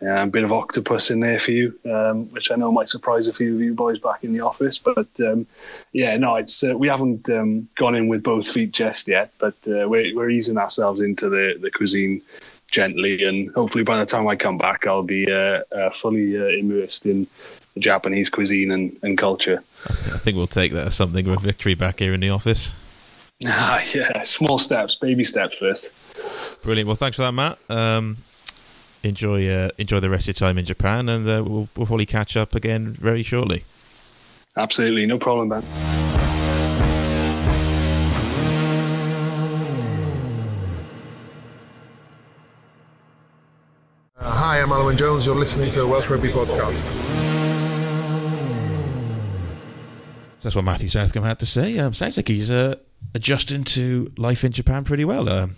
A 0.00 0.22
um, 0.22 0.30
bit 0.30 0.44
of 0.44 0.52
octopus 0.52 1.10
in 1.10 1.18
there 1.18 1.40
for 1.40 1.50
you, 1.50 1.76
um, 1.84 2.26
which 2.26 2.52
I 2.52 2.54
know 2.54 2.70
might 2.70 2.88
surprise 2.88 3.26
a 3.26 3.32
few 3.32 3.56
of 3.56 3.60
you 3.60 3.74
boys 3.74 3.98
back 3.98 4.22
in 4.22 4.32
the 4.32 4.40
office. 4.40 4.78
But 4.78 5.08
um, 5.20 5.46
yeah, 5.92 6.16
no, 6.16 6.36
it's 6.36 6.62
uh, 6.62 6.78
we 6.78 6.86
haven't 6.86 7.28
um, 7.28 7.68
gone 7.74 7.96
in 7.96 8.06
with 8.06 8.22
both 8.22 8.46
feet 8.46 8.70
just 8.70 9.08
yet, 9.08 9.32
but 9.38 9.54
uh, 9.66 9.88
we're, 9.88 10.14
we're 10.14 10.30
easing 10.30 10.56
ourselves 10.56 11.00
into 11.00 11.28
the, 11.28 11.58
the 11.60 11.70
cuisine 11.72 12.22
gently, 12.70 13.24
and 13.24 13.52
hopefully 13.54 13.82
by 13.82 13.98
the 13.98 14.06
time 14.06 14.28
I 14.28 14.36
come 14.36 14.56
back, 14.56 14.86
I'll 14.86 15.02
be 15.02 15.30
uh, 15.30 15.62
uh 15.72 15.90
fully 15.90 16.38
uh, 16.38 16.44
immersed 16.44 17.06
in 17.06 17.26
the 17.74 17.80
Japanese 17.80 18.30
cuisine 18.30 18.70
and, 18.70 18.96
and 19.02 19.18
culture. 19.18 19.62
I 19.86 20.18
think 20.18 20.36
we'll 20.36 20.46
take 20.46 20.72
that 20.72 20.88
as 20.88 20.94
something 20.94 21.26
of 21.26 21.38
a 21.38 21.40
victory 21.40 21.74
back 21.74 21.98
here 21.98 22.14
in 22.14 22.20
the 22.20 22.30
office. 22.30 22.76
Ah, 23.46 23.80
yeah, 23.94 24.24
small 24.24 24.58
steps, 24.58 24.96
baby 24.96 25.22
steps 25.22 25.56
first. 25.58 25.92
Brilliant. 26.62 26.88
Well, 26.88 26.96
thanks 26.96 27.16
for 27.16 27.22
that, 27.22 27.30
Matt. 27.30 27.56
Um, 27.70 28.16
enjoy 29.08 29.48
uh, 29.48 29.70
enjoy 29.78 30.00
the 30.00 30.10
rest 30.10 30.28
of 30.28 30.38
your 30.40 30.48
time 30.48 30.58
in 30.58 30.64
Japan, 30.64 31.08
and 31.08 31.28
uh, 31.28 31.42
we'll, 31.44 31.68
we'll 31.76 31.86
probably 31.86 32.06
catch 32.06 32.36
up 32.36 32.54
again 32.54 32.92
very 32.92 33.22
shortly. 33.22 33.64
Absolutely, 34.56 35.06
no 35.06 35.18
problem, 35.18 35.48
Ben. 35.48 35.64
Uh, 44.20 44.30
hi, 44.30 44.60
I'm 44.60 44.72
Alan 44.72 44.96
Jones. 44.96 45.24
You're 45.26 45.36
listening 45.36 45.70
to 45.70 45.82
a 45.82 45.86
Welsh 45.86 46.10
Rugby 46.10 46.28
podcast. 46.28 46.84
That's 50.40 50.54
what 50.54 50.64
Matthew 50.64 50.88
Southcombe 50.88 51.24
had 51.24 51.38
to 51.40 51.46
say. 51.46 51.78
Um, 51.78 51.92
sounds 51.94 52.16
like 52.16 52.28
he's 52.28 52.50
uh, 52.50 52.76
adjusting 53.14 53.64
to 53.64 54.12
life 54.16 54.44
in 54.44 54.52
Japan 54.52 54.84
pretty 54.84 55.04
well. 55.04 55.28
Um, 55.28 55.54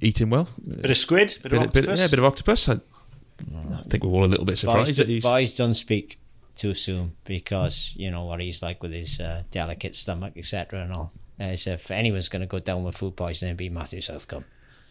eating 0.00 0.30
well. 0.30 0.48
A 0.70 0.76
bit 0.82 0.90
of 0.90 0.98
squid, 0.98 1.38
bit, 1.42 1.50
Bit, 1.50 1.52
of 1.52 1.72
bit, 1.72 1.84
octopus. 1.84 1.98
yeah, 2.00 2.06
a 2.06 2.08
bit 2.08 2.18
of 2.18 2.24
octopus. 2.24 2.68
I, 2.68 2.72
I 2.74 3.82
think 3.88 4.04
we're 4.04 4.10
all 4.12 4.24
a 4.24 4.26
little 4.26 4.44
bit 4.44 4.58
surprised 4.58 4.88
Boys, 4.90 4.96
that 4.98 5.08
he's. 5.08 5.22
boys 5.22 5.54
don't 5.56 5.74
speak 5.74 6.18
too 6.54 6.74
soon 6.74 7.12
because 7.24 7.92
you 7.96 8.10
know 8.10 8.24
what 8.24 8.40
he's 8.40 8.62
like 8.62 8.82
with 8.82 8.92
his 8.92 9.20
uh, 9.20 9.42
delicate 9.50 9.94
stomach, 9.94 10.34
etc. 10.36 10.80
And 10.80 10.92
all. 10.94 11.12
As 11.38 11.68
if 11.68 11.92
anyone's 11.92 12.28
going 12.28 12.40
to 12.40 12.46
go 12.48 12.58
down 12.58 12.82
with 12.82 12.96
food 12.96 13.14
poisoning, 13.14 13.50
it'd 13.50 13.58
be 13.58 13.68
Matthew 13.68 14.00
Southcombe. 14.00 14.44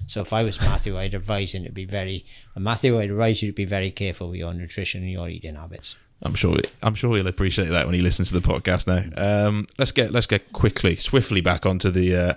So 0.06 0.22
if 0.22 0.32
I 0.32 0.44
was 0.44 0.62
Matthew, 0.62 0.98
I'd 0.98 1.14
advise 1.14 1.54
him 1.54 1.66
to 1.66 1.72
be 1.72 1.84
very. 1.84 2.26
Matthew, 2.56 2.98
I'd 2.98 3.10
advise 3.10 3.42
you 3.42 3.50
to 3.50 3.54
be 3.54 3.66
very 3.66 3.92
careful 3.92 4.30
with 4.30 4.38
your 4.40 4.54
nutrition 4.54 5.02
and 5.04 5.12
your 5.12 5.28
eating 5.28 5.56
habits. 5.56 5.98
I'm 6.22 6.36
sure. 6.36 6.58
I'm 6.82 6.96
sure 6.96 7.18
he'll 7.18 7.28
appreciate 7.28 7.68
that 7.70 7.86
when 7.86 7.96
he 7.96 8.02
listens 8.02 8.30
to 8.32 8.40
the 8.40 8.48
podcast 8.48 8.88
now. 8.88 9.48
Um, 9.48 9.66
let's 9.78 9.92
get 9.92 10.12
let's 10.12 10.26
get 10.28 10.54
quickly, 10.54 10.96
swiftly 10.96 11.42
back 11.42 11.66
onto 11.66 11.92
the 11.92 12.16
uh, 12.16 12.34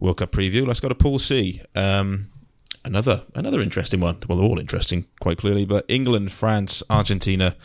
World 0.00 0.18
Cup 0.18 0.32
preview. 0.32 0.66
Let's 0.66 0.80
go 0.80 0.88
to 0.88 0.94
Pool 0.94 1.18
C. 1.18 1.60
Um, 1.74 2.26
another 2.84 3.24
another 3.34 3.60
interesting 3.60 4.00
one. 4.00 4.18
Well, 4.28 4.38
they're 4.38 4.46
all 4.46 4.58
interesting, 4.58 5.06
quite 5.20 5.38
clearly. 5.38 5.64
But 5.64 5.84
England, 5.88 6.32
France, 6.32 6.82
Argentina, 6.88 7.56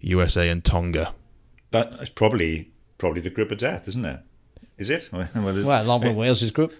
USA, 0.00 0.48
and 0.48 0.64
Tonga. 0.64 1.14
That's 1.70 2.08
probably 2.10 2.70
probably 2.98 3.20
the 3.20 3.30
group 3.30 3.50
of 3.50 3.58
death, 3.58 3.88
isn't 3.88 4.04
it? 4.04 4.20
Is 4.78 4.90
it? 4.90 5.08
Well, 5.12 5.28
Well, 5.34 5.82
along 5.82 6.02
with 6.02 6.14
Wales's 6.16 6.50
group. 6.50 6.74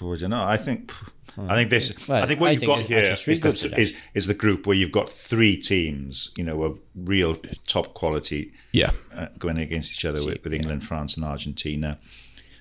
Well, 0.00 0.16
you 0.16 0.28
know, 0.28 0.42
I 0.42 0.56
think, 0.56 0.92
I 1.36 1.54
think 1.54 1.70
this. 1.70 2.08
Well, 2.08 2.22
I 2.22 2.26
think 2.26 2.40
what 2.40 2.48
I 2.48 2.50
you've 2.52 2.60
think 2.60 2.70
got 2.70 2.78
it's 2.80 2.88
here 2.88 3.12
actually 3.12 3.32
is 3.34 3.40
the, 3.40 3.80
is, 3.80 3.96
is 4.14 4.26
the 4.26 4.34
group 4.34 4.66
where 4.66 4.76
you've 4.76 4.92
got 4.92 5.08
three 5.08 5.56
teams, 5.56 6.32
you 6.36 6.42
know, 6.44 6.62
of 6.64 6.80
real 6.96 7.36
top 7.66 7.94
quality 7.94 8.52
Yeah, 8.72 8.90
uh, 9.14 9.26
going 9.38 9.58
against 9.58 9.92
each 9.92 10.04
other 10.04 10.24
with, 10.24 10.42
with 10.42 10.52
England, 10.52 10.84
France, 10.84 11.16
and 11.16 11.24
Argentina. 11.24 11.98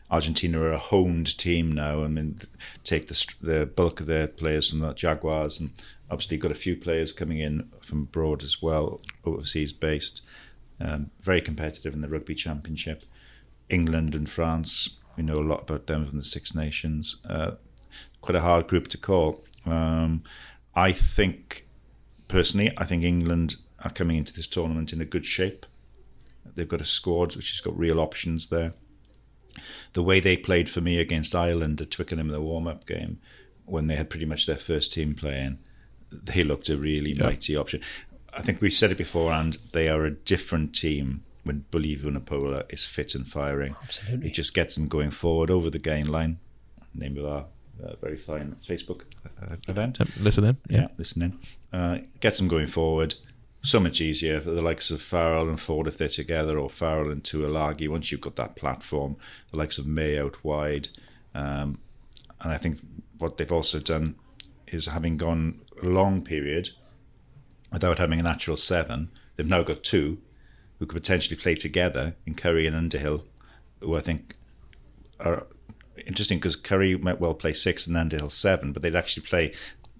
Argentina 0.10 0.60
are 0.62 0.72
a 0.72 0.80
honed 0.80 1.38
team 1.38 1.72
now. 1.72 2.04
I 2.04 2.08
mean, 2.08 2.39
take 2.84 3.08
the 3.08 3.26
the 3.41 3.65
bulk 3.65 4.00
of 4.00 4.08
their 4.08 4.28
players 4.28 4.70
from 4.70 4.80
the 4.80 4.93
Jaguars, 4.93 5.60
and 5.60 5.72
obviously 6.10 6.38
got 6.38 6.52
a 6.52 6.56
few 6.56 6.76
players 6.78 7.12
coming 7.12 7.39
in 7.39 7.70
from 7.82 8.04
abroad 8.04 8.43
as 8.43 8.62
well, 8.62 9.00
overseas 9.26 9.74
based. 9.74 10.22
Um, 10.80 11.10
very 11.22 11.41
competitive 11.41 11.93
in 11.93 12.02
the 12.02 12.08
Rugby 12.08 12.36
Championship. 12.36 13.04
England 13.70 14.15
and 14.15 14.30
France, 14.30 14.98
we 15.17 15.24
know 15.24 15.39
a 15.39 15.41
lot 15.41 15.62
about 15.62 15.88
them 15.88 16.06
from 16.06 16.17
the 16.17 16.24
Six 16.24 16.56
Nations. 16.56 17.17
Uh, 17.28 17.52
quite 18.22 18.36
a 18.36 18.41
hard 18.41 18.67
group 18.67 18.88
to 18.89 18.98
call. 18.98 19.43
Um, 19.65 20.24
I 20.76 20.91
think, 20.91 21.67
personally, 22.28 22.72
I 22.78 22.86
think 22.86 23.04
England 23.04 23.56
are 23.84 23.89
coming 23.89 24.17
into 24.17 24.34
this 24.34 24.48
tournament 24.48 24.93
in 24.93 25.02
a 25.02 25.06
good 25.06 25.26
shape. 25.26 25.65
They've 26.56 26.67
got 26.67 26.82
a 26.82 26.86
squad 26.86 27.36
which 27.36 27.52
has 27.52 27.60
got 27.60 27.78
real 27.78 28.00
options 28.00 28.48
there. 28.48 28.74
The 29.93 30.04
way 30.04 30.20
they 30.20 30.38
played 30.38 30.70
for 30.70 30.82
me 30.82 31.00
against 31.00 31.36
Ireland 31.36 31.82
at 31.82 31.91
Twickenham 31.91 32.28
in 32.28 32.34
the 32.34 32.41
warm 32.41 32.67
up 32.67 32.86
game, 32.86 33.20
when 33.65 33.88
they 33.88 33.96
had 33.96 34.10
pretty 34.10 34.26
much 34.26 34.46
their 34.46 34.58
first 34.58 34.93
team 34.93 35.13
playing, 35.13 35.60
they 36.12 36.43
looked 36.43 36.70
a 36.70 36.78
really 36.78 37.13
mighty 37.13 37.56
option. 37.56 37.82
I 38.34 38.41
think 38.41 38.62
we 38.62 38.70
said 38.70 38.91
it 38.91 38.98
before, 38.98 39.32
and 39.34 39.58
they 39.72 39.89
are 39.89 40.06
a 40.06 40.12
different 40.12 40.74
team 40.74 41.24
when 41.43 41.65
Bully 41.72 42.00
is 42.70 42.86
fit 42.86 43.15
and 43.15 43.28
firing. 43.28 43.76
Absolutely. 43.82 44.28
It 44.28 44.34
just 44.34 44.54
gets 44.54 44.76
them 44.76 44.88
going 44.88 45.12
forward 45.12 45.50
over 45.50 45.70
the 45.70 45.80
gain 45.80 46.08
line. 46.08 46.39
Name 46.93 47.17
of 47.17 47.26
our 47.26 47.46
uh, 47.84 47.96
very 48.02 48.17
fine 48.17 48.56
Facebook 48.62 49.04
uh, 49.41 49.56
event 49.67 50.00
listen 50.20 50.43
in. 50.43 50.58
yeah, 50.70 50.88
listening. 50.98 51.39
Uh, 51.72 52.00
gets 52.20 52.39
them 52.39 52.48
going 52.48 52.67
forward. 52.67 53.15
So 53.62 53.80
much 53.80 54.00
easier 54.00 54.39
for 54.39 54.52
the 54.52 54.62
likes 54.62 54.91
of 54.91 55.02
Farrell 55.02 55.50
and 55.50 55.60
Ford 55.60 55.88
if 55.88 55.98
they're 55.98 56.08
together, 56.08 56.58
or 56.58 56.70
Farrell 56.70 57.12
and 57.12 57.24
Tuilagi. 57.24 57.89
Once 57.89 58.12
you've 58.12 58.22
got 58.22 58.36
that 58.38 58.56
platform, 58.56 59.17
the 59.52 59.58
likes 59.58 59.78
of 59.78 59.88
May 59.88 60.20
out 60.20 60.43
wide, 60.43 60.89
um, 61.34 61.80
and 62.41 62.52
I 62.52 62.58
think 62.58 62.78
what 63.17 63.38
they've 63.38 63.52
also 63.52 63.80
done 63.80 64.15
is 64.67 64.86
having 64.86 65.17
gone 65.17 65.62
a 65.82 65.86
long 65.86 66.22
period 66.22 66.70
without 67.72 67.98
having 67.98 68.20
a 68.20 68.24
natural 68.24 68.58
seven, 68.58 69.10
they've 69.36 69.48
now 69.48 69.63
got 69.63 69.84
two 69.84 70.20
who 70.80 70.86
could 70.86 71.02
potentially 71.02 71.36
play 71.36 71.56
together 71.56 72.15
in 72.26 72.36
Curry 72.36 72.67
and 72.67 72.76
Underhill, 72.76 73.26
who 73.82 73.96
I 73.96 74.02
think 74.02 74.36
are 75.20 75.48
interesting 76.06 76.38
because 76.38 76.56
Curry 76.56 76.96
might 76.98 77.20
well 77.20 77.34
play 77.34 77.54
six 77.54 77.88
and 77.88 77.98
Underhill 77.98 78.30
seven, 78.30 78.72
but 78.72 78.82
they'd 78.82 78.96
actually 78.96 79.26
play 79.26 79.54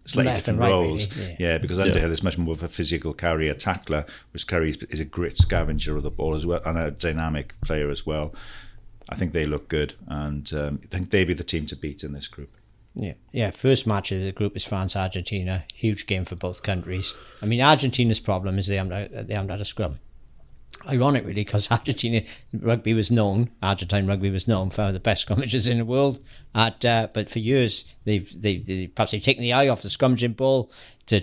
slightly 0.08 0.32
Left 0.32 0.39
different 0.46 0.60
right, 0.60 0.70
roles. 0.70 1.15
really, 1.17 1.36
yeah. 1.39 1.58
because 1.58 1.80
Underhill 1.80 2.12
is 2.12 2.24
much 2.24 2.38
more 2.38 2.54
of 2.54 2.63
a 2.63 2.67
physical 2.67 3.13
carrier 3.13 3.54
tackler, 3.54 4.06
whereas 4.32 4.43
Curry 4.43 4.72
is, 4.72 4.78
is 4.89 5.00
a 5.00 5.06
grit 5.06 5.38
scavenger 5.38 5.96
of 5.96 6.04
the 6.04 6.10
ball 6.10 6.36
as 6.36 6.46
well 6.46 6.62
and 6.65 6.78
a 6.78 6.91
dynamic 6.91 7.54
player 7.62 7.89
as 7.89 8.06
well. 8.06 8.34
I 9.10 9.15
think 9.15 9.32
they 9.32 9.46
look 9.46 9.70
good, 9.70 9.93
and 10.08 10.52
um, 10.54 10.80
I 10.84 10.88
think 10.88 11.12
they'd 11.12 11.26
be 11.26 11.34
the 11.34 11.43
team 11.43 11.65
to 11.67 11.76
beat 11.76 12.04
in 12.04 12.13
this 12.13 12.28
group. 12.28 12.50
Yeah, 12.93 13.13
yeah. 13.32 13.52
First 13.52 13.86
match 13.86 14.12
of 14.12 14.22
the 14.22 14.32
group 14.32 14.56
is 14.56 14.63
France 14.63 14.96
Argentina. 14.96 15.65
Huge 15.74 16.08
game 16.08 16.26
for 16.26 16.36
both 16.36 16.63
countries. 16.63 17.13
I 17.41 17.46
mean, 17.46 17.62
Argentina's 17.62 18.20
problem 18.20 18.58
is 18.58 18.67
they 18.67 18.78
haven't 18.78 19.28
they 19.28 19.36
haven't 19.36 19.52
had 19.52 19.62
a 19.62 19.65
scrum. 19.65 20.00
Ironic 20.87 21.23
really 21.23 21.43
because 21.43 21.71
Argentina 21.71 22.21
rugby 22.53 22.93
was 22.93 23.09
known 23.09 23.49
Argentine 23.61 24.07
rugby 24.07 24.29
was 24.29 24.47
known 24.47 24.69
for 24.69 24.91
the 24.91 24.99
best 24.99 25.27
scrummages 25.27 25.69
in 25.69 25.77
the 25.77 25.85
world. 25.85 26.19
At 26.53 26.83
uh, 26.85 27.07
but 27.13 27.29
for 27.29 27.39
years 27.39 27.85
they've, 28.05 28.29
they've, 28.41 28.65
they 28.65 28.87
perhaps 28.87 29.11
they've 29.11 29.21
taken 29.21 29.43
the 29.43 29.53
eye 29.53 29.67
off 29.67 29.81
the 29.81 29.89
scrummaging 29.89 30.35
ball 30.35 30.71
to 31.07 31.21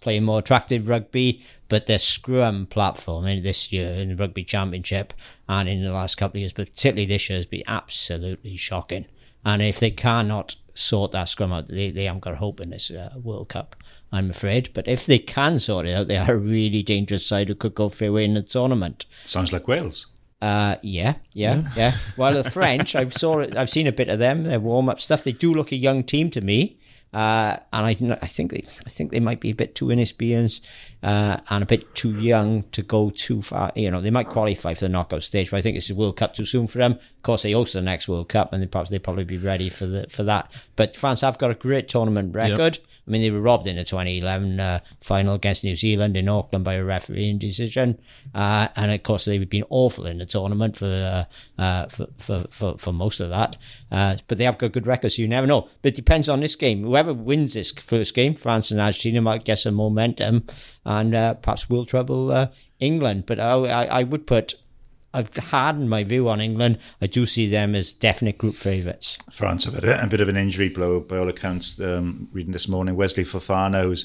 play 0.00 0.20
more 0.20 0.38
attractive 0.38 0.88
rugby 0.88 1.42
but 1.68 1.86
their 1.86 1.98
scrum 1.98 2.66
platform 2.66 3.26
in 3.26 3.42
this 3.42 3.72
year 3.72 3.92
in 3.92 4.10
the 4.10 4.16
rugby 4.16 4.44
championship 4.44 5.12
and 5.48 5.68
in 5.68 5.82
the 5.82 5.92
last 5.92 6.16
couple 6.16 6.38
of 6.38 6.40
years 6.40 6.52
but 6.52 6.68
particularly 6.68 7.06
this 7.06 7.28
year 7.28 7.38
has 7.38 7.46
been 7.46 7.64
absolutely 7.66 8.56
shocking. 8.56 9.06
And 9.44 9.62
if 9.62 9.78
they 9.78 9.90
cannot 9.90 10.56
sort 10.76 11.12
that 11.12 11.28
scrum 11.28 11.52
out 11.52 11.66
they, 11.68 11.90
they 11.90 12.04
haven't 12.04 12.20
got 12.20 12.36
hope 12.36 12.60
in 12.60 12.70
this 12.70 12.90
uh, 12.90 13.10
World 13.22 13.48
Cup 13.48 13.76
I'm 14.12 14.30
afraid. 14.30 14.70
But 14.72 14.88
if 14.88 15.06
they 15.06 15.18
can 15.18 15.58
sort 15.58 15.86
it 15.86 15.92
out, 15.92 16.08
they 16.08 16.16
are 16.16 16.32
a 16.32 16.38
really 16.38 16.82
dangerous 16.82 17.26
side 17.26 17.48
who 17.48 17.54
could 17.54 17.74
go 17.74 17.88
fairway 17.88 18.24
in 18.24 18.34
the 18.34 18.42
tournament. 18.42 19.06
Sounds 19.24 19.52
like 19.52 19.68
Wales. 19.68 20.06
Uh, 20.40 20.76
yeah, 20.82 21.14
yeah, 21.32 21.54
yeah. 21.54 21.70
yeah. 21.76 21.92
Well, 22.16 22.42
the 22.42 22.50
French, 22.50 22.94
I've 22.94 23.14
saw 23.14 23.38
it, 23.40 23.56
I've 23.56 23.70
seen 23.70 23.86
a 23.86 23.92
bit 23.92 24.08
of 24.08 24.18
them. 24.18 24.44
Their 24.44 24.60
warm 24.60 24.88
up 24.88 25.00
stuff. 25.00 25.24
They 25.24 25.32
do 25.32 25.52
look 25.52 25.72
a 25.72 25.76
young 25.76 26.04
team 26.04 26.30
to 26.32 26.40
me. 26.40 26.78
Uh, 27.12 27.56
and 27.72 27.86
I, 27.86 28.18
I 28.20 28.26
think 28.26 28.50
they, 28.50 28.64
I 28.84 28.90
think 28.90 29.10
they 29.10 29.20
might 29.20 29.40
be 29.40 29.50
a 29.50 29.54
bit 29.54 29.74
too 29.74 29.90
inexperienced 29.90 30.66
uh, 31.06 31.38
and 31.50 31.62
a 31.62 31.66
bit 31.66 31.94
too 31.94 32.10
young 32.10 32.64
to 32.72 32.82
go 32.82 33.10
too 33.10 33.40
far. 33.40 33.70
You 33.76 33.92
know, 33.92 34.00
they 34.00 34.10
might 34.10 34.28
qualify 34.28 34.74
for 34.74 34.80
the 34.80 34.88
knockout 34.88 35.22
stage, 35.22 35.52
but 35.52 35.58
I 35.58 35.60
think 35.60 35.76
this 35.76 35.88
is 35.88 35.96
World 35.96 36.16
Cup 36.16 36.34
too 36.34 36.44
soon 36.44 36.66
for 36.66 36.78
them. 36.78 36.94
Of 36.94 37.22
course, 37.22 37.44
they 37.44 37.52
host 37.52 37.74
the 37.74 37.80
next 37.80 38.08
World 38.08 38.28
Cup, 38.28 38.52
and 38.52 38.60
they 38.60 38.66
perhaps 38.66 38.90
they 38.90 38.98
probably 38.98 39.22
be 39.22 39.38
ready 39.38 39.70
for 39.70 39.86
the 39.86 40.06
for 40.08 40.24
that. 40.24 40.52
But 40.74 40.96
France 40.96 41.20
have 41.20 41.38
got 41.38 41.52
a 41.52 41.54
great 41.54 41.86
tournament 41.86 42.34
record. 42.34 42.78
Yep. 42.78 42.86
I 43.06 43.10
mean, 43.12 43.22
they 43.22 43.30
were 43.30 43.40
robbed 43.40 43.68
in 43.68 43.76
the 43.76 43.84
2011 43.84 44.58
uh, 44.58 44.80
final 45.00 45.34
against 45.34 45.62
New 45.62 45.76
Zealand 45.76 46.16
in 46.16 46.28
Auckland 46.28 46.64
by 46.64 46.74
a 46.74 46.82
refereeing 46.82 47.38
decision, 47.38 48.00
uh, 48.34 48.66
and 48.74 48.90
of 48.90 49.00
course 49.04 49.26
they've 49.26 49.48
been 49.48 49.64
awful 49.70 50.06
in 50.06 50.18
the 50.18 50.26
tournament 50.26 50.76
for 50.76 50.86
uh, 50.86 51.62
uh 51.62 51.86
for, 51.86 52.08
for, 52.18 52.46
for, 52.50 52.78
for, 52.78 52.92
most 52.92 53.20
of 53.20 53.30
that. 53.30 53.56
Uh, 53.92 54.16
but 54.26 54.38
they 54.38 54.44
have 54.44 54.58
got 54.58 54.72
good 54.72 54.88
records, 54.88 55.14
so 55.14 55.22
you 55.22 55.28
never 55.28 55.46
know. 55.46 55.68
But 55.82 55.92
it 55.92 55.94
depends 55.94 56.28
on 56.28 56.40
this 56.40 56.56
game. 56.56 56.82
Whoever 56.82 57.14
wins 57.14 57.54
this 57.54 57.70
first 57.70 58.12
game, 58.12 58.34
France 58.34 58.72
and 58.72 58.80
Argentina, 58.80 59.20
might 59.20 59.44
get 59.44 59.60
some 59.60 59.74
momentum, 59.74 60.44
and 61.00 61.14
uh, 61.14 61.34
perhaps 61.34 61.70
will 61.70 61.84
trouble 61.84 62.50
England. 62.78 63.24
But 63.26 63.40
I, 63.40 63.52
I, 63.52 63.84
I 63.84 64.02
would 64.02 64.26
put 64.26 64.54
I've 65.16 65.34
hardened 65.34 65.88
my 65.88 66.04
view 66.04 66.28
on 66.28 66.42
England. 66.42 66.76
I 67.00 67.06
do 67.06 67.24
see 67.24 67.48
them 67.48 67.74
as 67.74 67.94
definite 67.94 68.36
group 68.36 68.54
favourites. 68.54 69.16
France 69.30 69.64
have 69.64 69.72
had 69.72 69.84
a, 69.84 70.06
bit 70.06 70.20
of 70.20 70.28
an 70.28 70.36
injury 70.36 70.68
blow 70.68 71.00
by 71.00 71.16
all 71.16 71.28
accounts. 71.30 71.80
Um, 71.80 72.28
reading 72.32 72.52
this 72.52 72.68
morning, 72.68 72.96
Wesley 72.96 73.24
Fofana, 73.24 73.82
who's 73.82 74.04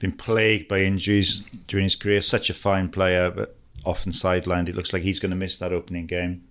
been 0.00 0.10
plagued 0.10 0.66
by 0.66 0.80
injuries 0.80 1.44
during 1.68 1.84
his 1.84 1.94
career, 1.94 2.20
such 2.20 2.50
a 2.50 2.54
fine 2.54 2.88
player, 2.88 3.30
but 3.30 3.56
often 3.84 4.10
sidelined. 4.10 4.68
It 4.68 4.74
looks 4.74 4.92
like 4.92 5.02
he's 5.02 5.20
going 5.20 5.30
to 5.30 5.36
miss 5.36 5.58
that 5.58 5.72
opening 5.72 6.06
game. 6.06 6.42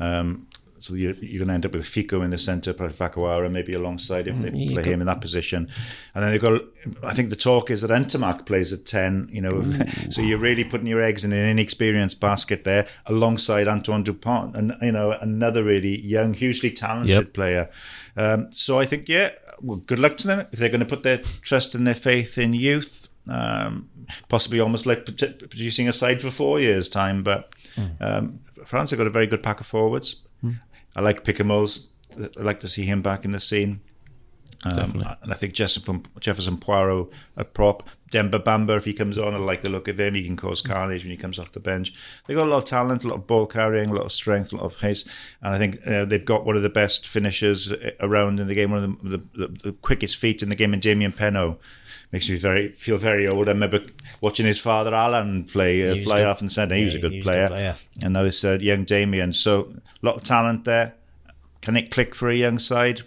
Um, 0.00 0.48
so 0.80 0.94
you're, 0.94 1.14
you're 1.14 1.38
going 1.38 1.48
to 1.48 1.54
end 1.54 1.66
up 1.66 1.72
with 1.72 1.84
Fickou 1.84 2.24
in 2.24 2.30
the 2.30 2.38
centre, 2.38 2.72
Vakatawa 2.72 3.50
maybe 3.50 3.72
alongside 3.72 4.28
if 4.28 4.36
they 4.36 4.48
mm, 4.48 4.72
play 4.72 4.82
him 4.82 5.00
in 5.00 5.06
that 5.06 5.20
position. 5.20 5.68
And 6.14 6.24
then 6.24 6.30
they've 6.30 6.40
got, 6.40 6.62
I 7.02 7.14
think 7.14 7.30
the 7.30 7.36
talk 7.36 7.70
is 7.70 7.82
that 7.82 7.90
Ntamack 7.90 8.46
plays 8.46 8.72
at 8.72 8.84
10, 8.84 9.28
you 9.30 9.40
know, 9.40 9.62
so 10.10 10.22
you're 10.22 10.38
really 10.38 10.64
putting 10.64 10.86
your 10.86 11.02
eggs 11.02 11.24
in 11.24 11.32
an 11.32 11.48
inexperienced 11.48 12.20
basket 12.20 12.64
there 12.64 12.86
alongside 13.06 13.68
Antoine 13.68 14.02
Dupont, 14.02 14.56
and, 14.56 14.74
you 14.80 14.92
know, 14.92 15.12
another 15.12 15.64
really 15.64 16.00
young, 16.00 16.34
hugely 16.34 16.70
talented 16.70 17.14
yep. 17.14 17.32
player. 17.32 17.70
Um, 18.16 18.52
so 18.52 18.78
I 18.78 18.84
think, 18.84 19.08
yeah, 19.08 19.30
well, 19.60 19.78
good 19.78 19.98
luck 19.98 20.16
to 20.18 20.26
them 20.26 20.46
if 20.52 20.58
they're 20.58 20.68
going 20.68 20.80
to 20.80 20.86
put 20.86 21.02
their 21.02 21.18
trust 21.18 21.74
and 21.74 21.86
their 21.86 21.94
faith 21.94 22.38
in 22.38 22.54
youth. 22.54 23.08
Um, 23.28 23.90
possibly 24.30 24.58
almost 24.58 24.86
like 24.86 25.04
producing 25.04 25.86
a 25.86 25.92
side 25.92 26.22
for 26.22 26.30
four 26.30 26.60
years' 26.60 26.88
time, 26.88 27.22
but 27.22 27.54
mm. 27.76 27.90
um, 28.00 28.40
France 28.64 28.90
have 28.90 28.98
got 28.98 29.06
a 29.06 29.10
very 29.10 29.26
good 29.26 29.42
pack 29.42 29.60
of 29.60 29.66
forwards. 29.66 30.24
I 30.98 31.00
like 31.00 31.22
Picamoles. 31.22 31.86
I 32.18 32.42
like 32.42 32.58
to 32.60 32.68
see 32.68 32.84
him 32.84 33.02
back 33.02 33.24
in 33.24 33.30
the 33.30 33.38
scene. 33.38 33.80
Um, 34.64 35.04
and 35.22 35.32
I 35.32 35.36
think 35.36 35.52
Jefferson, 35.54 36.04
Jefferson 36.18 36.56
Poirot, 36.56 37.08
a 37.36 37.44
prop. 37.44 37.84
Demba 38.10 38.40
Bamba, 38.40 38.76
if 38.76 38.84
he 38.84 38.92
comes 38.92 39.16
on, 39.16 39.32
I 39.32 39.36
like 39.36 39.60
the 39.60 39.68
look 39.68 39.86
of 39.86 40.00
him. 40.00 40.14
He 40.14 40.24
can 40.24 40.34
cause 40.34 40.60
carnage 40.60 41.04
when 41.04 41.12
he 41.12 41.16
comes 41.16 41.38
off 41.38 41.52
the 41.52 41.60
bench. 41.60 41.92
They've 42.26 42.36
got 42.36 42.48
a 42.48 42.50
lot 42.50 42.56
of 42.56 42.64
talent, 42.64 43.04
a 43.04 43.08
lot 43.08 43.16
of 43.16 43.26
ball 43.28 43.46
carrying, 43.46 43.90
a 43.90 43.94
lot 43.94 44.06
of 44.06 44.12
strength, 44.12 44.52
a 44.52 44.56
lot 44.56 44.64
of 44.64 44.76
pace. 44.76 45.06
And 45.40 45.54
I 45.54 45.58
think 45.58 45.86
uh, 45.86 46.04
they've 46.04 46.24
got 46.24 46.44
one 46.44 46.56
of 46.56 46.62
the 46.62 46.70
best 46.70 47.06
finishers 47.06 47.70
uh, 47.70 47.90
around 48.00 48.40
in 48.40 48.48
the 48.48 48.54
game, 48.56 48.72
one 48.72 48.82
of 48.82 49.02
the, 49.02 49.18
the, 49.18 49.46
the, 49.46 49.58
the 49.64 49.72
quickest 49.72 50.16
feet 50.16 50.42
in 50.42 50.48
the 50.48 50.56
game, 50.56 50.74
in 50.74 50.80
Damian 50.80 51.12
Penaud. 51.12 51.58
Makes 52.10 52.30
me 52.30 52.36
very 52.36 52.72
feel 52.72 52.96
very 52.96 53.28
old. 53.28 53.48
I 53.48 53.52
remember 53.52 53.84
watching 54.22 54.46
his 54.46 54.58
father 54.58 54.94
Alan 54.94 55.44
play 55.44 55.88
uh, 55.88 56.02
fly 56.02 56.20
good. 56.20 56.26
off 56.26 56.40
and 56.40 56.50
centre. 56.50 56.74
He 56.74 56.80
yeah, 56.80 56.86
was 56.86 56.94
a 56.94 56.98
good, 57.00 57.22
player. 57.22 57.48
good 57.48 57.52
player. 57.52 57.76
And 58.02 58.14
now 58.14 58.22
this 58.22 58.42
uh, 58.42 58.56
young 58.58 58.84
Damian. 58.84 59.34
So 59.34 59.74
a 60.02 60.06
lot 60.06 60.16
of 60.16 60.22
talent 60.22 60.64
there. 60.64 60.94
Can 61.60 61.76
it 61.76 61.90
click 61.90 62.14
for 62.14 62.28
a 62.28 62.34
young 62.34 62.58
side? 62.58 63.02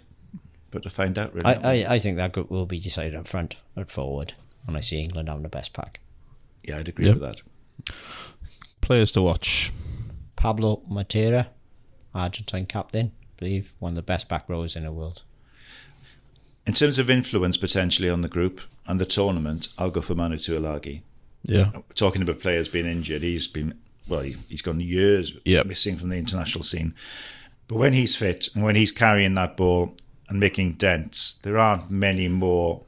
But 0.70 0.82
to 0.84 0.90
find 0.90 1.18
out, 1.18 1.34
really. 1.34 1.46
I, 1.46 1.54
I, 1.54 1.94
I, 1.94 1.98
think 1.98 2.16
that 2.16 2.32
group 2.32 2.50
will 2.50 2.66
be 2.66 2.78
decided 2.78 3.14
up 3.14 3.28
front, 3.28 3.56
or 3.76 3.84
forward, 3.84 4.34
and 4.66 4.76
I 4.76 4.80
see 4.80 5.02
England 5.02 5.28
having 5.28 5.42
the 5.42 5.50
best 5.50 5.74
pack. 5.74 6.00
Yeah, 6.62 6.78
I'd 6.78 6.88
agree 6.88 7.06
yep. 7.06 7.18
with 7.18 7.22
that. 7.22 7.94
Players 8.80 9.12
to 9.12 9.22
watch 9.22 9.70
Pablo 10.36 10.82
Matera, 10.90 11.48
Argentine 12.14 12.66
captain, 12.66 13.12
I 13.20 13.26
believe, 13.36 13.74
one 13.80 13.92
of 13.92 13.96
the 13.96 14.02
best 14.02 14.28
back 14.28 14.48
rows 14.48 14.74
in 14.74 14.84
the 14.84 14.92
world. 14.92 15.22
In 16.66 16.74
terms 16.74 16.98
of 16.98 17.10
influence 17.10 17.56
potentially 17.56 18.08
on 18.08 18.20
the 18.20 18.28
group 18.28 18.60
and 18.86 19.00
the 19.00 19.06
tournament, 19.06 19.68
I'll 19.78 19.90
go 19.90 20.00
for 20.00 20.14
Manu 20.14 20.36
Tuilagi. 20.36 21.02
Yeah. 21.44 21.70
Talking 21.94 22.22
about 22.22 22.40
players 22.40 22.68
being 22.68 22.86
injured, 22.86 23.22
he's 23.22 23.46
been, 23.48 23.78
well, 24.08 24.20
he's 24.20 24.62
gone 24.62 24.80
years 24.80 25.34
yep. 25.44 25.66
missing 25.66 25.96
from 25.96 26.08
the 26.08 26.16
international 26.16 26.64
scene. 26.64 26.94
But 27.68 27.78
when 27.78 27.92
he's 27.92 28.16
fit 28.16 28.48
and 28.54 28.64
when 28.64 28.76
he's 28.76 28.92
carrying 28.92 29.34
that 29.34 29.56
ball 29.56 29.94
and 30.28 30.40
making 30.40 30.72
dents, 30.74 31.38
there 31.42 31.58
aren't 31.58 31.90
many 31.90 32.28
more 32.28 32.84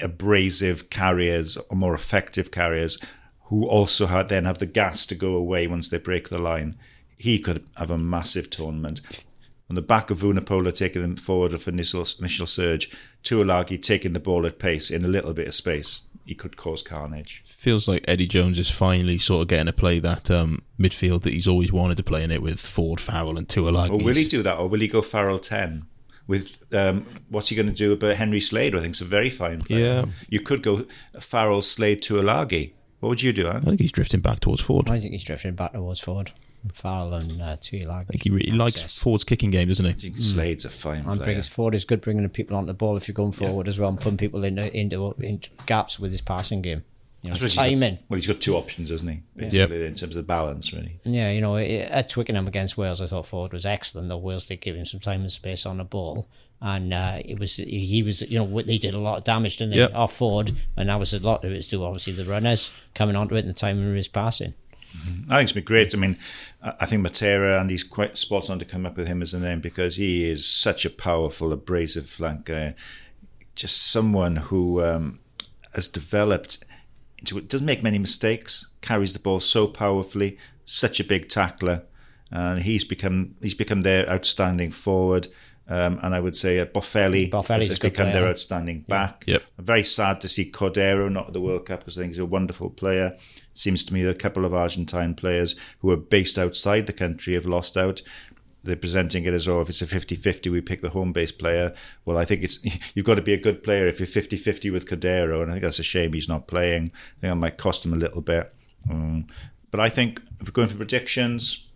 abrasive 0.00 0.90
carriers 0.90 1.56
or 1.56 1.76
more 1.76 1.94
effective 1.94 2.50
carriers 2.50 2.98
who 3.44 3.66
also 3.66 4.06
have, 4.06 4.28
then 4.28 4.44
have 4.44 4.58
the 4.58 4.66
gas 4.66 5.06
to 5.06 5.14
go 5.14 5.34
away 5.34 5.66
once 5.66 5.88
they 5.88 5.98
break 5.98 6.28
the 6.28 6.38
line. 6.38 6.74
He 7.16 7.38
could 7.38 7.66
have 7.76 7.90
a 7.90 7.98
massive 7.98 8.50
tournament. 8.50 9.00
On 9.68 9.76
the 9.76 9.82
back 9.82 10.10
of 10.10 10.20
Vunipola 10.20 10.74
taking 10.74 11.02
them 11.02 11.16
forward 11.16 11.58
for 11.60 11.70
initial, 11.70 12.06
initial 12.18 12.46
surge, 12.46 12.90
Tuilagi 13.22 13.80
taking 13.80 14.12
the 14.12 14.20
ball 14.20 14.46
at 14.46 14.58
pace 14.58 14.90
in 14.90 15.04
a 15.04 15.08
little 15.08 15.32
bit 15.32 15.48
of 15.48 15.54
space 15.54 16.02
he 16.24 16.34
could 16.34 16.56
cause 16.56 16.82
carnage. 16.82 17.42
Feels 17.46 17.88
like 17.88 18.04
Eddie 18.06 18.26
Jones 18.26 18.58
is 18.58 18.70
finally 18.70 19.18
sort 19.18 19.42
of 19.42 19.48
getting 19.48 19.66
to 19.66 19.72
play 19.72 19.98
that 19.98 20.30
um, 20.30 20.62
midfield 20.78 21.22
that 21.22 21.32
he's 21.32 21.48
always 21.48 21.72
wanted 21.72 21.96
to 21.96 22.02
play 22.02 22.22
in 22.22 22.30
it 22.30 22.42
with 22.42 22.60
Ford, 22.60 23.00
Farrell, 23.00 23.38
and 23.38 23.48
Tuilagi. 23.48 23.90
Or 23.90 24.04
will 24.04 24.14
he 24.14 24.26
do 24.26 24.42
that, 24.42 24.58
or 24.58 24.68
will 24.68 24.80
he 24.80 24.88
go 24.88 25.02
Farrell 25.02 25.38
ten? 25.38 25.86
With 26.28 26.62
um, 26.72 27.04
what's 27.28 27.48
he 27.48 27.56
going 27.56 27.66
to 27.66 27.74
do 27.74 27.92
about 27.92 28.16
Henry 28.16 28.40
Slade? 28.40 28.76
I 28.76 28.80
think 28.80 28.90
it's 28.90 29.00
a 29.00 29.04
very 29.04 29.28
fine 29.28 29.62
player. 29.62 29.84
Yeah, 29.84 30.04
you 30.28 30.40
could 30.40 30.62
go 30.62 30.86
Farrell, 31.18 31.62
Slade, 31.62 32.02
Tuilagi. 32.02 32.72
What 33.00 33.08
would 33.08 33.22
you 33.22 33.32
do? 33.32 33.48
Anne? 33.48 33.56
I 33.56 33.60
think 33.60 33.80
he's 33.80 33.90
drifting 33.90 34.20
back 34.20 34.38
towards 34.38 34.62
Ford. 34.62 34.88
I 34.88 34.98
think 34.98 35.12
he's 35.12 35.24
drifting 35.24 35.56
back 35.56 35.72
towards 35.72 35.98
Ford. 35.98 36.32
Farrell 36.72 37.14
and 37.14 37.42
uh, 37.42 37.56
Tuilagi. 37.56 38.00
I 38.00 38.04
think 38.04 38.22
he 38.22 38.30
really 38.30 38.52
likes 38.52 38.98
Ford's 38.98 39.24
kicking 39.24 39.50
game, 39.50 39.68
doesn't 39.68 39.84
he? 39.84 39.90
I 39.90 39.94
think 39.94 40.16
Slade's 40.16 40.64
a 40.64 40.70
fine 40.70 40.98
and 40.98 41.04
player. 41.04 41.34
Brings, 41.34 41.48
Ford 41.48 41.74
is 41.74 41.84
good 41.84 42.00
bringing 42.00 42.22
the 42.22 42.28
people 42.28 42.56
onto 42.56 42.68
the 42.68 42.74
ball 42.74 42.96
if 42.96 43.08
you're 43.08 43.14
going 43.14 43.32
forward 43.32 43.66
yeah. 43.66 43.70
as 43.70 43.78
well 43.78 43.88
and 43.88 44.00
putting 44.00 44.16
people 44.16 44.44
into, 44.44 44.74
into, 44.76 45.14
into 45.18 45.50
gaps 45.66 45.98
with 45.98 46.10
his 46.10 46.20
passing 46.20 46.62
game. 46.62 46.84
You 47.22 47.30
know, 47.30 47.36
timing. 47.36 48.00
well, 48.08 48.16
he's 48.16 48.26
got 48.26 48.40
two 48.40 48.56
options, 48.56 48.90
hasn't 48.90 49.08
he? 49.08 49.22
Basically, 49.36 49.78
yep. 49.78 49.88
in 49.88 49.94
terms 49.94 50.16
of 50.16 50.26
balance, 50.26 50.72
really. 50.72 50.98
Yeah, 51.04 51.30
you 51.30 51.40
know, 51.40 51.56
at 51.56 52.08
Twickenham 52.08 52.48
against 52.48 52.76
Wales, 52.76 53.00
I 53.00 53.06
thought 53.06 53.26
Ford 53.26 53.52
was 53.52 53.64
excellent. 53.64 54.08
Though 54.08 54.16
Wales 54.16 54.46
did 54.46 54.60
give 54.60 54.74
him 54.74 54.84
some 54.84 54.98
time 54.98 55.20
and 55.20 55.30
space 55.30 55.64
on 55.64 55.78
the 55.78 55.84
ball, 55.84 56.26
and 56.60 56.92
uh, 56.92 57.18
it 57.24 57.38
was 57.38 57.56
he 57.56 58.02
was 58.02 58.22
you 58.22 58.40
know 58.40 58.62
they 58.62 58.76
did 58.76 58.94
a 58.94 58.98
lot 58.98 59.18
of 59.18 59.24
damage, 59.24 59.58
didn't 59.58 59.70
they? 59.70 59.78
Yep. 59.78 59.94
Off 59.94 60.16
Ford, 60.16 60.50
and 60.76 60.88
that 60.88 60.98
was 60.98 61.12
a 61.12 61.20
lot 61.20 61.44
of 61.44 61.52
it 61.52 61.62
to 61.62 61.70
do 61.70 61.84
obviously 61.84 62.12
the 62.12 62.24
runners 62.24 62.72
coming 62.92 63.14
onto 63.14 63.36
it 63.36 63.40
and 63.40 63.48
the 63.48 63.52
timing 63.52 63.88
of 63.88 63.94
his 63.94 64.08
passing. 64.08 64.54
I 65.30 65.36
think 65.36 65.42
it's 65.42 65.52
been 65.52 65.64
great. 65.64 65.94
I 65.94 65.98
mean, 65.98 66.16
I 66.62 66.86
think 66.86 67.04
Matera, 67.04 67.60
and 67.60 67.70
he's 67.70 67.82
quite 67.82 68.16
spot 68.16 68.48
on 68.48 68.60
to 68.60 68.64
come 68.64 68.86
up 68.86 68.96
with 68.96 69.08
him 69.08 69.20
as 69.20 69.34
a 69.34 69.40
name 69.40 69.60
because 69.60 69.96
he 69.96 70.30
is 70.30 70.46
such 70.46 70.84
a 70.84 70.90
powerful, 70.90 71.52
abrasive 71.52 72.08
flank 72.08 72.44
guy. 72.44 72.74
Just 73.56 73.90
someone 73.90 74.36
who 74.36 74.82
um, 74.82 75.18
has 75.74 75.88
developed 75.88 76.64
into 77.18 77.36
it, 77.38 77.48
doesn't 77.48 77.66
make 77.66 77.82
many 77.82 77.98
mistakes, 77.98 78.70
carries 78.80 79.12
the 79.12 79.18
ball 79.18 79.40
so 79.40 79.66
powerfully, 79.66 80.38
such 80.64 81.00
a 81.00 81.04
big 81.04 81.28
tackler, 81.28 81.82
and 82.30 82.62
he's 82.62 82.84
become 82.84 83.34
he's 83.42 83.54
become 83.54 83.80
their 83.80 84.08
outstanding 84.08 84.70
forward. 84.70 85.26
Um, 85.68 86.00
and 86.02 86.14
I 86.14 86.20
would 86.20 86.36
say 86.36 86.58
uh, 86.58 86.66
Boffelli 86.66 87.30
Boffelli's 87.30 87.70
has 87.70 87.78
become 87.78 88.06
player. 88.06 88.20
their 88.20 88.28
outstanding 88.28 88.80
back. 88.82 89.24
Yep. 89.26 89.42
I'm 89.58 89.64
very 89.64 89.84
sad 89.84 90.20
to 90.20 90.28
see 90.28 90.50
Cordero 90.50 91.10
not 91.10 91.28
at 91.28 91.32
the 91.32 91.40
World 91.40 91.66
Cup 91.66 91.80
because 91.80 91.98
I 91.98 92.02
think 92.02 92.12
he's 92.12 92.18
a 92.18 92.26
wonderful 92.26 92.70
player 92.70 93.16
seems 93.54 93.84
to 93.84 93.94
me 93.94 94.02
that 94.02 94.16
a 94.16 94.18
couple 94.18 94.44
of 94.44 94.54
Argentine 94.54 95.14
players 95.14 95.54
who 95.80 95.90
are 95.90 95.96
based 95.96 96.38
outside 96.38 96.86
the 96.86 96.92
country 96.92 97.34
have 97.34 97.46
lost 97.46 97.76
out. 97.76 98.02
They're 98.64 98.76
presenting 98.76 99.24
it 99.24 99.34
as, 99.34 99.48
oh, 99.48 99.60
if 99.60 99.68
it's 99.68 99.82
a 99.82 99.86
50 99.88 100.14
50, 100.14 100.48
we 100.48 100.60
pick 100.60 100.82
the 100.82 100.90
home 100.90 101.12
based 101.12 101.38
player. 101.38 101.74
Well, 102.04 102.16
I 102.16 102.24
think 102.24 102.42
it's 102.44 102.60
you've 102.94 103.04
got 103.06 103.16
to 103.16 103.22
be 103.22 103.32
a 103.34 103.40
good 103.40 103.62
player 103.62 103.88
if 103.88 103.98
you're 103.98 104.06
50 104.06 104.36
50 104.36 104.70
with 104.70 104.88
Cordero, 104.88 105.42
and 105.42 105.50
I 105.50 105.54
think 105.54 105.64
that's 105.64 105.80
a 105.80 105.82
shame 105.82 106.12
he's 106.12 106.28
not 106.28 106.46
playing. 106.46 106.84
I 106.84 107.20
think 107.20 107.30
that 107.32 107.34
might 107.36 107.58
cost 107.58 107.84
him 107.84 107.92
a 107.92 107.96
little 107.96 108.22
bit. 108.22 108.52
Um, 108.88 109.26
but 109.70 109.80
I 109.80 109.88
think 109.88 110.22
if 110.40 110.46
we're 110.46 110.52
going 110.52 110.68
for 110.68 110.76
predictions, 110.76 111.66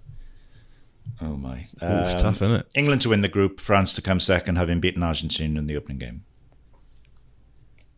oh 1.20 1.36
my, 1.36 1.56
Ooh, 1.82 2.02
it's 2.02 2.14
Um, 2.14 2.20
tough, 2.20 2.34
isn't 2.36 2.52
it? 2.52 2.66
England 2.76 3.00
to 3.02 3.08
win 3.08 3.20
the 3.20 3.28
group, 3.28 3.58
France 3.58 3.92
to 3.94 4.02
come 4.02 4.20
second, 4.20 4.56
having 4.56 4.78
beaten 4.80 5.02
Argentina 5.02 5.58
in 5.58 5.66
the 5.66 5.76
opening 5.76 5.98
game. 5.98 6.24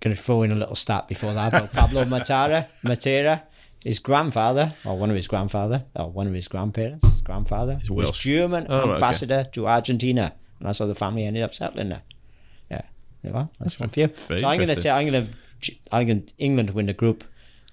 Going 0.01 0.15
to 0.15 0.23
throw 0.23 0.43
in 0.45 0.53
a 0.53 0.55
little 0.55 0.77
stat 0.77 1.09
before 1.09 1.33
that 1.35 1.49
about 1.49 1.73
Pablo 1.73 2.05
Matera. 2.05 2.69
Matera, 2.85 3.43
his 3.85 3.99
grandfather, 3.99 4.75
or 4.85 4.99
one 4.99 5.11
of 5.11 5.17
his 5.17 5.29
grandfather, 5.29 5.85
or 5.95 6.11
one 6.11 6.27
of 6.27 6.35
his 6.35 6.49
grandparents, 6.49 7.07
his 7.07 7.21
grandfather, 7.23 7.75
was 7.75 7.91
Welsh. 7.91 8.23
German 8.25 8.67
Oh, 8.69 8.75
right, 8.81 8.85
okay. 8.85 8.95
ambassador 8.95 9.45
to 9.53 9.67
Argentina, 9.69 10.35
and 10.59 10.69
that's 10.69 10.79
how 10.81 10.87
the 10.87 10.95
family 10.95 11.25
ended 11.25 11.43
up 11.43 11.55
settling 11.55 11.91
there. 11.91 12.03
Yeah, 12.71 12.83
there 13.23 13.37
are. 13.37 13.49
That's 13.61 13.79
one 13.79 13.89
for 13.91 14.01
you. 14.01 14.11
So 14.29 14.35
I'm 14.37 14.57
going 14.59 14.69
to 14.69 14.81
say 14.81 14.91
I'm 14.91 15.09
going 15.09 15.27
to 15.61 15.75
I'm 15.93 16.07
going 16.07 16.29
England 16.39 16.71
win 16.71 16.87
the 16.87 16.93
group, 16.93 17.25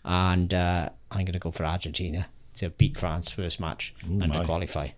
and 0.03 0.53
uh, 0.53 0.89
I'm 1.11 1.25
going 1.25 1.33
to 1.33 1.39
go 1.39 1.51
for 1.51 1.65
Argentina 1.65 2.27
to 2.55 2.69
beat 2.69 2.97
France 2.97 3.29
first 3.29 3.59
match 3.59 3.93
and 4.03 4.31
to 4.31 4.43
qualify. 4.45 4.89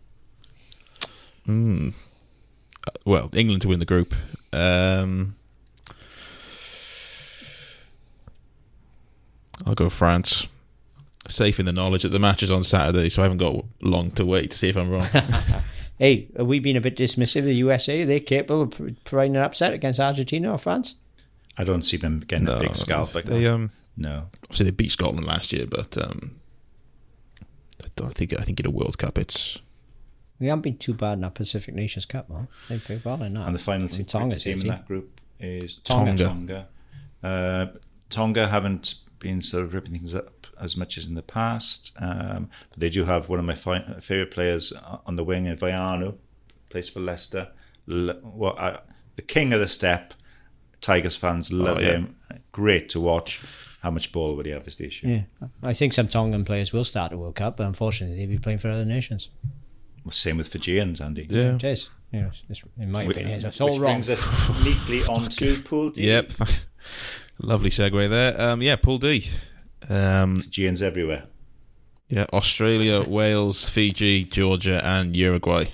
Well, 3.05 3.29
England 3.33 3.61
to 3.63 3.67
win 3.69 3.79
the 3.79 3.85
group. 3.85 4.13
Um, 4.53 5.35
I'll 9.65 9.73
go 9.75 9.89
France. 9.89 10.47
Safe 11.29 11.59
in 11.59 11.65
the 11.65 11.73
knowledge 11.73 12.03
that 12.03 12.09
the 12.09 12.19
match 12.19 12.41
is 12.41 12.51
on 12.51 12.63
Saturday, 12.63 13.09
so 13.09 13.21
I 13.21 13.25
haven't 13.25 13.39
got 13.39 13.65
long 13.81 14.11
to 14.11 14.25
wait 14.25 14.51
to 14.51 14.57
see 14.57 14.69
if 14.69 14.77
I'm 14.77 14.89
wrong. 14.89 15.05
Hey, 15.99 16.27
are 16.37 16.45
we 16.45 16.59
being 16.59 16.77
a 16.77 16.81
bit 16.81 16.95
dismissive 16.95 17.39
of 17.39 17.45
the 17.45 17.55
USA? 17.55 18.03
Are 18.03 18.05
they 18.05 18.19
capable 18.19 18.61
of 18.61 18.71
providing 19.03 19.35
an 19.35 19.41
upset 19.41 19.73
against 19.73 19.99
Argentina 19.99 20.51
or 20.51 20.59
France? 20.59 20.95
I 21.57 21.63
don't 21.63 21.81
see 21.81 21.97
them 21.97 22.19
getting 22.19 22.47
a 22.47 22.59
big 22.59 22.75
scalp 22.75 23.15
like 23.15 23.25
they 23.25 23.43
that. 23.43 23.53
um 23.53 23.71
no. 23.95 24.29
obviously 24.43 24.65
they 24.65 24.71
beat 24.71 24.91
Scotland 24.91 25.25
last 25.25 25.51
year, 25.51 25.65
but 25.65 25.97
um, 25.97 26.39
I 27.83 27.87
don't 27.95 28.13
think 28.13 28.39
I 28.39 28.43
think 28.43 28.59
in 28.59 28.67
a 28.67 28.69
World 28.69 28.99
Cup 28.99 29.17
it's 29.17 29.59
We 30.39 30.47
haven't 30.47 30.61
been 30.61 30.77
too 30.77 30.93
bad 30.93 31.13
in 31.13 31.21
that 31.21 31.33
Pacific 31.33 31.73
Nations 31.73 32.05
Cup, 32.05 32.29
man. 32.29 32.47
They've 32.69 32.83
played 32.83 33.03
well 33.03 33.23
in 33.23 33.33
that. 33.33 33.47
And 33.47 33.55
the 33.55 33.59
final 33.59 33.87
And 33.87 33.91
team, 33.91 34.05
Tonga's 34.05 34.43
team 34.43 34.61
in 34.61 34.67
that 34.67 34.87
group 34.87 35.19
is 35.39 35.77
Tonga. 35.77 36.25
Tonga. 36.25 36.67
Uh, 37.23 37.65
Tonga 38.11 38.47
haven't 38.49 38.95
been 39.17 39.41
sort 39.41 39.63
of 39.63 39.73
ripping 39.73 39.93
things 39.93 40.13
up 40.13 40.36
as 40.61 40.75
much 40.77 40.97
as 40.97 41.05
in 41.05 41.15
the 41.15 41.21
past, 41.21 41.91
um, 41.99 42.49
but 42.69 42.79
they 42.79 42.89
do 42.89 43.05
have 43.05 43.29
one 43.29 43.39
of 43.39 43.45
my 43.45 43.55
fi- 43.55 43.85
favourite 43.99 44.31
players 44.31 44.73
on 45.05 45.15
the 45.15 45.23
wing, 45.23 45.45
in 45.45 45.55
Veainu, 45.57 46.15
plays 46.69 46.89
for 46.89 46.99
Leicester. 46.99 47.49
L- 47.89 48.19
well, 48.23 48.55
I, 48.57 48.79
the 49.15 49.21
king 49.21 49.53
of 49.53 49.59
the 49.59 49.67
step. 49.67 50.13
Tigers 50.79 51.15
fans 51.17 51.51
love 51.51 51.77
Oh, 51.77 51.81
yeah. 51.81 51.91
him. 51.93 52.15
Great 52.51 52.87
to 52.89 52.99
watch. 52.99 53.41
How 53.81 53.89
much 53.91 54.11
ball 54.11 54.35
would 54.35 54.45
he 54.45 54.51
have 54.51 54.67
is 54.67 54.77
the 54.77 54.85
issue. 54.87 55.07
Yeah, 55.07 55.21
I 55.63 55.73
think 55.73 55.93
some 55.93 56.07
Tongan 56.07 56.45
players 56.45 56.71
will 56.73 56.83
start 56.83 57.11
the 57.11 57.17
World 57.17 57.35
Cup, 57.35 57.57
but 57.57 57.65
unfortunately 57.67 58.17
they'll 58.17 58.27
be 58.29 58.37
playing 58.39 58.59
for 58.59 58.69
other 58.69 58.85
nations. 58.85 59.29
Well, 60.03 60.11
Same 60.11 60.37
with 60.37 60.47
Fijians, 60.49 60.99
Andy. 61.01 61.27
yeah. 61.29 61.55
It 61.55 61.63
is. 61.63 61.89
You 62.11 62.21
know, 62.21 62.31
it's, 62.49 62.63
in 62.79 62.91
my 62.91 63.05
Which, 63.05 63.17
opinion, 63.17 63.37
it's 63.45 63.59
which 63.59 63.61
all 63.61 63.79
wrong. 63.79 63.93
brings 64.01 64.09
us 64.09 64.23
neatly 64.63 65.03
onto 65.09 65.61
Pool 65.61 65.89
D. 65.89 66.07
Yep. 66.07 66.31
Lovely 67.39 67.69
segue 67.69 68.09
there. 68.09 68.39
Um, 68.39 68.61
yeah, 68.61 68.75
Pool 68.77 68.97
D. 68.97 69.27
Um, 69.89 70.37
Fijians 70.37 70.81
everywhere. 70.81 71.23
yeah, 72.09 72.25
Australia, 72.33 73.01
Wales, 73.07 73.69
Fiji, 73.69 74.23
Georgia, 74.25 74.81
and 74.85 75.15
Uruguay. 75.15 75.65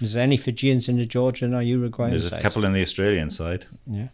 Is 0.00 0.14
there 0.14 0.22
any 0.24 0.36
Fijians 0.36 0.88
in 0.88 0.98
the 0.98 1.04
Georgian 1.06 1.54
or 1.54 1.62
Uruguayan 1.62 2.10
There's 2.10 2.32
a 2.32 2.40
couple 2.40 2.64
in 2.64 2.72
the 2.72 2.82
Australian 2.82 3.30
side. 3.30 3.66
Yeah. 3.86 4.08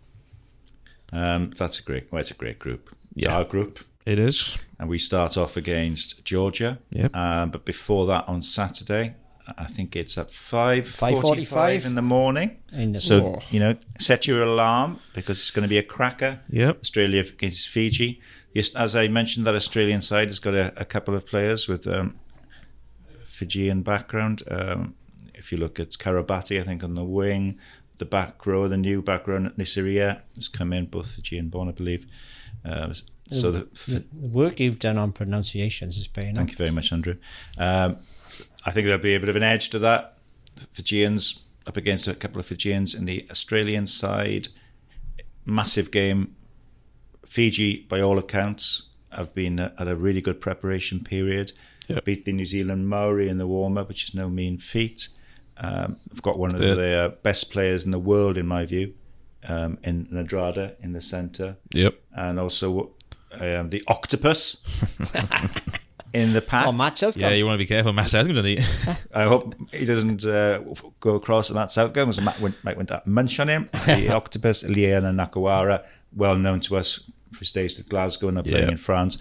Um, 1.12 1.50
that's 1.56 1.80
a 1.80 1.82
great. 1.82 2.11
Well, 2.12 2.20
it's 2.20 2.30
a 2.30 2.34
great 2.34 2.58
group. 2.58 2.90
It's 3.16 3.24
Yeah. 3.24 3.36
our 3.38 3.44
group, 3.44 3.80
It 4.06 4.18
is. 4.18 4.58
and 4.78 4.88
we 4.88 4.98
start 4.98 5.36
off 5.36 5.56
against 5.56 6.24
Georgia. 6.24 6.78
Yep. 6.92 7.16
Um, 7.16 7.50
but 7.50 7.64
before 7.64 8.06
that, 8.06 8.28
on 8.28 8.42
Saturday, 8.42 9.14
I 9.58 9.64
think 9.64 9.96
it's 9.96 10.16
at 10.16 10.30
five 10.30 10.86
5:45 10.86 11.84
in 11.84 11.96
the 11.96 12.02
morning. 12.02 12.58
In 12.72 12.92
the 12.92 13.00
So 13.00 13.24
Oh. 13.36 13.42
you 13.50 13.58
know, 13.58 13.74
set 13.98 14.28
your 14.28 14.42
alarm 14.42 15.00
because 15.14 15.40
it's 15.40 15.50
going 15.50 15.64
to 15.64 15.68
be 15.68 15.78
a 15.78 15.82
cracker. 15.82 16.38
Yep. 16.50 16.80
Australia 16.82 17.20
against 17.22 17.68
Fiji. 17.68 18.20
Yes, 18.53 18.74
as 18.74 18.96
I 18.96 19.09
mentioned, 19.09 19.46
that 19.46 19.55
Australian 19.55 20.03
side 20.03 20.28
has 20.28 20.38
got 20.38 20.55
a, 20.55 20.72
a 20.76 20.84
couple 20.84 21.14
of 21.14 21.24
players 21.24 21.68
with 21.68 21.86
um, 21.86 22.16
Fijian 23.24 23.82
background. 23.82 24.42
Um, 24.51 24.94
if 25.34 25.53
you 25.53 25.59
look 25.59 25.78
at 25.80 25.90
Koroibete, 25.90 26.61
I 26.61 26.64
think 26.64 26.82
on 26.82 26.94
the 26.94 27.05
wing, 27.05 27.59
the 27.98 28.05
back 28.05 28.44
row, 28.46 28.66
the 28.68 28.76
new 28.76 29.03
back 29.03 29.28
row, 29.28 29.38
Naisarani 29.38 30.20
has 30.36 30.48
come 30.48 30.72
in, 30.72 30.86
both 30.86 31.12
Fijian 31.14 31.48
born, 31.48 31.68
I 31.68 31.72
believe. 31.72 32.07
Uh, 32.64 32.92
so 33.28 33.53
the, 33.53 33.68
The 33.86 34.05
work 34.12 34.59
you've 34.59 34.80
done 34.80 34.98
on 34.98 35.12
pronunciations 35.12 35.96
is 35.96 36.09
paying 36.09 36.34
Thank 36.34 36.48
off. 36.48 36.53
you 36.53 36.57
very 36.57 36.70
much, 36.72 36.92
Andrew. 36.92 37.16
Um, 37.57 37.98
I 38.66 38.72
think 38.72 38.86
there'll 38.86 39.01
be 39.01 39.14
a 39.14 39.20
bit 39.20 39.28
of 39.28 39.36
an 39.36 39.42
edge 39.42 39.70
to 39.70 39.78
that. 39.78 40.18
Fijians 40.72 41.44
up 41.66 41.76
against 41.76 42.09
a 42.09 42.14
couple 42.14 42.40
of 42.40 42.46
Fijians 42.46 42.94
in 42.94 43.05
the 43.05 43.24
Australian 43.30 43.86
side. 43.86 44.48
Massive 45.44 45.90
game. 45.90 46.34
Fiji, 47.31 47.87
by 47.89 48.01
all 48.01 48.18
accounts, 48.18 48.89
have 49.12 49.33
been 49.35 49.61
at 49.61 49.87
a 49.89 49.95
really 49.95 50.20
good 50.20 50.41
preparation 50.41 51.05
period. 51.05 51.53
Yep. 51.87 52.05
Beat 52.05 52.24
the 52.24 52.33
New 52.33 52.45
Zealand 52.45 52.89
Maori 52.89 53.28
in 53.28 53.39
the 53.39 53.47
warm 53.47 53.78
up, 53.78 53.89
which 53.89 54.05
is 54.05 54.14
no 54.14 54.28
mean 54.28 54.59
feat. 54.59 55.09
Um, 55.57 55.99
I've 56.11 56.22
got 56.22 56.39
one 56.41 56.53
of 56.53 56.61
The- 56.61 56.74
the 56.74 56.93
uh, 56.99 57.09
best 57.22 57.53
players 57.53 57.85
in 57.85 57.93
the 57.93 58.01
world, 58.01 58.37
in 58.37 58.47
my 58.49 58.66
view, 58.66 58.95
um, 59.49 59.78
in 59.85 60.07
Radradra 60.07 60.72
in 60.83 60.93
the 60.93 61.01
centre 61.01 61.57
Yep. 61.72 61.95
and 62.16 62.41
also 62.41 62.95
um, 63.33 63.68
the 63.68 63.83
octopus 63.87 64.57
in 66.12 66.33
the 66.33 66.41
pack. 66.41 66.66
Oh, 66.66 66.72
Matt 66.72 66.99
Southcombe. 66.99 67.22
Yeah, 67.22 67.31
you 67.37 67.47
want 67.47 67.55
to 67.55 67.64
be 67.64 67.66
careful, 67.66 67.93
Matt 67.93 68.09
Southcombe, 68.09 68.35
don't 68.35 68.45
you? 68.47 68.59
I 69.14 69.22
hope 69.24 69.55
he 69.72 69.85
doesn't 69.85 70.24
uh, 70.24 70.59
go 70.99 71.14
across 71.14 71.49
on 71.51 71.57
that 71.57 71.70
Southgate 71.70 72.07
because 72.09 72.24
Matt 72.24 72.41
went, 72.41 72.62
might 72.64 72.76
want 72.76 72.89
to 72.89 73.03
munch 73.07 73.39
on 73.39 73.49
him. 73.49 73.68
The 73.87 74.09
octopus, 74.12 74.64
Leone 74.64 75.05
Nakarawa, 75.16 75.85
well 76.14 76.37
known 76.37 76.59
to 76.62 76.76
us 76.76 77.09
for 77.33 77.45
stays 77.45 77.76
with 77.76 77.89
Glasgow 77.89 78.28
and 78.28 78.39
are 78.39 78.43
playing 78.43 78.64
Yeah. 78.64 78.70
in 78.72 78.76
France. 78.76 79.18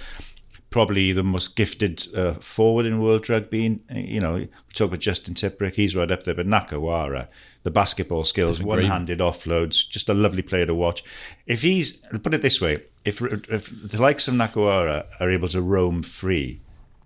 Probably 0.72 1.12
the 1.14 1.24
most 1.24 1.55
gifted 1.55 2.05
uh, 2.16 2.34
forward 2.36 2.86
in 2.86 3.01
world 3.01 3.28
rugby. 3.28 3.80
You 3.91 4.20
know, 4.20 4.34
we 4.36 4.49
talk 4.76 4.89
about 4.89 4.99
Justin 4.99 5.34
Tipuric, 5.34 5.74
he's 5.76 5.95
right 5.95 6.12
up 6.12 6.26
there, 6.26 6.36
but 6.36 6.45
Nakarawa, 6.45 7.28
the 7.64 7.72
basketball 7.72 8.24
skills, 8.24 8.62
one-handed 8.62 9.18
offloads, 9.18 9.89
just 9.89 10.10
a 10.10 10.14
lovely 10.14 10.43
player 10.43 10.68
to 10.68 10.76
watch. 10.76 11.03
If 11.47 11.64
he's, 11.64 11.97
put 12.24 12.36
it 12.36 12.43
this 12.43 12.62
way, 12.62 12.84
if, 13.03 13.20
if 13.49 13.72
the 13.89 13.99
likes 13.99 14.28
of 14.28 14.36
Nakarawa 14.36 15.05
are 15.20 15.32
able 15.32 15.47
to 15.47 15.62
roam 15.62 16.03
free, 16.03 16.62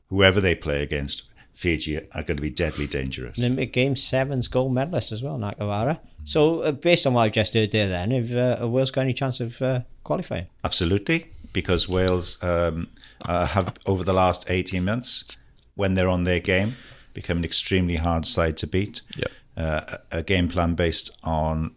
whoever 0.10 0.42
they 0.42 0.56
play 0.56 0.84
against, 0.84 1.24
Fiji 1.54 1.98
are 2.12 2.24
going 2.24 2.36
to 2.38 2.42
be 2.42 2.50
deadly 2.50 2.88
dangerous. 2.88 3.38
Olympic 3.40 3.72
Games 3.72 4.04
sevens 4.04 4.50
gold 4.50 4.74
medalist 4.74 5.14
as 5.14 5.24
well, 5.24 5.38
Nakarawa. 5.38 6.00
So, 6.26 6.62
uh, 6.62 6.72
based 6.72 7.06
on 7.06 7.14
what 7.14 7.24
I've 7.24 7.32
just 7.32 7.54
heard 7.54 7.72
there, 7.72 7.88
then, 7.88 8.12
have 8.12 8.62
uh, 8.62 8.68
Wales 8.68 8.92
got 8.92 9.02
any 9.02 9.14
chance 9.14 9.40
of 9.40 9.62
uh, 9.62 9.82
qualifying? 10.04 10.48
Absolutely, 10.64 11.26
because 11.52 11.90
Wales 11.90 12.42
um, 12.44 12.88
uh, 13.28 13.46
have 13.48 13.74
over 13.86 14.04
the 14.04 14.14
last 14.14 14.50
eighteen 14.50 14.86
months, 14.86 15.38
when 15.76 15.94
they're 15.94 16.10
on 16.10 16.24
their 16.24 16.40
game, 16.40 16.76
become 17.14 17.38
an 17.38 17.46
extremely 17.46 17.98
hard 17.98 18.26
side 18.26 18.58
to 18.58 18.68
beat. 18.68 19.02
Yep. 19.18 19.32
Uh, 19.56 19.98
a 20.12 20.20
a 20.20 20.24
game 20.24 20.48
plan 20.48 20.76
based 20.76 21.12
on 21.24 21.76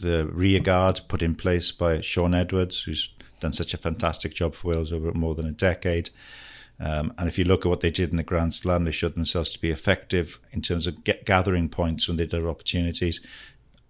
the 0.00 0.26
rear 0.26 0.60
guard 0.60 1.00
put 1.08 1.22
in 1.22 1.34
place 1.34 1.72
by 1.72 2.00
Shaun 2.00 2.34
Edwards, 2.34 2.82
who's 2.82 3.10
done 3.40 3.52
such 3.52 3.74
a 3.74 3.78
fantastic 3.78 4.34
job 4.34 4.54
for 4.54 4.68
Wales 4.68 4.92
over 4.92 5.12
more 5.12 5.34
than 5.34 5.46
a 5.46 5.52
decade. 5.52 6.10
Um, 6.80 7.12
and 7.18 7.28
if 7.28 7.38
you 7.38 7.44
look 7.44 7.66
at 7.66 7.68
what 7.68 7.80
they 7.80 7.90
did 7.90 8.10
in 8.10 8.16
the 8.16 8.22
Grand 8.22 8.54
Slam, 8.54 8.84
they 8.84 8.92
showed 8.92 9.14
themselves 9.14 9.50
to 9.50 9.60
be 9.60 9.70
effective 9.70 10.38
in 10.52 10.62
terms 10.62 10.86
of 10.86 11.02
get, 11.02 11.24
gathering 11.24 11.68
points 11.68 12.06
when 12.06 12.16
they 12.16 12.24
did 12.24 12.34
have 12.34 12.46
opportunities. 12.46 13.20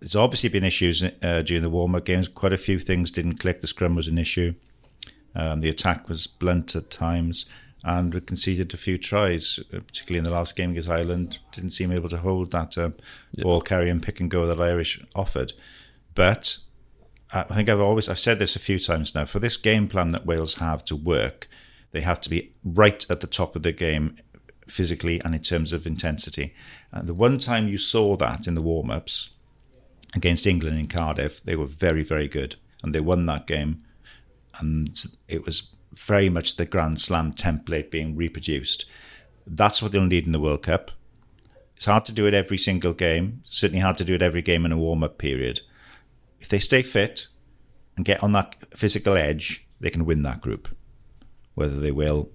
There's 0.01 0.17
obviously 0.17 0.49
been 0.49 0.65
issues 0.65 1.03
uh, 1.03 1.43
during 1.43 1.63
the 1.63 1.71
warm 1.71 1.95
up 1.95 2.05
games. 2.05 2.29
Quite 2.29 2.53
a 2.53 2.59
few 2.59 2.79
things 2.79 3.11
didn't 3.11 3.39
click. 3.39 3.61
The 3.61 3.67
scrum 3.67 3.95
was 3.95 4.09
an 4.09 4.19
issue. 4.19 4.55
Um, 5.35 5.61
the 5.61 5.69
attack 5.69 6.09
was 6.09 6.27
blunt 6.27 6.75
at 6.77 6.91
times, 6.91 7.47
and 7.85 8.15
we 8.15 8.21
conceded 8.21 8.73
a 8.73 8.77
few 8.77 8.97
tries, 8.99 9.59
uh, 9.73 9.81
particularly 9.81 10.19
in 10.19 10.25
the 10.25 10.31
last 10.31 10.57
game 10.57 10.71
against 10.71 10.89
Ireland. 10.89 11.39
Didn't 11.53 11.71
seem 11.71 11.93
able 11.93 12.09
to 12.11 12.19
hold 12.19 12.53
that 12.53 12.79
uh, 12.79 12.91
ball 13.39 13.61
carry 13.61 13.91
and 13.91 14.03
pick 14.03 14.21
and 14.21 14.31
go 14.31 14.47
that 14.47 14.61
Irish 14.61 15.01
offered. 15.15 15.53
But 16.15 16.59
I 17.33 17.43
think 17.43 17.69
I've 17.69 17.81
always 17.81 18.09
I've 18.09 18.19
said 18.19 18.39
this 18.39 18.57
a 18.57 18.61
few 18.61 18.79
times 18.79 19.15
now. 19.15 19.25
For 19.25 19.39
this 19.39 19.57
game 19.57 19.89
plan 19.89 20.11
that 20.11 20.27
Wales 20.27 20.55
have 20.55 20.85
to 20.87 20.97
work, 20.97 21.49
they 21.91 22.01
have 22.01 22.21
to 22.23 22.31
be 22.31 22.53
right 22.65 23.05
at 23.11 23.21
the 23.21 23.27
top 23.27 23.55
of 23.55 23.63
the 23.63 23.73
game 23.73 24.17
physically 24.67 25.21
and 25.25 25.35
in 25.35 25.43
terms 25.43 25.73
of 25.73 25.87
intensity. 25.87 26.55
And 26.93 27.09
the 27.09 27.15
one 27.15 27.39
time 27.39 27.69
you 27.69 27.79
saw 27.79 28.17
that 28.17 28.47
in 28.47 28.55
the 28.55 28.63
warm 28.63 28.91
ups 28.91 29.31
against 30.15 30.47
England 30.47 30.79
in 30.79 30.87
Cardiff, 30.87 31.43
they 31.43 31.57
were 31.57 31.67
very, 31.67 32.03
very 32.03 32.29
good. 32.29 32.57
And 32.83 32.95
they 32.95 33.01
won 33.01 33.27
that 33.27 33.47
game. 33.47 33.83
And 34.59 35.05
it 35.27 35.45
was 35.45 35.75
very 35.93 36.29
much 36.29 36.57
the 36.57 36.67
Grand 36.67 37.01
Slam 37.01 37.33
template 37.33 37.91
being 37.91 38.17
reproduced. 38.17 38.85
That's 39.47 39.83
what 39.83 39.93
they'll 39.93 40.03
need 40.03 40.27
in 40.27 40.33
the 40.33 40.41
World 40.41 40.63
Cup. 40.63 40.91
It's 41.77 41.87
hard 41.87 42.05
to 42.07 42.13
do 42.13 42.27
it 42.27 42.35
every 42.35 42.59
single 42.59 42.93
game, 42.93 43.43
certainly 43.45 43.81
hard 43.81 43.97
to 43.99 44.05
do 44.05 44.15
it 44.15 44.23
every 44.23 44.43
game 44.43 44.67
in 44.67 44.73
a 44.73 44.77
warm 44.79 45.05
up 45.05 45.17
period. 45.19 45.61
If 46.41 46.49
they 46.49 46.59
stay 46.59 46.83
fit 46.83 47.29
and 47.97 48.05
get 48.05 48.23
on 48.23 48.33
that 48.33 48.57
physical 48.77 49.17
edge, 49.17 49.67
they 49.81 49.91
can 49.91 50.05
win 50.05 50.23
that 50.25 50.41
group. 50.41 50.69
Whether 51.55 51.77
they 51.77 51.93
will, 51.93 52.31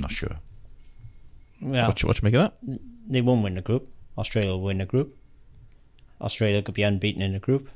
not 0.00 0.10
sure. 0.10 0.38
Yeah. 1.60 1.86
What 1.86 2.02
you, 2.02 2.08
what 2.08 2.20
you 2.20 2.24
make 2.24 2.34
of 2.34 2.52
that? 2.62 2.80
they 3.08 3.20
won't 3.20 3.42
win 3.42 3.54
the 3.54 3.62
group. 3.62 3.88
Australia 4.16 4.50
will 4.50 4.62
win 4.62 4.78
the 4.78 4.86
group. 4.86 5.16
Australia 6.20 6.62
could 6.62 6.74
be 6.74 6.82
unbeaten 6.82 7.22
in 7.22 7.32
the 7.32 7.38
group. 7.38 7.68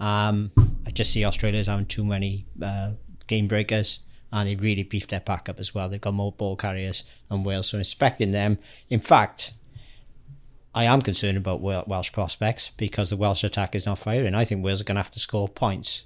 Um, 0.00 0.50
I 0.86 0.90
just 0.90 1.12
see 1.12 1.24
Australia's 1.24 1.66
having 1.66 1.86
too 1.86 2.04
many 2.04 2.46
uh, 2.62 2.92
game 3.26 3.46
breakers, 3.46 4.00
and 4.32 4.48
they 4.48 4.56
really 4.56 4.82
beefed 4.82 5.10
their 5.10 5.20
pack 5.20 5.48
up 5.48 5.60
as 5.60 5.74
well. 5.74 5.88
They've 5.88 6.00
got 6.00 6.14
more 6.14 6.32
ball 6.32 6.56
carriers 6.56 7.04
than 7.28 7.44
Wales, 7.44 7.68
so 7.68 7.78
expecting 7.78 8.30
them. 8.30 8.58
In 8.88 9.00
fact, 9.00 9.52
I 10.74 10.84
am 10.84 11.02
concerned 11.02 11.36
about 11.36 11.60
Welsh 11.60 12.12
prospects 12.12 12.70
because 12.70 13.10
the 13.10 13.16
Welsh 13.16 13.44
attack 13.44 13.74
is 13.74 13.86
not 13.86 13.98
firing. 13.98 14.34
I 14.34 14.44
think 14.44 14.64
Wales 14.64 14.80
are 14.80 14.84
going 14.84 14.96
to 14.96 15.02
have 15.02 15.10
to 15.12 15.20
score 15.20 15.48
points 15.48 16.04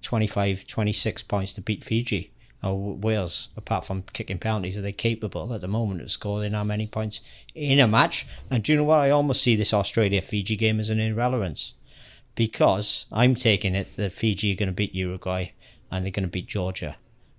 25, 0.00 0.66
26 0.66 1.22
points 1.24 1.52
to 1.52 1.60
beat 1.60 1.84
Fiji. 1.84 2.31
Or 2.62 2.94
Wales, 2.94 3.48
apart 3.56 3.84
from 3.84 4.04
kicking 4.12 4.38
penalties, 4.38 4.78
are 4.78 4.82
they 4.82 4.92
capable 4.92 5.52
at 5.52 5.60
the 5.60 5.68
moment 5.68 6.00
of 6.00 6.12
scoring 6.12 6.52
how 6.52 6.62
many 6.62 6.86
points 6.86 7.20
in 7.54 7.80
a 7.80 7.88
match? 7.88 8.26
And 8.50 8.62
do 8.62 8.72
you 8.72 8.78
know 8.78 8.84
what? 8.84 9.00
I 9.00 9.10
almost 9.10 9.42
see 9.42 9.56
this 9.56 9.74
Australia 9.74 10.22
Fiji 10.22 10.56
game 10.56 10.78
as 10.78 10.88
an 10.88 11.00
irrelevance 11.00 11.74
because 12.34 13.06
I'm 13.10 13.34
taking 13.34 13.74
it 13.74 13.96
that 13.96 14.12
Fiji 14.12 14.52
are 14.52 14.56
going 14.56 14.68
to 14.68 14.72
beat 14.72 14.94
Uruguay 14.94 15.52
and 15.90 16.04
they're 16.04 16.12
going 16.12 16.22
to 16.22 16.30
beat 16.30 16.46
Georgia. 16.46 16.96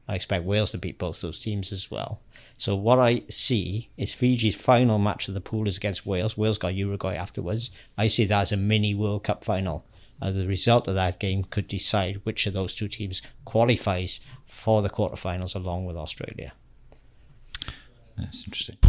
I 0.07 0.15
expect 0.15 0.43
Wales 0.43 0.71
to 0.71 0.77
beat 0.77 0.97
both 0.97 1.21
those 1.21 1.39
teams 1.39 1.71
as 1.71 1.89
well. 1.89 2.19
So 2.57 2.75
what 2.75 2.99
I 2.99 3.23
see 3.29 3.89
is 3.97 4.13
Fiji's 4.13 4.55
final 4.55 4.99
match 4.99 5.27
of 5.27 5.33
the 5.33 5.41
pool 5.41 5.67
is 5.67 5.77
against 5.77 6.05
Wales. 6.05 6.37
Wales 6.37 6.57
got 6.57 6.75
Uruguay 6.75 7.15
afterwards. 7.15 7.71
I 7.97 8.07
see 8.07 8.25
that 8.25 8.41
as 8.41 8.51
a 8.51 8.57
mini 8.57 8.93
World 8.93 9.23
Cup 9.23 9.45
final. 9.45 9.85
Uh, 10.23 10.31
the 10.31 10.47
result 10.47 10.87
of 10.87 10.95
that 10.95 11.19
game 11.19 11.43
could 11.43 11.67
decide 11.67 12.21
which 12.23 12.47
of 12.47 12.53
those 12.53 12.73
two 12.73 12.87
teams 12.87 13.21
qualifies 13.43 14.21
for 14.45 14.81
the 14.81 14.89
quarterfinals 14.89 15.53
along 15.53 15.85
with 15.85 15.97
Australia. 15.97 16.53
That's 18.17 18.45
interesting. 18.45 18.77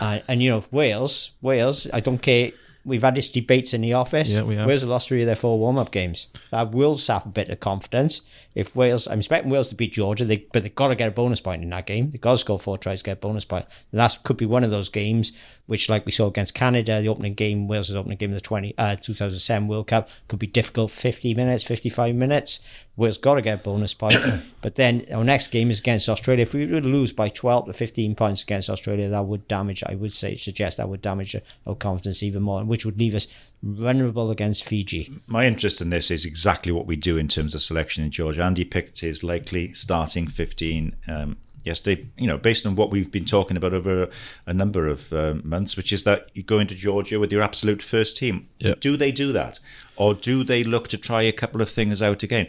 Uh, 0.00 0.20
and 0.28 0.40
you 0.40 0.48
know, 0.48 0.62
Wales, 0.70 1.32
Wales, 1.40 1.88
I 1.92 1.98
don't 1.98 2.22
care. 2.22 2.52
We've 2.84 3.02
had 3.02 3.16
this 3.16 3.28
debates 3.30 3.74
in 3.74 3.80
the 3.80 3.94
office. 3.94 4.30
Yeah, 4.30 4.42
we 4.42 4.54
have. 4.54 4.68
Wales 4.68 4.82
have 4.82 4.90
lost 4.90 5.08
three 5.08 5.22
of 5.22 5.26
their 5.26 5.34
four 5.34 5.58
warm-up 5.58 5.90
games. 5.90 6.28
That 6.52 6.70
will 6.70 6.96
sap 6.96 7.26
a 7.26 7.30
bit 7.30 7.48
of 7.48 7.58
confidence. 7.58 8.22
If 8.58 8.74
Wales, 8.74 9.06
I'm 9.06 9.20
expecting 9.20 9.52
Wales 9.52 9.68
to 9.68 9.76
beat 9.76 9.92
Georgia, 9.92 10.24
they, 10.24 10.38
but 10.52 10.64
they've 10.64 10.74
got 10.74 10.88
to 10.88 10.96
get 10.96 11.06
a 11.06 11.12
bonus 11.12 11.40
point 11.40 11.62
in 11.62 11.70
that 11.70 11.86
game. 11.86 12.10
They've 12.10 12.20
got 12.20 12.32
to 12.32 12.38
score 12.38 12.58
four 12.58 12.76
tries 12.76 12.98
to 12.98 13.04
get 13.04 13.12
a 13.12 13.20
bonus 13.20 13.44
point. 13.44 13.66
That 13.92 14.18
could 14.24 14.36
be 14.36 14.46
one 14.46 14.64
of 14.64 14.72
those 14.72 14.88
games 14.88 15.30
which, 15.66 15.88
like 15.88 16.04
we 16.04 16.10
saw 16.10 16.26
against 16.26 16.54
Canada, 16.54 17.00
the 17.00 17.08
opening 17.08 17.34
game, 17.34 17.68
Wales' 17.68 17.94
opening 17.94 18.16
game 18.16 18.30
of 18.30 18.34
the 18.34 18.40
20, 18.40 18.74
uh, 18.78 18.96
2007 18.96 19.68
World 19.68 19.86
Cup, 19.86 20.08
could 20.26 20.38
be 20.38 20.46
difficult 20.46 20.90
50 20.90 21.34
minutes, 21.34 21.62
55 21.62 22.14
minutes. 22.16 22.60
Wales 22.96 23.18
got 23.18 23.34
to 23.34 23.42
get 23.42 23.60
a 23.60 23.62
bonus 23.62 23.94
point. 23.94 24.18
but 24.62 24.74
then 24.74 25.04
our 25.12 25.22
next 25.22 25.48
game 25.48 25.70
is 25.70 25.78
against 25.78 26.08
Australia. 26.08 26.42
If 26.42 26.54
we 26.54 26.66
were 26.66 26.80
to 26.80 26.88
lose 26.88 27.12
by 27.12 27.28
12 27.28 27.66
to 27.66 27.72
15 27.74 28.14
points 28.14 28.42
against 28.42 28.70
Australia, 28.70 29.08
that 29.10 29.26
would 29.26 29.46
damage, 29.46 29.84
I 29.86 29.94
would 29.94 30.12
say, 30.12 30.36
suggest 30.36 30.78
that 30.78 30.88
would 30.88 31.02
damage 31.02 31.36
our 31.66 31.74
confidence 31.76 32.22
even 32.22 32.42
more, 32.42 32.64
which 32.64 32.86
would 32.86 32.98
leave 32.98 33.14
us 33.14 33.28
vulnerable 33.62 34.30
against 34.30 34.64
Fiji. 34.64 35.10
My 35.26 35.46
interest 35.46 35.80
in 35.80 35.90
this 35.90 36.10
is 36.10 36.24
exactly 36.24 36.72
what 36.72 36.86
we 36.86 36.96
do 36.96 37.16
in 37.16 37.28
terms 37.28 37.54
of 37.54 37.62
selection 37.62 38.04
in 38.04 38.10
Georgia. 38.10 38.42
Andy 38.42 38.64
picked 38.64 39.00
his 39.00 39.22
likely 39.22 39.72
starting 39.72 40.28
15 40.28 40.94
um, 41.08 41.36
yesterday, 41.64 42.06
you 42.16 42.26
know, 42.26 42.38
based 42.38 42.66
on 42.66 42.76
what 42.76 42.90
we've 42.90 43.10
been 43.10 43.24
talking 43.24 43.56
about 43.56 43.74
over 43.74 44.04
a, 44.04 44.08
a 44.46 44.54
number 44.54 44.88
of 44.88 45.12
um, 45.12 45.42
months, 45.44 45.76
which 45.76 45.92
is 45.92 46.04
that 46.04 46.28
you 46.34 46.42
go 46.42 46.58
into 46.58 46.74
Georgia 46.74 47.18
with 47.18 47.32
your 47.32 47.42
absolute 47.42 47.82
first 47.82 48.16
team. 48.16 48.46
Yep. 48.58 48.80
Do 48.80 48.96
they 48.96 49.12
do 49.12 49.32
that? 49.32 49.60
Or 49.96 50.14
do 50.14 50.44
they 50.44 50.64
look 50.64 50.88
to 50.88 50.98
try 50.98 51.22
a 51.22 51.32
couple 51.32 51.60
of 51.60 51.70
things 51.70 52.00
out 52.02 52.22
again? 52.22 52.48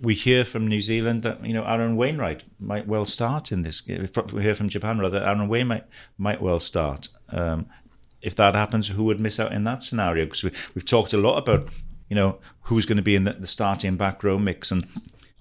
We 0.00 0.14
hear 0.14 0.44
from 0.44 0.66
New 0.66 0.80
Zealand 0.80 1.22
that 1.22 1.44
you 1.46 1.54
know 1.54 1.64
Aaron 1.64 1.96
Wainwright 1.96 2.42
might 2.58 2.86
well 2.86 3.04
start 3.04 3.52
in 3.52 3.62
this. 3.62 3.80
Game. 3.80 4.06
We 4.32 4.42
hear 4.42 4.54
from 4.54 4.68
Japan 4.68 4.98
rather 4.98 5.22
Aaron 5.22 5.48
Wainwright 5.48 5.84
might 6.18 6.42
well 6.42 6.60
start. 6.60 7.08
Um, 7.30 7.66
if 8.24 8.34
that 8.36 8.54
happens, 8.54 8.88
who 8.88 9.04
would 9.04 9.20
miss 9.20 9.38
out 9.38 9.52
in 9.52 9.64
that 9.64 9.82
scenario? 9.82 10.24
Because 10.24 10.44
we, 10.44 10.50
we've 10.74 10.86
talked 10.86 11.12
a 11.12 11.18
lot 11.18 11.38
about, 11.38 11.68
you 12.08 12.16
know, 12.16 12.38
who's 12.62 12.86
going 12.86 12.96
to 12.96 13.02
be 13.02 13.14
in 13.14 13.24
the, 13.24 13.34
the 13.34 13.46
starting 13.46 13.96
back 13.96 14.24
row 14.24 14.38
mix 14.38 14.70
and 14.70 14.86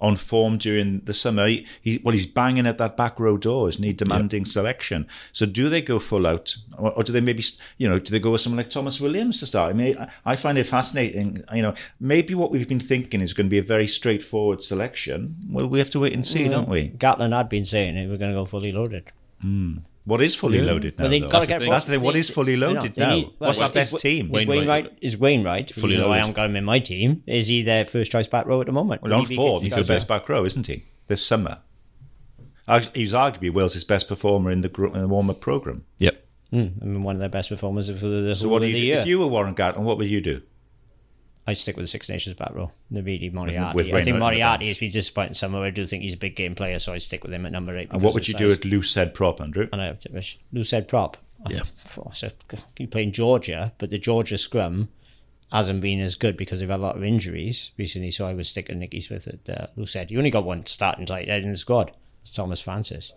on 0.01 0.17
form 0.17 0.57
during 0.57 0.99
the 1.05 1.13
summer. 1.13 1.47
He, 1.47 1.65
he 1.81 2.01
well, 2.03 2.11
he's 2.11 2.27
banging 2.27 2.67
at 2.67 2.77
that 2.77 2.97
back 2.97 3.17
row 3.21 3.37
door, 3.37 3.69
isn't 3.69 3.83
he? 3.83 3.93
Demanding 3.93 4.43
selection. 4.43 5.07
So 5.31 5.45
do 5.45 5.69
they 5.69 5.81
go 5.81 5.97
full 5.97 6.27
out, 6.27 6.57
or, 6.77 6.91
or 6.91 7.03
do 7.03 7.13
they 7.13 7.21
maybe, 7.21 7.41
you 7.77 7.87
know, 7.87 7.99
do 7.99 8.11
they 8.11 8.19
go 8.19 8.31
with 8.31 8.41
someone 8.41 8.57
like 8.57 8.69
Thomas 8.69 8.99
Williams 8.99 9.39
to 9.39 9.45
start? 9.45 9.69
I 9.69 9.73
mean, 9.73 9.97
I, 9.97 10.09
I 10.25 10.35
find 10.35 10.57
it 10.57 10.65
fascinating. 10.65 11.41
You 11.53 11.61
know, 11.61 11.73
maybe 12.01 12.35
what 12.35 12.51
we've 12.51 12.67
been 12.67 12.81
thinking 12.81 13.21
is 13.21 13.33
going 13.33 13.47
to 13.47 13.49
be 13.49 13.59
a 13.59 13.63
very 13.63 13.87
straightforward 13.87 14.61
selection. 14.61 15.37
Well, 15.49 15.67
we 15.67 15.79
have 15.79 15.89
to 15.91 16.01
wait 16.01 16.13
and 16.13 16.27
see, 16.27 16.49
don't 16.49 16.67
we? 16.67 16.89
Gatland 16.89 17.33
had 17.33 17.47
been 17.47 17.65
saying 17.65 17.95
it, 17.95 18.09
we're 18.09 18.17
going 18.17 18.31
to 18.31 18.37
go 18.37 18.45
fully 18.45 18.73
loaded. 18.73 19.09
Hmm. 19.39 19.77
What 20.05 20.19
is 20.21 20.35
fully 20.35 20.59
loaded 20.59 20.97
now? 20.99 21.05
Well, 21.05 21.11
they've 21.11 21.21
though? 21.21 21.27
got 21.29 21.31
That's 21.39 21.47
to 21.47 21.53
the 21.53 21.59
thing. 21.61 21.69
That's 21.71 21.85
the 21.85 21.91
thing. 21.93 22.01
What 22.01 22.13
they- 22.13 22.19
is 22.19 22.29
fully 22.29 22.57
loaded 22.57 22.97
now? 22.97 23.15
need- 23.15 23.29
What's 23.37 23.59
our 23.59 23.69
best 23.69 23.95
is- 23.95 24.01
team? 24.01 24.25
Is 24.25 24.31
Wainwright. 24.45 24.57
Wainwright, 24.57 24.97
is 25.01 25.17
Wainwright, 25.17 25.73
Fully 25.73 25.93
even 25.93 26.01
though 26.03 26.07
I 26.07 26.09
loaded. 26.09 26.19
haven't 26.19 26.35
got 26.35 26.49
him 26.49 26.55
in 26.57 26.65
my 26.65 26.79
team, 26.79 27.23
is 27.25 27.47
he 27.47 27.61
their 27.61 27.85
first 27.85 28.11
choice 28.11 28.27
back 28.27 28.45
row 28.45 28.59
at 28.59 28.67
the 28.67 28.73
moment? 28.73 29.01
Well, 29.01 29.13
on 29.13 29.25
form, 29.25 29.63
he's 29.63 29.75
the 29.75 29.83
best 29.85 30.07
back 30.09 30.27
row, 30.27 30.43
isn't 30.43 30.67
he? 30.67 30.83
This 31.07 31.25
summer, 31.25 31.59
Arg- 32.67 32.93
he's 32.95 33.13
arguably 33.13 33.51
Wales' 33.53 33.83
best 33.85 34.07
performer 34.07 34.51
in 34.51 34.61
the, 34.61 34.69
gr- 34.69 34.87
the 34.89 35.07
warm-up 35.07 35.39
program. 35.41 35.83
Yep. 35.99 36.25
Hmm, 36.51 36.67
I 36.81 36.85
mean, 36.85 37.03
one 37.03 37.15
of 37.15 37.19
their 37.19 37.29
best 37.29 37.49
performers 37.49 37.89
for 37.89 38.07
the 38.07 38.35
So 38.35 38.43
whole 38.43 38.51
what 38.53 38.61
do 38.61 38.67
you 38.67 38.73
the 38.73 38.79
do? 38.79 38.85
year. 38.85 38.97
If 38.99 39.07
you 39.07 39.19
were 39.19 39.27
Warren 39.27 39.55
Gatland, 39.55 39.79
what 39.83 39.97
would 39.97 40.07
you 40.09 40.21
do? 40.21 40.41
I 41.45 41.53
stick 41.53 41.75
with 41.75 41.83
the 41.83 41.87
Six 41.87 42.07
Nations 42.09 42.35
back 42.35 42.53
row. 42.53 42.71
Navidi 42.91 43.31
Moriarty. 43.31 43.75
with 43.75 43.87
I 43.87 43.89
think 43.89 43.93
Wainwright 43.93 44.07
in 44.07 44.13
the 44.13 44.19
Moriarty 44.19 44.67
has 44.69 44.77
been 44.77 44.91
disappointing 44.91 45.33
somewhere. 45.33 45.63
I 45.63 45.71
do 45.71 45.85
think 45.85 46.03
he's 46.03 46.13
a 46.13 46.17
big 46.17 46.35
game 46.35 46.55
player, 46.55 46.79
so 46.79 46.93
I 46.93 46.99
stick 46.99 47.23
with 47.23 47.33
him 47.33 47.45
at 47.45 47.51
number 47.51 47.77
eight. 47.77 47.89
And 47.91 48.01
what 48.01 48.13
would 48.13 48.27
you 48.27 48.33
size. 48.33 48.39
do 48.39 48.51
at 48.51 48.65
loose 48.65 48.95
head 48.95 49.13
prop, 49.13 49.41
Andrew? 49.41 49.67
I 49.73 49.77
know. 49.77 49.97
Who 50.53 50.63
said 50.63 50.87
prop? 50.87 51.17
Yeah. 51.49 51.61
Oh, 51.97 52.09
so 52.11 52.29
you're 52.79 52.87
playing 52.87 53.11
Georgia, 53.11 53.73
but 53.77 53.89
the 53.89 53.99
Georgia 53.99 54.37
scrum 54.37 54.89
hasn't 55.51 55.81
been 55.81 55.99
as 55.99 56.15
good 56.15 56.35
because 56.35 56.59
they've 56.59 56.69
had 56.69 56.79
a 56.79 56.81
lot 56.81 56.95
of 56.95 57.03
injuries 57.03 57.71
recently. 57.77 58.09
So 58.09 58.25
I 58.25 58.33
was 58.33 58.49
sticking 58.49 58.79
Nicky 58.79 59.01
Smith 59.01 59.27
at 59.27 59.49
uh, 59.49 59.67
who 59.75 59.85
said 59.85 60.09
you 60.09 60.17
only 60.17 60.31
got 60.31 60.45
one 60.45 60.65
starting 60.65 61.05
tight 61.05 61.29
end 61.29 61.43
in 61.45 61.51
the 61.51 61.57
squad. 61.57 61.91
It's 62.21 62.31
Thomas 62.31 62.61
Francis, 62.61 63.11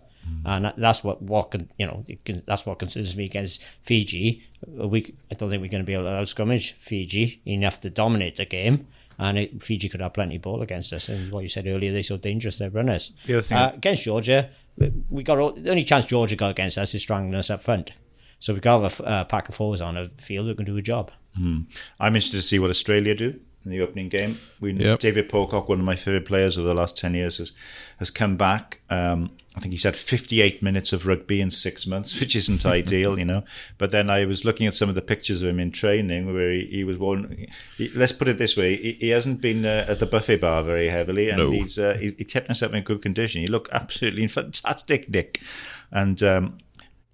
and 0.45 0.73
that's 0.77 1.03
what 1.05 1.23
what 1.23 1.51
can, 1.51 1.71
you 1.79 1.87
know 1.87 2.05
that's 2.47 2.65
what 2.67 2.79
concerns 2.79 3.17
me 3.17 3.25
against 3.25 3.63
Fiji. 3.83 4.43
We 4.67 5.15
I 5.31 5.35
don't 5.35 5.51
think 5.51 5.61
we're 5.63 5.69
going 5.71 5.83
to 5.83 5.87
be 5.87 5.95
able 5.95 6.05
to 6.05 6.11
out 6.17 6.27
scrummage 6.27 6.73
Fiji 6.75 7.41
enough 7.47 7.81
to 7.83 7.91
dominate 7.91 8.37
the 8.37 8.45
game. 8.45 8.87
And 9.19 9.39
it, 9.39 9.63
Fiji 9.63 9.89
could 9.89 10.03
have 10.03 10.13
plenty 10.13 10.37
of 10.37 10.43
ball 10.43 10.61
against 10.61 10.93
us. 10.93 11.09
And 11.09 11.33
what 11.33 11.41
you 11.41 11.49
said 11.49 11.67
earlier, 11.67 11.91
they're 11.91 12.03
so 12.03 12.19
dangerous, 12.19 12.59
they're 12.59 12.69
runners. 12.69 13.13
The 13.25 13.33
other 13.35 13.43
thing- 13.43 13.57
Uh, 13.57 13.73
against 13.75 14.03
Georgia, 14.03 14.51
we- 14.77 14.93
we 15.09 15.23
got 15.23 15.39
all, 15.39 15.53
the 15.53 15.71
only 15.71 15.85
chance 15.85 16.05
Georgia 16.05 16.37
got 16.37 16.51
against 16.51 16.77
us 16.77 16.95
is 16.95 17.01
strangling 17.01 17.35
us 17.35 17.49
up 17.49 17.63
front. 17.63 17.93
So 18.41 18.53
we 18.53 18.61
got 18.61 19.01
a 19.01 19.05
uh, 19.05 19.25
pack 19.25 19.49
of 19.49 19.55
forwards 19.55 19.81
on 19.81 19.95
the 19.95 20.11
field 20.19 20.49
that 20.49 20.59
can 20.59 20.67
do 20.67 20.77
a 20.77 20.83
job. 20.83 21.11
I'm 21.99 22.15
interested 22.15 22.37
to 22.37 22.43
see 22.43 22.59
what 22.59 22.69
Australia 22.69 23.15
do 23.15 23.41
in 23.67 23.73
the 23.73 23.81
opening 23.83 24.09
game. 24.09 24.39
We, 24.61 24.73
Yep. 24.73 25.01
David 25.01 25.29
Pocock, 25.29 25.69
one 25.69 25.81
of 25.81 25.85
my 25.85 25.97
favourite 25.97 26.25
players 26.27 26.57
over 26.57 26.67
the 26.69 26.75
last 26.75 26.97
10 26.97 27.15
years, 27.15 27.39
has, 27.39 27.53
has 27.99 28.11
come 28.11 28.37
back. 28.37 28.81
Um, 28.89 29.33
I 29.57 29.61
think 29.61 29.73
he's 29.73 29.83
had 29.85 29.97
58 29.97 30.63
minutes 30.63 30.93
of 30.93 31.07
rugby 31.07 31.41
in 31.41 31.51
six 31.51 31.87
months, 31.87 32.19
which 32.21 32.37
isn't 32.37 32.65
ideal, 32.81 33.19
you 33.19 33.25
know. 33.25 33.43
But 33.79 33.91
then 33.91 34.09
I 34.09 34.25
was 34.25 34.45
looking 34.45 34.67
at 34.67 34.75
some 34.75 34.89
of 34.89 34.95
the 34.95 35.03
pictures 35.03 35.43
of 35.43 35.49
him 35.49 35.59
in 35.61 35.73
training 35.73 36.33
where 36.33 36.53
he, 36.53 36.67
he 36.71 36.85
was 36.85 36.97
one. 36.99 37.47
He, 37.77 37.89
let's 37.95 38.13
put 38.13 38.29
it 38.29 38.39
this 38.39 38.57
way: 38.57 38.77
he, 38.77 38.93
he 38.93 39.09
hasn't 39.09 39.41
been 39.41 39.65
uh, 39.65 39.87
at 39.89 39.99
the 39.99 40.07
buffet 40.07 40.37
bar 40.43 40.63
very 40.63 40.89
heavily, 40.89 41.29
and 41.31 41.39
No. 41.39 41.51
he's 41.51 41.79
uh, 41.79 41.97
he, 41.99 42.11
he 42.19 42.25
kept 42.25 42.47
himself 42.47 42.73
in 42.75 42.83
good 42.85 43.03
condition. 43.03 43.41
He 43.41 43.47
looked 43.49 43.71
absolutely 43.73 44.27
fantastic, 44.29 45.09
Nick. 45.09 45.41
And 45.91 46.23
um, 46.23 46.59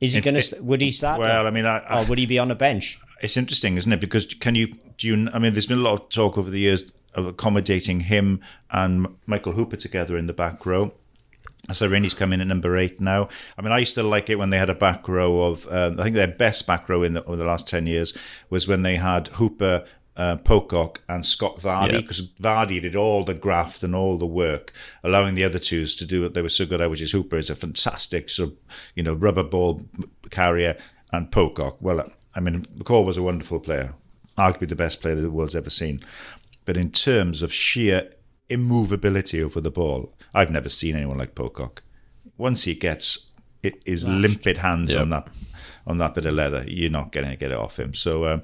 Is 0.01 0.15
he 0.15 0.21
going 0.21 0.41
to? 0.41 0.61
Would 0.63 0.81
he 0.81 0.91
start? 0.91 1.21
well, 1.21 1.45
or- 1.45 1.49
I 1.49 1.51
mean, 1.53 1.65
I, 1.65 1.79
I, 1.79 2.03
or 2.03 2.07
would 2.07 2.19
he 2.19 2.27
be 2.27 2.39
on 2.41 2.51
a 2.51 2.57
bench? 2.57 2.99
it's 3.23 3.37
interesting, 3.37 3.77
isn't 3.77 3.93
it? 3.93 4.01
Because 4.01 4.27
can 4.27 4.57
you 4.57 4.75
do 5.03 5.09
you? 5.09 5.29
I 5.33 5.39
mean, 5.39 5.53
there's 5.53 5.67
been 5.67 5.79
a 5.79 5.83
lot 5.83 6.01
of 6.01 6.09
talk 6.09 6.39
over 6.39 6.49
the 6.49 6.61
years 6.61 6.91
of 7.15 7.27
accommodating 7.27 8.01
him 8.01 8.41
and 8.71 9.07
Michael 9.27 9.53
Hooper 9.53 9.77
together 9.77 10.17
in 10.17 10.27
the 10.27 10.33
back 10.33 10.65
row. 10.65 10.93
So 11.73 11.87
Rainey's 11.89 12.15
come 12.15 12.33
in 12.33 12.41
at 12.41 12.47
number 12.47 12.77
eight 12.77 13.01
now. 13.01 13.29
I 13.59 13.63
mean, 13.63 13.73
I 13.73 13.79
used 13.79 13.95
to 13.95 14.03
like 14.03 14.31
it 14.31 14.39
when 14.39 14.51
they 14.51 14.59
had 14.59 14.71
a 14.71 14.75
back 14.75 15.07
row 15.09 15.43
of. 15.43 15.67
Um, 15.71 16.01
I 16.01 16.05
think 16.05 16.17
their 16.17 16.29
best 16.29 16.67
back 16.67 16.89
row 16.89 17.03
in 17.03 17.15
the, 17.15 17.25
over 17.25 17.37
the 17.37 17.45
last 17.45 17.69
ten 17.69 17.87
years 17.87 18.17
was 18.49 18.67
when 18.67 18.83
they 18.83 18.97
had 18.97 19.29
Hooper, 19.29 19.85
uh, 20.17 20.37
Pocock, 20.37 21.03
and 21.09 21.25
Scott 21.25 21.59
Fardy 21.59 22.01
because 22.01 22.29
Fardy 22.41 22.81
did 22.81 22.97
all 22.97 23.25
the 23.25 23.35
graft 23.35 23.83
and 23.83 23.95
all 23.95 24.19
the 24.19 24.27
work, 24.27 24.73
allowing 25.05 25.35
the 25.35 25.45
other 25.45 25.59
twos 25.59 25.95
to 25.97 26.05
do 26.05 26.23
what 26.23 26.35
they 26.35 26.43
were 26.43 26.49
so 26.49 26.67
good 26.67 26.81
at. 26.81 26.91
Which 26.91 27.01
is 27.01 27.13
Hooper 27.13 27.37
is 27.39 27.51
a 27.51 27.57
fantastic 27.57 28.29
sort 28.29 28.51
of 28.51 28.57
you 28.95 29.03
know 29.03 29.15
rubber 29.15 29.45
ball 29.45 29.83
carrier, 30.31 30.77
and 31.13 31.31
Pocock. 31.31 31.77
Well, 31.81 32.11
I 32.35 32.41
mean, 32.41 32.63
McCaw 32.63 33.05
was 33.05 33.17
a 33.17 33.23
wonderful 33.23 33.61
player, 33.61 33.95
arguably 34.37 34.69
the 34.69 34.77
best 34.77 35.01
player 35.01 35.15
the 35.15 35.31
world's 35.31 35.57
ever 35.57 35.71
seen. 35.71 36.01
But 36.65 36.77
in 36.77 36.91
terms 36.91 37.43
of 37.43 37.53
sheer 37.53 38.11
immovability 38.49 39.43
over 39.43 39.61
the 39.61 39.71
ball, 39.71 40.15
I've 40.35 40.51
never 40.51 40.69
seen 40.69 40.97
anyone 40.97 41.19
like 41.19 41.35
Pocock. 41.35 41.83
Once 42.37 42.65
he 42.65 42.75
gets 42.75 43.31
it, 43.63 43.83
his 43.85 44.07
limpid 44.07 44.59
hands 44.59 44.95
on 44.95 45.11
that 45.11 45.29
on 45.87 45.99
that 45.99 46.15
bit 46.15 46.25
of 46.25 46.35
leather, 46.35 46.65
you're 46.69 46.91
not 46.91 47.11
going 47.11 47.29
to 47.29 47.37
get 47.37 47.51
it 47.51 47.57
off 47.57 47.79
him. 47.79 47.93
So, 47.93 48.27
um, 48.27 48.43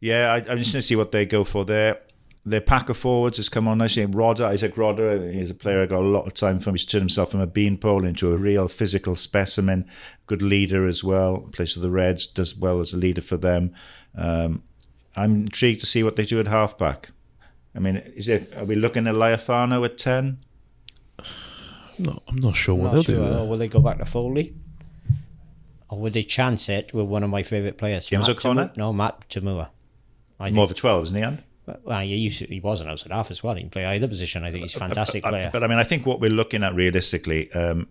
yeah, 0.00 0.32
I, 0.32 0.36
I'm 0.36 0.58
just 0.58 0.72
going 0.72 0.80
to 0.80 0.82
see 0.82 0.96
what 0.96 1.12
they 1.12 1.26
go 1.26 1.44
for 1.44 1.64
there. 1.64 2.00
their 2.44 2.60
pack 2.60 2.88
of 2.88 2.96
forwards 2.96 3.36
has 3.36 3.48
come 3.48 3.68
on 3.68 3.78
nicely. 3.78 4.06
Rodda, 4.06 4.50
Izack 4.50 4.74
Rodda, 4.74 5.32
he's 5.32 5.50
a 5.50 5.54
player 5.54 5.82
I 5.82 5.86
got 5.86 6.00
a 6.00 6.06
lot 6.06 6.26
of 6.26 6.34
time 6.34 6.58
from. 6.58 6.74
He's 6.74 6.86
turned 6.86 7.02
himself 7.02 7.30
from 7.30 7.40
a 7.40 7.46
beanpole 7.46 8.04
into 8.04 8.32
a 8.32 8.36
real 8.36 8.66
physical 8.68 9.14
specimen. 9.14 9.88
Good 10.26 10.42
leader 10.42 10.86
as 10.86 11.04
well. 11.04 11.48
Plays 11.52 11.74
for 11.74 11.80
the 11.80 11.90
Reds, 11.90 12.26
does 12.26 12.56
well 12.56 12.80
as 12.80 12.94
a 12.94 12.96
leader 12.96 13.20
for 13.20 13.36
them. 13.36 13.74
Um, 14.16 14.62
I'm 15.16 15.42
intrigued 15.42 15.80
to 15.80 15.86
see 15.86 16.02
what 16.02 16.16
they 16.16 16.24
do 16.24 16.40
at 16.40 16.46
halfback. 16.46 17.10
I 17.74 17.78
mean, 17.78 17.96
is 17.96 18.28
it? 18.28 18.54
Are 18.56 18.64
we 18.64 18.74
looking 18.74 19.06
at 19.06 19.14
Lealiifano 19.14 19.84
at 19.84 19.98
ten? 19.98 20.38
No, 21.98 22.18
I'm 22.28 22.36
not 22.40 22.56
sure 22.56 22.74
what 22.74 22.84
Not 22.86 22.92
they'll 22.92 23.02
sure. 23.02 23.14
do 23.16 23.24
there. 23.24 23.38
Or 23.40 23.48
will 23.48 23.58
they 23.58 23.68
go 23.68 23.80
back 23.80 23.98
to 23.98 24.04
Foley? 24.06 24.54
Or 25.88 25.98
would 25.98 26.12
they 26.14 26.22
chance 26.22 26.68
it 26.68 26.94
with 26.94 27.06
one 27.06 27.22
of 27.22 27.30
my 27.30 27.42
favourite 27.42 27.76
players? 27.76 28.06
James 28.06 28.26
Matt 28.28 28.36
O'Connor? 28.38 28.68
Tamu- 28.68 28.78
no, 28.78 28.92
Matt 28.92 29.28
To'omua. 29.28 29.68
I 30.38 30.44
More 30.44 30.50
think. 30.50 30.58
of 30.58 30.70
a 30.70 30.74
twelve, 30.74 31.02
isn't 31.04 31.16
he? 31.16 31.22
And 31.22 31.42
Well, 31.84 32.00
he, 32.00 32.14
used 32.16 32.38
to, 32.38 32.46
he 32.46 32.60
was 32.60 32.80
an 32.80 32.88
outside 32.88 33.12
half 33.12 33.30
as 33.30 33.42
well. 33.42 33.54
He 33.54 33.60
can 33.62 33.70
play 33.70 33.84
either 33.84 34.08
position. 34.08 34.44
I 34.44 34.50
think 34.50 34.62
he's 34.62 34.74
a 34.74 34.78
fantastic 34.78 35.22
but, 35.22 35.30
player. 35.30 35.50
But 35.52 35.62
I 35.62 35.66
mean, 35.66 35.78
I 35.78 35.84
think 35.84 36.06
what 36.06 36.20
we're 36.20 36.30
looking 36.30 36.62
at 36.64 36.74
realistically, 36.74 37.52
um, 37.52 37.88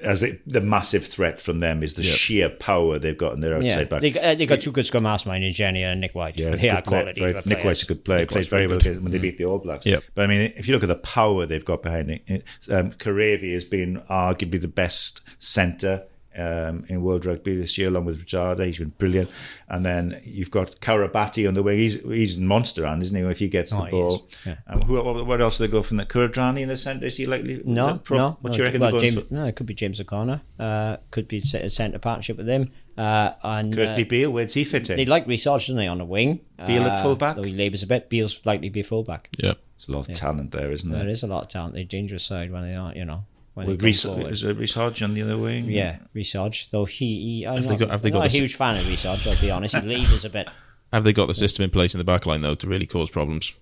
as 0.00 0.20
the, 0.20 0.38
the 0.46 0.60
massive 0.60 1.06
threat 1.06 1.40
from 1.40 1.60
them 1.60 1.82
is 1.82 1.94
the 1.94 2.02
sheer 2.02 2.48
power 2.48 2.98
they've 2.98 3.16
got 3.16 3.32
in 3.32 3.40
their 3.40 3.56
outside 3.56 3.68
yeah, 3.68 3.84
back. 3.84 4.02
they, 4.02 4.20
uh, 4.20 4.34
they 4.34 4.46
got 4.46 4.60
two 4.60 4.72
good 4.72 4.84
scrum 4.84 5.04
half 5.04 5.24
mine, 5.24 5.42
Ingenia 5.42 5.92
and 5.92 6.00
Nick 6.00 6.14
White. 6.14 6.38
Yeah, 6.38 6.50
they 6.56 6.68
are 6.68 6.82
quality. 6.82 7.20
very- 7.20 7.42
Nick 7.46 7.64
White's 7.64 7.82
a 7.82 7.86
good 7.86 8.04
player. 8.04 8.20
Nick 8.20 8.30
plays 8.30 8.48
very 8.48 8.66
well 8.66 8.78
good. 8.78 9.02
when 9.02 9.12
they 9.12 9.18
beat 9.18 9.38
the 9.38 9.46
All 9.46 9.58
Blacks. 9.58 9.86
Yep. 9.86 10.04
But 10.14 10.24
I 10.24 10.26
mean, 10.26 10.52
if 10.56 10.68
you 10.68 10.74
look 10.74 10.82
at 10.82 10.88
the 10.88 10.96
power 10.96 11.46
they've 11.46 11.64
got 11.64 11.82
behind 11.82 12.10
it, 12.10 12.22
it 12.26 12.44
um, 12.70 12.92
Kerevi 12.92 13.54
has 13.54 13.64
been 13.64 14.02
arguably 14.10 14.60
the 14.60 14.68
best 14.68 15.22
centre 15.38 16.04
um, 16.36 16.84
in 16.88 17.02
World 17.02 17.24
Rugby 17.26 17.56
this 17.56 17.76
year, 17.78 17.88
along 17.88 18.04
with 18.04 18.24
Radradra. 18.26 18.66
He's 18.66 18.78
been 18.78 18.92
brilliant. 18.98 19.30
And 19.68 19.84
then 19.84 20.20
you've 20.24 20.50
got 20.50 20.80
Koroibete 20.80 21.46
on 21.48 21.54
the 21.54 21.62
wing. 21.62 21.78
He's 21.78 22.02
he's 22.02 22.36
a 22.38 22.40
monster, 22.42 22.84
and 22.86 23.02
isn't 23.02 23.16
he? 23.16 23.22
If 23.22 23.38
he 23.38 23.48
gets 23.48 23.72
Oh, 23.74 23.78
the 23.78 23.84
he 23.86 23.90
ball. 23.90 24.14
is, 24.14 24.20
yeah. 24.46 24.56
Um, 24.66 24.82
who, 24.82 25.02
what, 25.02 25.26
what 25.26 25.40
else 25.40 25.58
do 25.58 25.66
they 25.66 25.70
go 25.70 25.82
from 25.82 25.96
the 25.96 26.06
Kuridrani 26.06 26.60
in 26.62 26.68
the 26.68 26.76
centre? 26.76 27.06
Is 27.06 27.16
he 27.16 27.26
likely? 27.26 27.62
No, 27.64 27.98
pro- 27.98 28.18
no. 28.18 28.38
What 28.40 28.50
no, 28.50 28.52
do 28.52 28.58
you 28.58 28.64
reckon? 28.64 28.80
Well, 28.80 28.90
they're 28.92 29.00
going 29.00 29.12
James, 29.14 29.28
for? 29.28 29.34
no, 29.34 29.44
it 29.46 29.56
could 29.56 29.66
be 29.66 29.74
James 29.74 30.00
O'Connor. 30.00 30.40
Uh, 30.58 30.96
could 31.10 31.28
be 31.28 31.38
a 31.38 31.70
centre 31.70 31.98
partnership 31.98 32.36
with 32.36 32.48
him. 32.48 32.70
Uh, 32.96 33.32
and 33.42 33.74
Kurtley 33.74 34.04
uh, 34.04 34.08
Beale, 34.08 34.30
where's 34.32 34.54
he 34.54 34.64
fit 34.64 34.88
in? 34.88 34.96
they 34.96 35.04
like 35.04 35.26
Research, 35.26 35.66
don't 35.66 35.76
they, 35.76 35.86
on 35.86 35.98
the 35.98 36.04
wing? 36.04 36.40
Beale 36.66 36.84
at 36.84 36.98
Uh, 36.98 37.02
full-back? 37.02 37.36
Though 37.36 37.42
he 37.42 37.52
labours 37.52 37.82
a 37.82 37.86
bit. 37.86 38.08
Beale's 38.08 38.40
likely 38.46 38.68
to 38.68 38.72
be 38.72 38.80
a 38.80 38.84
fullback. 38.84 39.28
Yeah. 39.38 39.52
There's 39.76 39.88
a 39.88 39.92
lot 39.92 40.08
of 40.08 40.14
talent 40.16 40.52
there, 40.52 40.72
isn't 40.72 40.90
there? 40.90 41.00
There 41.00 41.10
is 41.10 41.22
a 41.22 41.26
lot 41.26 41.42
of 41.42 41.48
talent. 41.50 41.74
They're 41.74 41.84
dangerous 41.84 42.24
side 42.24 42.50
when 42.50 42.62
they 42.62 42.74
aren't, 42.74 42.96
you 42.96 43.04
know. 43.04 43.24
When 43.56 43.66
Well, 43.68 43.76
they 43.78 43.86
Reece, 43.86 44.04
is 44.04 44.44
it 44.44 44.54
Reece 44.58 44.74
Hodge 44.74 45.02
on 45.02 45.14
the 45.14 45.22
other 45.22 45.38
wing? 45.38 45.64
Yeah, 45.64 45.96
Research. 46.12 46.70
Though 46.70 46.84
he, 46.84 47.38
he 47.38 47.46
I'm 47.46 47.56
Have 47.56 47.64
not, 47.70 47.78
got- 47.78 47.90
have 47.90 48.04
I'm 48.04 48.12
not 48.12 48.26
a 48.26 48.28
huge 48.28 48.54
fan 48.54 48.76
of 48.76 48.86
Research. 48.86 49.26
I'll 49.26 49.40
be 49.40 49.50
honest. 49.50 49.74
He 49.76 49.80
labours 49.80 50.26
a 50.26 50.28
bit. 50.28 50.46
Have 50.92 51.04
they 51.04 51.12
got 51.14 51.26
the 51.26 51.32
system 51.34 51.64
in 51.64 51.70
place 51.70 51.94
in 51.94 51.98
the 51.98 52.04
back 52.04 52.26
line 52.26 52.42
though 52.42 52.54
to 52.54 52.68
really 52.68 52.84
cause 52.84 53.08
problems? 53.08 53.54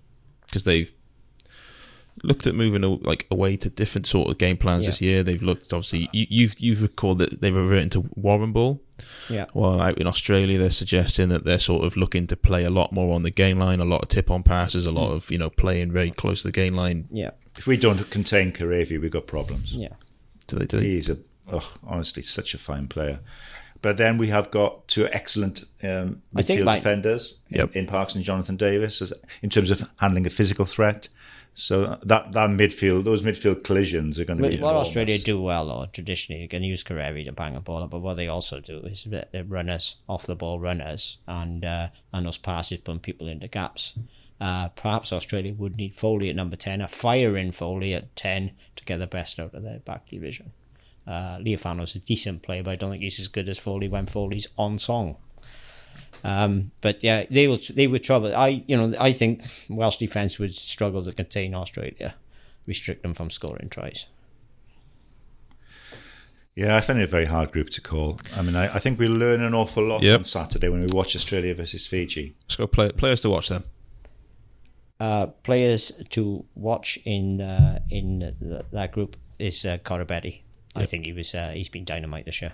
Because 0.47 0.65
they've 0.65 0.93
looked 2.25 2.47
at 2.49 2.55
moving 2.57 2.83
a- 2.85 2.89
like 3.07 3.27
away 3.31 3.57
to 3.57 3.71
different 3.71 4.07
sort 4.07 4.29
of 4.29 4.39
game 4.39 4.57
plans 4.57 4.85
Yeah. 4.85 4.89
this 4.89 5.01
year. 5.01 5.23
They've 5.23 5.43
looked 5.43 5.73
obviously 5.73 6.09
you, 6.13 6.27
you've 6.29 6.55
you've 6.59 6.83
recalled 6.83 7.19
that 7.19 7.41
they've 7.41 7.55
reverted 7.55 7.93
to 7.93 8.11
Warren 8.17 8.53
ball. 8.53 8.83
Yeah. 9.29 9.47
Well, 9.55 9.81
out 9.81 9.99
in 9.99 10.07
Australia, 10.07 10.59
they're 10.59 10.71
suggesting 10.71 11.29
that 11.31 11.45
they're 11.45 11.59
sort 11.59 11.85
of 11.85 11.97
looking 11.97 12.27
to 12.29 12.37
play 12.37 12.65
a 12.65 12.71
lot 12.71 12.93
more 12.93 13.15
on 13.15 13.23
the 13.23 13.31
game 13.31 13.59
line, 13.59 13.81
a 13.81 13.85
lot 13.85 14.03
of 14.03 14.09
tip 14.09 14.31
on 14.31 14.43
passes, 14.43 14.87
a 14.87 14.93
lot 14.93 15.13
of 15.13 15.31
you 15.31 15.39
know 15.39 15.51
playing 15.51 15.93
very 15.93 16.11
close 16.11 16.43
to 16.43 16.49
the 16.49 16.53
game 16.53 16.75
line. 16.75 17.09
Yeah. 17.11 17.31
If 17.59 17.67
we 17.67 17.77
don't 17.77 18.09
contain 18.11 18.53
Kerevi, 18.53 19.01
we've 19.01 19.11
got 19.11 19.27
problems. 19.27 19.75
Yeah. 19.75 19.95
Do 20.47 20.57
they, 20.59 20.67
do 20.67 20.79
they, 20.81 20.87
He's 20.87 21.09
a 21.09 21.19
oh, 21.53 21.73
honestly 21.85 22.23
such 22.23 22.55
a 22.55 22.59
fine 22.59 22.89
player. 22.89 23.21
But 23.83 23.99
then 23.99 24.17
we 24.17 24.29
have 24.29 24.51
got 24.51 24.89
two 24.89 25.07
excellent 25.09 25.65
um, 25.83 26.23
I 26.35 26.41
think 26.41 26.61
midfield 26.61 26.65
like- 26.65 26.79
defenders 26.79 27.39
in- 27.51 27.71
in, 27.75 27.87
Parkes 27.87 28.15
and 28.15 28.25
Jonathan 28.25 28.57
Davies 28.57 29.03
as, 29.03 29.13
in 29.43 29.51
terms 29.51 29.71
of 29.71 29.91
handling 29.97 30.27
a 30.27 30.31
physical 30.31 30.65
threat. 30.65 31.09
So 31.55 31.99
that 32.03 32.33
that 32.33 32.51
midfield, 32.51 33.05
those 33.05 33.23
midfield 33.23 33.63
collisions 33.63 34.19
are 34.19 34.25
going 34.25 34.39
to 34.39 34.49
be. 34.49 34.57
what 34.57 34.71
enormous. 34.71 34.89
Australia 34.89 35.19
do 35.19 35.41
well, 35.41 35.71
or 35.71 35.87
traditionally, 35.87 36.43
you 36.43 36.49
can 36.49 36.65
use 36.65 36.83
Kerevi 36.83 37.25
to 37.27 37.33
bang 37.33 37.55
a 37.55 37.61
ball 37.61 37.85
up, 37.85 37.91
but 37.91 38.01
what 38.01 38.15
they 38.15 38.27
also 38.27 38.59
do 38.59 38.81
is 38.81 39.05
that 39.05 39.31
they're 39.31 39.45
runners, 39.45 39.97
off 40.09 40.27
the 40.27 40.35
ball 40.35 40.59
runners, 40.59 41.19
and 41.29 41.65
uh, 41.65 41.89
and 42.13 42.27
those 42.27 42.39
passes 42.39 42.79
put 42.79 43.03
people 43.03 43.29
into 43.29 43.47
gaps. 43.47 43.97
Uh, 44.41 44.69
perhaps 44.71 45.13
Australia 45.13 45.55
would 45.55 45.77
need 45.77 45.95
Foley 45.95 46.29
at 46.29 46.37
number 46.37 46.57
10, 46.57 46.81
a 46.81 46.89
firing 46.89 47.53
Foley 47.53 47.95
at 47.95 48.15
10 48.17 48.51
to 48.75 48.85
get 48.85 48.99
the 48.99 49.07
best 49.07 49.39
out 49.39 49.55
of 49.55 49.63
their 49.63 49.79
back 49.79 50.09
division. 50.09 50.53
Uh, 51.07 51.39
Lealiifano's 51.39 51.95
a 51.95 52.01
decent 52.01 52.43
player, 52.43 52.63
but 52.63 52.73
I 52.73 52.77
don't 52.77 52.91
think 52.91 53.03
he's 53.03 53.21
as 53.21 53.29
good 53.29 53.49
as 53.49 53.59
Foley 53.59 53.89
when 53.89 54.07
Foley's 54.07 54.49
on 54.59 54.79
song. 54.79 55.17
Um, 56.25 56.71
but 56.81 57.05
yeah, 57.05 57.27
they 57.31 57.47
will 57.49 57.59
they 57.75 57.87
would 57.87 58.03
trouble. 58.03 58.35
I 58.35 58.65
you 58.67 58.77
know 58.77 58.95
I 58.99 59.13
think 59.13 59.43
Welsh 59.69 59.99
defence 59.99 60.39
would 60.39 60.55
struggle 60.55 61.03
to 61.05 61.13
contain 61.13 61.55
Australia, 61.55 62.15
restrict 62.67 63.03
them 63.03 63.15
from 63.15 63.31
scoring 63.31 63.69
tries. 63.69 64.07
Yeah, 66.57 66.77
I 66.77 66.81
find 66.83 67.01
it 67.01 67.03
a 67.03 67.07
very 67.07 67.25
hard 67.25 67.51
group 67.53 67.69
to 67.71 67.81
call. 67.81 68.19
I 68.37 68.43
mean, 68.43 68.55
I, 68.55 68.77
I 68.77 68.79
think 68.79 68.99
we 68.99 69.09
learn 69.09 69.43
an 69.43 69.55
awful 69.55 69.83
lot 69.85 70.03
Yep. 70.03 70.19
on 70.21 70.25
Saturday 70.25 70.69
when 70.69 70.81
we 70.81 70.87
watch 70.93 71.17
Australia 71.17 71.53
versus 71.55 71.87
Fiji. 71.87 72.37
let's 72.43 72.55
go 72.57 72.67
play, 72.69 72.91
players 72.93 73.21
to 73.23 73.31
watch 73.31 73.49
them. 73.49 73.65
uh, 75.01 75.27
players 75.43 75.91
to 76.11 76.45
watch 76.55 76.99
in 77.05 77.41
uh, 77.41 77.81
in 77.91 78.35
th 78.41 78.63
that 78.73 78.93
group 78.93 79.17
is 79.39 79.65
uh, 79.65 79.79
Koroibete. 79.79 80.43
I 80.77 80.87
think 80.87 81.07
he 81.07 81.13
was 81.13 81.35
uh, 81.35 81.51
he's 81.55 81.69
been 81.69 81.85
dynamite 81.85 82.25
this 82.25 82.41
year. 82.41 82.53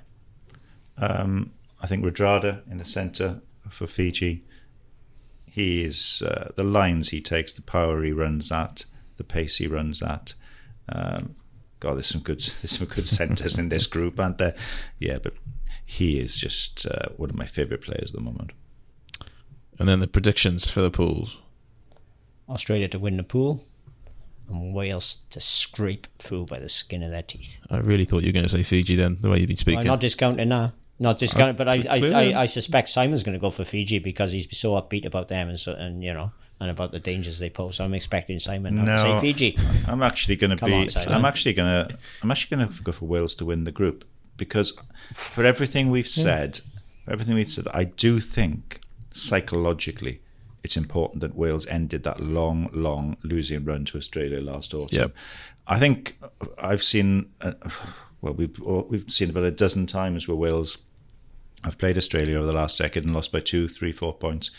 Um, 0.97 1.53
I 1.83 1.87
think 1.87 2.03
Radradra 2.05 2.62
in 2.71 2.79
the 2.79 2.85
centre 2.85 3.41
for 3.71 3.87
Fiji. 3.87 4.45
He 5.47 5.85
is 5.85 6.23
uh, 6.25 6.53
the 6.55 6.62
lines 6.62 7.09
he 7.09 7.21
takes, 7.21 7.53
the 7.53 7.62
power 7.62 8.03
he 8.03 8.12
runs 8.12 8.53
at, 8.53 8.85
the 9.16 9.25
pace 9.25 9.57
he 9.57 9.66
runs 9.66 10.03
at. 10.03 10.35
Um, 10.89 11.37
God, 11.81 11.95
there's 11.95 12.07
some 12.07 12.21
good 12.21 12.41
there's 12.62 12.79
some 12.79 12.87
good 12.87 13.07
centres 13.07 13.59
in 13.59 13.68
this 13.68 13.87
group, 13.87 14.21
aren't 14.21 14.39
there? 14.39 14.55
Yeah, 14.99 15.18
but 15.23 15.35
he 15.85 16.21
is 16.21 16.39
just 16.39 16.87
uh, 16.87 17.09
one 17.16 17.31
of 17.31 17.37
my 17.37 17.47
favourite 17.47 17.83
players 17.83 18.11
at 18.11 18.16
the 18.16 18.21
moment. 18.21 18.53
And 19.79 19.89
then 19.89 20.01
the 20.01 20.07
predictions 20.07 20.71
for 20.71 20.83
the 20.83 20.91
pools. 20.91 21.39
Australia 22.49 22.89
to 22.89 22.99
win 22.99 23.16
the 23.16 23.23
pool, 23.23 23.64
and 24.49 24.75
Wales 24.75 25.18
to 25.31 25.41
scrape 25.41 26.07
through 26.18 26.47
by 26.47 26.59
the 26.59 26.68
skin 26.68 27.03
of 27.03 27.11
their 27.11 27.23
teeth. 27.23 27.61
I 27.71 27.79
really 27.79 28.05
thought 28.05 28.23
you 28.23 28.29
were 28.29 28.35
going 28.35 28.45
to 28.45 28.49
say 28.49 28.62
Fiji 28.62 28.95
then, 28.95 29.18
the 29.21 29.31
way 29.31 29.39
you've 29.39 29.49
been 29.49 29.57
speaking. 29.57 29.79
I'm 29.79 29.83
speaking. 29.83 29.93
not 29.93 30.01
discounting 30.01 30.49
now. 30.49 30.73
Not 31.01 31.18
discounting, 31.18 31.57
but 31.57 31.66
I, 31.66 31.82
I. 31.88 32.12
I, 32.12 32.42
I 32.42 32.46
suspect 32.46 32.88
Simon's 32.90 33.22
going 33.22 33.32
to 33.32 33.40
go 33.40 33.51
for 33.51 33.64
Fiji 33.64 33.98
because 33.98 34.32
he's 34.32 34.46
so 34.57 34.72
upbeat 34.72 35.07
about 35.07 35.28
them 35.28 35.48
and 35.48 35.59
so, 35.59 35.72
and 35.72 36.05
you 36.05 36.12
know 36.12 36.30
and 36.61 36.70
about 36.70 36.92
the 36.92 37.01
dangers 37.01 37.38
they 37.38 37.48
pose. 37.48 37.76
So 37.76 37.84
I'm 37.84 37.94
expecting 37.94 38.38
Simon 38.38 38.76
now 38.76 38.84
to 38.84 39.01
say 39.01 39.20
Fiji. 39.20 39.57
I'm 39.88 40.03
actually 40.03 40.36
going 40.36 40.57
to 40.57 40.64
be. 40.64 40.72
on, 40.72 40.88
I'm 41.09 41.24
actually 41.24 41.55
going 41.55 41.88
to. 41.88 41.98
I'm 42.22 42.30
actually 42.30 42.57
going 42.57 42.68
to 42.68 42.82
go 42.82 42.92
for 42.92 43.07
Wales 43.07 43.34
to 43.36 43.46
win 43.46 43.64
the 43.64 43.72
group 43.72 44.05
because 44.36 44.78
for 45.14 45.44
everything 45.44 45.90
we've 45.90 46.07
said, 46.07 46.61
for 47.07 47.12
everything 47.12 47.34
we've 47.34 47.48
said, 47.48 47.66
I 47.72 47.84
do 47.84 48.20
think 48.20 48.80
psychologically 49.11 50.20
it's 50.62 50.76
important 50.76 51.20
that 51.20 51.34
Wales 51.34 51.66
ended 51.66 52.03
that 52.03 52.20
long, 52.20 52.68
long 52.72 53.16
losing 53.22 53.64
run 53.64 53.84
to 53.86 53.98
Australia 53.98 54.40
last 54.40 54.74
autumn. 54.74 54.98
Yep. 54.98 55.14
I 55.66 55.78
think 55.78 56.18
I've 56.59 56.82
seen. 56.82 57.30
Uh, 57.40 57.53
well, 58.20 58.34
we've 58.34 58.59
we've 58.61 59.11
seen 59.11 59.30
about 59.30 59.44
a 59.44 59.51
dozen 59.51 59.86
times 59.86 60.28
where 60.28 60.36
Wales 60.36 60.78
have 61.64 61.78
played 61.78 61.98
Australia 61.98 62.36
over 62.36 62.46
the 62.46 62.52
last 62.52 62.78
decade 62.78 63.04
and 63.04 63.14
lost 63.14 63.32
by 63.32 63.40
two, 63.40 63.68
three, 63.68 63.92
four 63.92 64.14
points. 64.14 64.50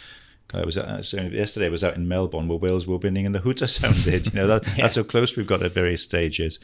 I 0.54 0.66
was 0.66 0.78
uh, 0.78 1.02
so 1.02 1.22
yesterday. 1.22 1.68
I 1.68 1.70
was 1.70 1.84
out 1.84 1.96
in 1.96 2.08
Melbourne 2.08 2.48
where 2.48 2.58
Wales 2.58 2.86
were 2.86 2.98
winning 2.98 3.26
and 3.26 3.34
the 3.34 3.40
hooter 3.40 3.68
sounded. 3.68 4.34
You 4.34 4.42
know 4.42 4.48
that, 4.48 4.64
that's 4.78 4.96
how 4.96 5.04
close 5.04 5.36
we've 5.36 5.48
got 5.48 5.62
at 5.62 5.72
various 5.72 6.04
stages. 6.04 6.60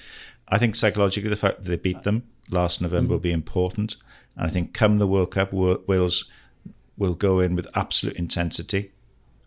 I 0.47 0.57
think 0.57 0.75
psychologically 0.75 1.29
the 1.29 1.35
fact 1.35 1.63
that 1.63 1.69
they 1.69 1.77
beat 1.77 2.03
them 2.03 2.23
last 2.49 2.81
November 2.81 3.13
will 3.13 3.19
be 3.19 3.31
important, 3.31 3.97
and 4.35 4.45
I 4.45 4.49
think 4.49 4.73
come 4.73 4.97
the 4.97 5.07
World 5.07 5.31
Cup, 5.31 5.53
Wa- 5.53 5.79
Wales 5.88 6.25
will 6.97 7.13
go 7.13 7.39
in 7.39 7.55
with 7.55 7.67
absolute 7.75 8.15
intensity. 8.15 8.91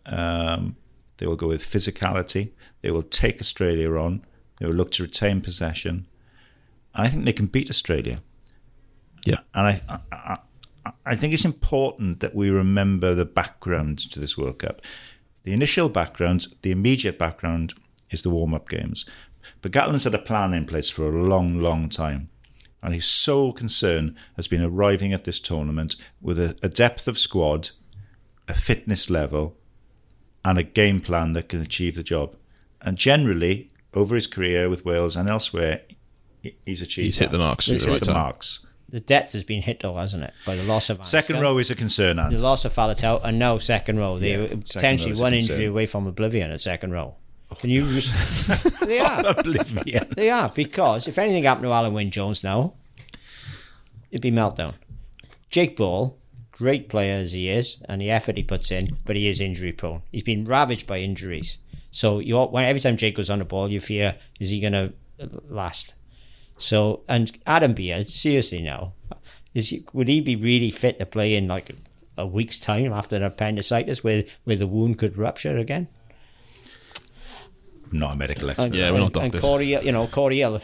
Um, 0.05 0.75
they 1.17 1.27
will 1.27 1.35
go 1.35 1.47
with 1.47 1.61
physicality. 1.61 2.51
They 2.81 2.91
will 2.91 3.03
take 3.03 3.39
Australia 3.41 3.93
on. 3.95 4.25
They 4.57 4.65
will 4.65 4.73
look 4.73 4.91
to 4.91 5.03
retain 5.03 5.41
possession. 5.41 6.07
I 6.95 7.09
think 7.09 7.25
they 7.25 7.33
can 7.33 7.45
beat 7.45 7.69
Australia. 7.69 8.21
Yeah. 9.25 9.39
And 9.53 9.67
I, 9.67 9.99
I, 11.05 11.15
think 11.15 11.33
it's 11.33 11.45
important 11.45 12.19
that 12.19 12.35
we 12.35 12.49
remember 12.49 13.13
the 13.13 13.25
background 13.25 13.99
to 14.11 14.19
this 14.19 14.37
World 14.37 14.59
Cup. 14.59 14.81
The 15.43 15.53
initial 15.53 15.89
background, 15.89 16.47
the 16.61 16.71
immediate 16.71 17.17
background, 17.17 17.73
is 18.09 18.23
the 18.23 18.29
warm 18.29 18.53
up 18.53 18.69
games. 18.69 19.05
But 19.61 19.71
Gatland's 19.71 20.03
had 20.03 20.13
a 20.13 20.19
plan 20.19 20.53
in 20.53 20.65
place 20.65 20.89
for 20.89 21.05
a 21.05 21.23
long, 21.23 21.59
long 21.59 21.89
time. 21.89 22.29
And 22.83 22.93
his 22.93 23.05
sole 23.05 23.53
concern 23.53 24.15
has 24.35 24.47
been 24.47 24.63
arriving 24.63 25.13
at 25.13 25.23
this 25.23 25.39
tournament 25.39 25.95
with 26.19 26.39
a, 26.39 26.57
a 26.63 26.69
depth 26.69 27.07
of 27.07 27.17
squad, 27.17 27.69
a 28.47 28.53
fitness 28.53 29.09
level, 29.09 29.55
and 30.43 30.57
a 30.57 30.63
game 30.63 30.99
plan 30.99 31.33
that 31.33 31.49
can 31.49 31.61
achieve 31.61 31.95
the 31.95 32.03
job. 32.03 32.35
And 32.81 32.97
generally, 32.97 33.69
over 33.93 34.15
his 34.15 34.27
career 34.27 34.69
with 34.69 34.85
Wales 34.85 35.15
and 35.15 35.29
elsewhere, 35.29 35.81
he's 36.65 36.81
achieved 36.81 37.05
He's 37.05 37.17
hit 37.19 37.31
the 37.31 37.37
marks 37.37 37.67
He's 37.67 37.85
the 37.85 37.91
hit 37.91 37.93
right 37.93 38.03
the 38.03 38.13
marks. 38.13 38.65
The 38.91 38.99
depth 38.99 39.31
has 39.33 39.45
been 39.45 39.61
hit 39.61 39.79
though, 39.79 39.95
hasn't 39.95 40.23
it? 40.23 40.33
By 40.45 40.55
the 40.57 40.63
loss 40.63 40.89
of 40.89 41.05
Second 41.07 41.39
row 41.39 41.57
is 41.57 41.71
a 41.71 41.75
concern, 41.75 42.17
the 42.17 42.37
loss 42.37 42.65
of 42.65 42.73
Faletau, 42.73 43.15
uh, 43.15 43.27
and 43.27 43.39
now 43.39 43.57
second 43.57 43.97
row. 43.97 44.19
They 44.19 44.35
Yeah, 44.35 44.47
potentially 44.47 45.13
row 45.13 45.21
one 45.21 45.33
injury 45.33 45.65
away 45.65 45.85
from 45.85 46.07
oblivion 46.07 46.51
at 46.51 46.59
second 46.59 46.91
row. 46.91 47.15
Can 47.59 47.69
you? 47.69 47.83
Oh, 47.85 48.61
they 48.85 48.99
are. 48.99 49.25
oblivion. 49.27 50.07
They 50.15 50.29
are 50.29 50.49
because 50.49 51.07
if 51.07 51.17
anything 51.17 51.43
happened 51.43 51.63
to 51.65 51.69
Alun 51.69 51.93
Wyn 51.93 52.11
Jones 52.11 52.43
now, 52.43 52.73
it'd 54.11 54.21
be 54.21 54.31
meltdown. 54.31 54.73
Jake 55.49 55.77
Ball, 55.77 56.17
great 56.51 56.89
player 56.89 57.15
as 57.15 57.31
he 57.33 57.49
is, 57.49 57.81
and 57.87 58.01
the 58.01 58.11
effort 58.11 58.37
he 58.37 58.43
puts 58.43 58.71
in, 58.71 58.97
but 59.05 59.15
he 59.15 59.27
is 59.27 59.39
injury 59.39 59.71
prone. 59.71 60.01
He's 60.11 60.23
been 60.23 60.45
ravaged 60.45 60.85
by 60.85 60.99
injuries. 60.99 61.57
So 61.91 62.19
you 62.19 62.37
when 62.37 62.65
every 62.65 62.81
time 62.81 62.97
Jake 62.97 63.15
goes 63.15 63.29
on 63.29 63.39
the 63.39 63.45
ball, 63.45 63.69
you 63.69 63.79
fear 63.79 64.15
is 64.39 64.49
he 64.49 64.59
going 64.59 64.73
to 64.73 64.93
last? 65.47 65.93
So 66.61 67.01
and 67.07 67.31
Adam 67.45 67.73
Beard, 67.73 68.09
seriously 68.09 68.61
now, 68.61 68.93
is 69.53 69.69
he, 69.69 69.85
would 69.93 70.07
he 70.07 70.21
be 70.21 70.35
really 70.35 70.69
fit 70.69 70.99
to 70.99 71.05
play 71.05 71.35
in 71.35 71.47
like 71.47 71.71
a 72.17 72.25
week's 72.25 72.59
time 72.59 72.93
after 72.93 73.15
an 73.15 73.23
appendicitis, 73.23 74.03
where 74.03 74.23
where 74.43 74.55
the 74.55 74.67
wound 74.67 74.97
could 74.99 75.17
rupture 75.17 75.57
again? 75.57 75.87
Not 77.91 78.13
a 78.13 78.17
medical 78.17 78.49
expert. 78.49 78.65
And, 78.65 78.75
Yeah, 78.75 78.91
we're 78.91 78.99
not 78.99 79.15
and, 79.17 79.33
and. 79.33 79.41
Cory, 79.41 79.73
you 79.73 79.91
know, 79.91 80.07
Cory 80.07 80.37
Hill, 80.37 80.61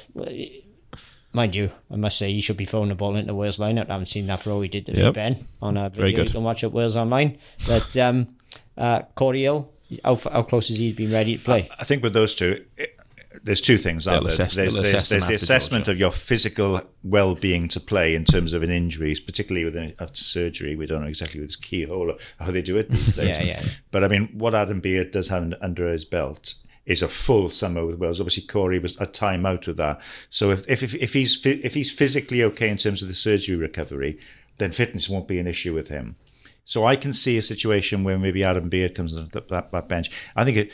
mind 1.34 1.56
you, 1.56 1.72
I 1.91 1.95
must 1.95 2.18
say, 2.18 2.32
he 2.32 2.41
should 2.41 2.58
be 2.58 2.66
throwing 2.66 2.89
the 2.89 2.95
ball 2.95 3.16
into 3.16 3.34
Wales 3.34 3.58
lineup. 3.58 3.89
I 3.89 3.93
haven't 3.93 4.06
seen 4.06 4.28
that 4.28 4.41
throw 4.41 4.62
he 4.62 4.70
did 4.70 4.86
to 4.86 4.93
Yep. 4.93 5.14
Ben 5.14 5.45
on 5.62 5.78
a 5.78 5.89
Very 5.89 6.14
good. 6.14 6.30
You 6.30 6.34
can 6.34 6.43
watch 6.43 6.64
at 6.64 6.72
Wales 6.72 6.95
online. 6.95 7.38
But 7.68 7.98
um, 7.98 8.36
uh, 8.78 9.02
Cory 9.16 9.41
Hill, 9.41 9.70
how, 10.04 10.16
how 10.16 10.43
close 10.43 10.70
has 10.70 10.78
he 10.78 10.93
been 10.93 11.12
ready 11.12 11.38
to 11.38 11.43
play? 11.43 11.68
I 11.80 11.84
think 11.84 12.02
with 12.04 12.14
those 12.14 12.34
two, 12.34 12.64
it, 12.78 12.97
there's 13.48 13.62
two 13.62 13.78
things. 13.78 14.06
Aren't 14.08 14.20
They'll 14.20 14.28
there? 14.28 14.34
assess- 14.45 14.56
there's 14.56 14.76
there's, 14.76 15.10
there's 15.10 15.28
the 15.28 15.34
assessment 15.34 15.88
of 15.88 15.98
your 15.98 16.12
physical 16.12 16.82
well-being 17.04 17.68
to 17.70 17.80
play 17.80 18.14
in 18.14 18.26
terms 18.26 18.54
of 18.54 18.62
an 18.62 18.70
injuries, 18.70 19.20
particularly 19.20 19.66
within 19.66 19.93
after 20.00 20.22
surgery. 20.22 20.76
We 20.76 20.86
don't 20.86 21.02
know 21.02 21.08
exactly 21.08 21.39
with 21.39 21.60
keyhole 21.62 22.12
or 22.12 22.18
how 22.39 22.52
they 22.52 22.62
do 22.62 22.78
it 22.78 22.89
these 22.89 23.16
days. 23.16 23.30
Yeah, 23.30 23.43
yeah. 23.43 23.64
But 23.89 24.04
I 24.04 24.10
mean, 24.10 24.30
what 24.34 24.54
Adam 24.54 24.82
Beard 24.82 25.12
does 25.12 25.30
have 25.30 25.52
under 25.62 25.91
his 25.91 26.06
belt 26.06 26.54
is 26.86 27.02
a 27.02 27.08
full 27.08 27.50
summer 27.50 27.86
with 27.86 27.98
Wales. 27.98 28.20
Obviously, 28.20 28.43
Cory 28.43 28.80
was 28.80 28.95
a 29.00 29.06
time 29.06 29.45
out 29.45 29.66
with 29.66 29.78
that. 29.78 30.02
So 30.30 30.52
if 30.52 30.68
if 30.70 30.84
if, 30.84 30.93
if 30.95 31.14
he's 31.14 31.43
if 31.45 31.74
he's 31.74 31.91
physically 31.91 32.43
okay 32.43 32.70
in 32.70 32.78
terms 32.78 33.02
of 33.02 33.08
the 33.08 33.16
surgery 33.16 33.56
recovery, 33.56 34.20
then 34.58 34.72
fitness 34.72 35.10
won't 35.10 35.28
be 35.28 35.39
an 35.39 35.48
issue 35.48 35.74
with 35.74 35.88
him. 35.88 36.18
So 36.66 36.86
I 36.86 36.98
can 36.98 37.14
see 37.14 37.38
a 37.38 37.41
situation 37.41 38.04
where 38.04 38.20
maybe 38.20 38.43
Adam 38.43 38.68
Beard 38.68 38.93
comes 38.93 39.16
on 39.16 39.30
that, 39.32 39.48
that, 39.48 39.72
that 39.72 39.88
bench. 39.88 40.12
I 40.36 40.43
think 40.43 40.58
it 40.58 40.72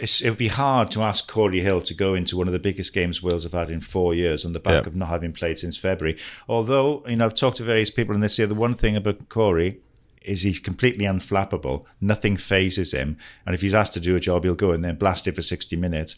it 0.00 0.22
would 0.24 0.36
be 0.38 0.48
hard 0.48 0.90
to 0.92 1.02
ask 1.02 1.26
Cory 1.28 1.60
Hill 1.60 1.80
to 1.82 1.94
go 1.94 2.14
into 2.14 2.36
one 2.36 2.46
of 2.46 2.52
the 2.52 2.58
biggest 2.58 2.92
games 2.92 3.22
Wales 3.22 3.44
have 3.44 3.52
had 3.52 3.70
in 3.70 3.80
four 3.80 4.14
years 4.14 4.44
on 4.44 4.52
the 4.52 4.60
back 4.60 4.84
Yeah. 4.84 4.88
of 4.88 4.96
not 4.96 5.08
having 5.08 5.32
played 5.32 5.58
since 5.58 5.76
February. 5.76 6.18
Although 6.48 7.02
you 7.08 7.16
know 7.16 7.24
I've 7.24 7.34
talked 7.34 7.56
to 7.58 7.64
various 7.64 7.90
people 7.90 8.14
and 8.14 8.22
they 8.22 8.28
say 8.28 8.44
the 8.44 8.54
one 8.54 8.74
thing 8.74 8.96
about 8.96 9.28
Cory 9.28 9.78
is 10.22 10.42
he's 10.42 10.58
completely 10.60 11.06
unflappable. 11.06 11.84
Nothing 12.00 12.36
phases 12.36 12.92
him, 12.92 13.16
and 13.46 13.54
if 13.54 13.62
he's 13.62 13.74
asked 13.74 13.94
to 13.94 14.00
do 14.00 14.16
a 14.16 14.20
job, 14.20 14.44
he'll 14.44 14.54
go 14.54 14.72
in 14.72 14.82
there 14.82 14.90
and 14.90 14.98
blast 14.98 15.26
it 15.26 15.34
for 15.34 15.42
sixty 15.42 15.76
minutes 15.76 16.14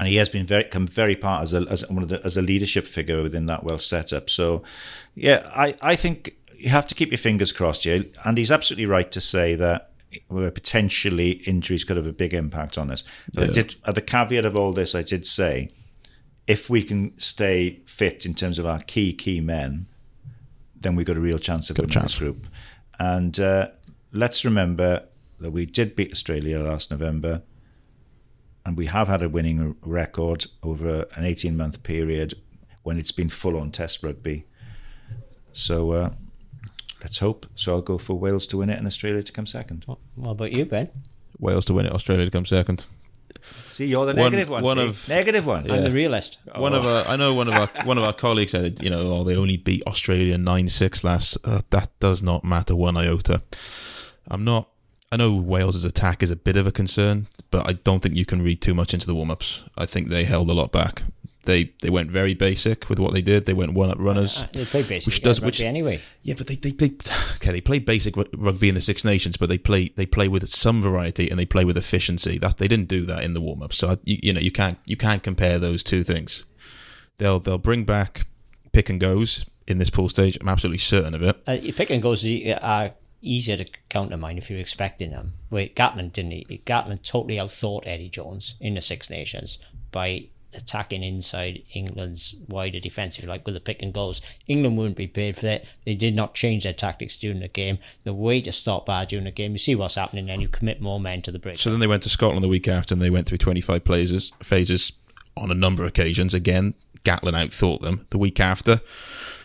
and 0.00 0.06
he 0.06 0.16
has 0.16 0.28
been 0.28 0.46
very 0.46 0.64
come 0.64 0.86
very 0.86 1.16
part 1.16 1.42
as 1.42 1.52
a 1.52 1.60
as 1.70 1.88
one 1.90 2.02
of 2.02 2.08
the 2.08 2.20
as 2.24 2.36
a 2.36 2.42
leadership 2.42 2.86
figure 2.86 3.22
within 3.22 3.46
that 3.46 3.64
Welsh 3.64 3.84
setup. 3.84 4.30
So, 4.30 4.62
yeah, 5.14 5.48
I 5.54 5.74
I 5.82 5.96
think 5.96 6.36
you 6.56 6.70
have 6.70 6.86
to 6.86 6.94
keep 6.94 7.10
your 7.10 7.18
fingers 7.18 7.52
crossed 7.52 7.84
here. 7.84 8.04
And 8.24 8.36
he's 8.38 8.50
absolutely 8.50 8.86
right 8.86 9.10
to 9.12 9.20
say 9.20 9.54
that 9.56 9.90
where 10.28 10.50
potentially 10.50 11.32
injuries 11.46 11.84
could 11.84 11.96
have 11.96 12.06
a 12.06 12.12
big 12.12 12.34
impact 12.34 12.78
on 12.78 12.90
us. 12.90 13.04
But 13.34 13.50
I 13.50 13.52
did 13.52 13.76
at 13.84 13.94
the 13.94 14.00
caveat 14.00 14.44
of 14.44 14.56
all 14.56 14.72
this, 14.72 14.94
I 14.94 15.02
did 15.02 15.26
say 15.26 15.70
if 16.46 16.70
we 16.70 16.82
can 16.82 17.18
stay 17.18 17.80
fit 17.86 18.24
in 18.24 18.34
terms 18.34 18.58
of 18.58 18.66
our 18.66 18.80
key 18.80 19.12
key 19.12 19.40
men, 19.40 19.86
then 20.74 20.96
we've 20.96 21.06
got 21.06 21.16
a 21.16 21.20
real 21.20 21.38
chance 21.38 21.70
of 21.70 21.76
Got 21.76 21.88
winning 21.88 22.02
this 22.02 22.18
group. 22.18 22.46
And 22.98 23.38
uh, 23.38 23.68
let's 24.12 24.44
remember 24.44 25.04
that 25.40 25.50
we 25.50 25.66
did 25.66 25.94
beat 25.94 26.10
Australia 26.10 26.58
last 26.60 26.90
November 26.90 27.42
and 28.68 28.76
we 28.76 28.86
have 28.86 29.08
had 29.08 29.22
a 29.22 29.28
winning 29.28 29.76
record 29.80 30.46
over 30.62 31.06
an 31.14 31.24
18 31.24 31.56
month 31.56 31.82
period 31.82 32.34
when 32.82 32.98
it's 32.98 33.12
been 33.12 33.28
full 33.28 33.56
on 33.56 33.70
test 33.70 34.02
rugby. 34.02 34.44
So 35.52 35.92
uh, 35.92 36.10
let's 37.02 37.18
hope. 37.18 37.46
So 37.54 37.74
I'll 37.74 37.82
go 37.82 37.98
for 37.98 38.14
Wales 38.14 38.46
to 38.48 38.56
win 38.58 38.70
it 38.70 38.78
and 38.78 38.86
Australia 38.86 39.22
to 39.22 39.32
come 39.32 39.46
second. 39.46 39.84
What 39.86 40.30
about 40.32 40.52
you, 40.52 40.64
Ben? 40.66 40.88
Wales 41.38 41.64
to 41.66 41.74
win 41.74 41.86
it, 41.86 41.92
Australia 41.92 42.24
to 42.24 42.30
come 42.30 42.46
second. 42.46 42.86
See, 43.70 43.86
you're 43.86 44.04
the 44.06 44.14
One- 44.14 44.32
negative 44.32 44.48
one. 44.48 44.62
one 44.64 44.76
see? 44.78 44.82
of- 44.88 45.08
negative 45.08 45.46
one. 45.46 45.70
I'm 45.70 45.84
the 45.84 45.92
realist. 45.92 46.38
One 46.56 46.74
of 46.74 46.84
our, 46.86 47.06
I 47.06 47.16
know 47.16 47.34
one 47.34 47.48
of 47.48 47.54
our 47.54 47.68
one 47.86 47.96
of 47.98 48.04
our 48.04 48.12
colleagues 48.12 48.52
said, 48.52 48.80
you 48.82 48.90
know, 48.90 49.00
oh, 49.12 49.24
they 49.24 49.36
only 49.36 49.56
beat 49.56 49.82
Australia 49.86 50.36
nine 50.38 50.68
six 50.68 51.04
last. 51.04 51.38
Uh, 51.44 51.60
that 51.70 51.90
does 52.00 52.22
not 52.22 52.42
matter 52.44 52.74
one 52.74 52.96
iota. 52.96 53.42
I'm 54.28 54.44
not. 54.44 54.68
I 55.12 55.16
know 55.16 55.34
Wales's 55.34 55.84
attack 55.84 56.22
is 56.22 56.30
a 56.30 56.36
bit 56.36 56.56
of 56.56 56.66
a 56.66 56.72
concern, 56.72 57.28
but 57.50 57.66
I 57.66 57.74
don't 57.74 58.00
think 58.00 58.16
you 58.16 58.26
can 58.26 58.42
read 58.42 58.60
too 58.60 58.74
much 58.74 58.92
into 58.92 59.06
the 59.06 59.14
warm 59.14 59.30
ups. 59.30 59.64
I 59.76 59.86
think 59.86 60.08
they 60.08 60.24
held 60.24 60.50
a 60.50 60.54
lot 60.54 60.70
back. 60.72 61.02
They 61.48 61.72
they 61.80 61.88
went 61.88 62.10
very 62.10 62.34
basic 62.34 62.90
with 62.90 62.98
what 62.98 63.14
they 63.14 63.22
did. 63.22 63.46
They 63.46 63.54
went 63.54 63.72
one 63.72 63.88
up 63.90 63.96
runners. 63.98 64.42
Uh, 64.42 64.46
They 64.52 64.64
play 64.66 64.82
basically 64.82 65.10
Which 65.12 65.22
does- 65.22 65.40
rugby 65.40 65.46
which- 65.46 65.60
anyway. 65.62 66.00
Yeah, 66.22 66.34
but 66.36 66.46
they, 66.46 66.56
they, 66.56 66.72
they 66.72 66.90
okay. 67.36 67.52
They 67.52 67.62
play 67.62 67.78
basic 67.78 68.16
rugby 68.16 68.68
in 68.68 68.74
the 68.74 68.82
Six 68.82 69.02
Nations, 69.04 69.38
but 69.38 69.48
they 69.48 69.56
play 69.56 69.88
they 69.96 70.04
play 70.04 70.28
with 70.28 70.46
some 70.48 70.82
variety 70.82 71.30
and 71.30 71.38
they 71.40 71.46
play 71.46 71.64
with 71.64 71.78
efficiency. 71.78 72.36
That 72.38 72.58
they 72.58 72.68
didn't 72.68 72.88
do 72.88 73.06
that 73.06 73.24
in 73.24 73.32
the 73.32 73.40
warm 73.40 73.62
up. 73.62 73.72
So 73.72 73.88
I, 73.92 73.96
you, 74.04 74.18
you 74.22 74.32
know 74.34 74.40
you 74.40 74.52
can't 74.52 74.78
you 74.84 74.96
can't 74.96 75.22
compare 75.22 75.58
those 75.58 75.82
two 75.82 76.04
things. 76.04 76.44
They'll 77.16 77.40
they'll 77.40 77.56
bring 77.58 77.84
back 77.84 78.26
pick 78.72 78.90
and 78.90 79.00
goes 79.00 79.46
in 79.66 79.78
this 79.78 79.90
pool 79.90 80.10
stage. 80.10 80.36
I'm 80.40 80.48
absolutely 80.50 80.78
certain 80.78 81.14
of 81.14 81.22
it. 81.22 81.36
Uh, 81.46 81.56
pick 81.74 81.88
and 81.90 82.02
goes 82.02 82.24
are 82.60 82.92
easier 83.22 83.56
to 83.56 83.64
countermine 83.88 84.38
if 84.38 84.50
you're 84.50 84.60
expecting 84.60 85.10
them. 85.10 85.32
Wait, 85.50 85.74
Gatland 85.74 86.12
didn't 86.12 86.32
he? 86.32 86.62
Gatland 86.66 87.02
totally 87.02 87.36
outthought 87.36 87.86
Eddie 87.86 88.08
Jones 88.10 88.54
in 88.60 88.74
the 88.74 88.80
Six 88.80 89.08
Nations 89.10 89.58
by 89.90 90.28
attacking 90.54 91.02
inside 91.02 91.62
England's 91.74 92.34
wider 92.48 92.80
defensive, 92.80 93.26
like, 93.26 93.44
with 93.44 93.54
the 93.54 93.60
pick 93.60 93.82
and 93.82 93.92
goes. 93.92 94.20
England 94.46 94.76
wouldn't 94.76 94.96
be 94.96 95.06
paid 95.06 95.36
for 95.36 95.42
that. 95.42 95.64
They 95.84 95.94
did 95.94 96.14
not 96.14 96.34
change 96.34 96.64
their 96.64 96.72
tactics 96.72 97.16
during 97.16 97.40
the 97.40 97.48
game. 97.48 97.78
The 98.04 98.14
way 98.14 98.40
to 98.42 98.52
stop 98.52 98.86
bad 98.86 99.08
during 99.08 99.24
the 99.24 99.30
game, 99.30 99.52
you 99.52 99.58
see 99.58 99.74
what's 99.74 99.96
happening, 99.96 100.26
then 100.26 100.40
you 100.40 100.48
commit 100.48 100.80
more 100.80 100.98
men 100.98 101.22
to 101.22 101.32
the 101.32 101.38
break. 101.38 101.58
So 101.58 101.70
then 101.70 101.80
they 101.80 101.86
went 101.86 102.02
to 102.04 102.08
Scotland 102.08 102.42
the 102.42 102.48
week 102.48 102.68
after, 102.68 102.94
and 102.94 103.02
they 103.02 103.10
went 103.10 103.26
through 103.26 103.38
25 103.38 103.82
phases 103.84 104.32
phases 104.40 104.92
on 105.36 105.50
a 105.50 105.54
number 105.54 105.82
of 105.82 105.88
occasions. 105.88 106.34
Again, 106.34 106.74
Gatland 107.04 107.34
outthought 107.34 107.80
them. 107.80 108.06
The 108.10 108.18
week 108.18 108.40
after, 108.40 108.80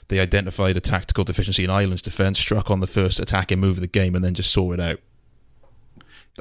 they 0.08 0.20
identified 0.20 0.78
a 0.78 0.82
tactical 0.82 1.24
deficiency 1.24 1.64
in 1.64 1.70
Ireland's 1.70 2.02
defence, 2.02 2.40
struck 2.40 2.72
on 2.72 2.80
the 2.80 2.88
first 2.88 3.20
attacking 3.20 3.60
move 3.60 3.78
of 3.78 3.82
the 3.82 3.88
game, 3.88 4.16
and 4.16 4.24
then 4.24 4.34
just 4.34 4.52
saw 4.52 4.72
it 4.72 4.80
out. 4.80 5.00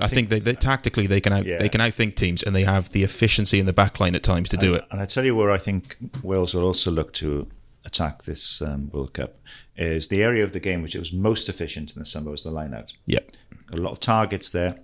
I 0.01 0.09
think 0.09 0.31
they, 0.31 0.39
they 0.39 0.55
tactically 0.55 1.07
they 1.07 1.21
can 1.21 1.33
out 1.33 1.45
Yeah. 1.47 1.59
they 1.59 1.69
can 1.69 1.81
outthink 1.81 2.15
teams, 2.15 2.43
and 2.43 2.55
they 2.57 2.65
have 2.65 2.91
the 2.93 3.03
efficiency 3.03 3.61
in 3.61 3.67
the 3.67 3.73
back 3.73 4.01
line 4.01 4.15
at 4.15 4.23
times 4.23 4.49
to 4.51 4.57
do 4.57 4.75
it. 4.75 4.85
And 4.91 5.01
I 5.01 5.05
tell 5.07 5.25
you 5.25 5.37
where 5.37 5.51
I 5.51 5.59
think 5.59 5.97
Wales 6.23 6.55
will 6.55 6.65
also 6.65 6.91
look 6.91 7.13
to 7.15 7.47
attack 7.85 8.23
this 8.23 8.63
um, 8.63 8.91
World 8.93 9.13
Cup 9.13 9.37
is 9.77 10.09
the 10.09 10.23
area 10.23 10.45
of 10.45 10.53
the 10.53 10.61
game 10.61 10.83
which 10.83 10.95
it 10.95 10.99
was 10.99 11.13
most 11.13 11.49
efficient 11.49 11.93
in 11.95 11.99
the 11.99 12.07
summer 12.07 12.31
was 12.31 12.43
the 12.43 12.51
line 12.51 12.73
out. 12.75 12.93
Yep. 13.07 13.33
a 13.73 13.77
lot 13.77 13.93
of 13.93 14.01
targets 14.01 14.51
there. 14.51 14.79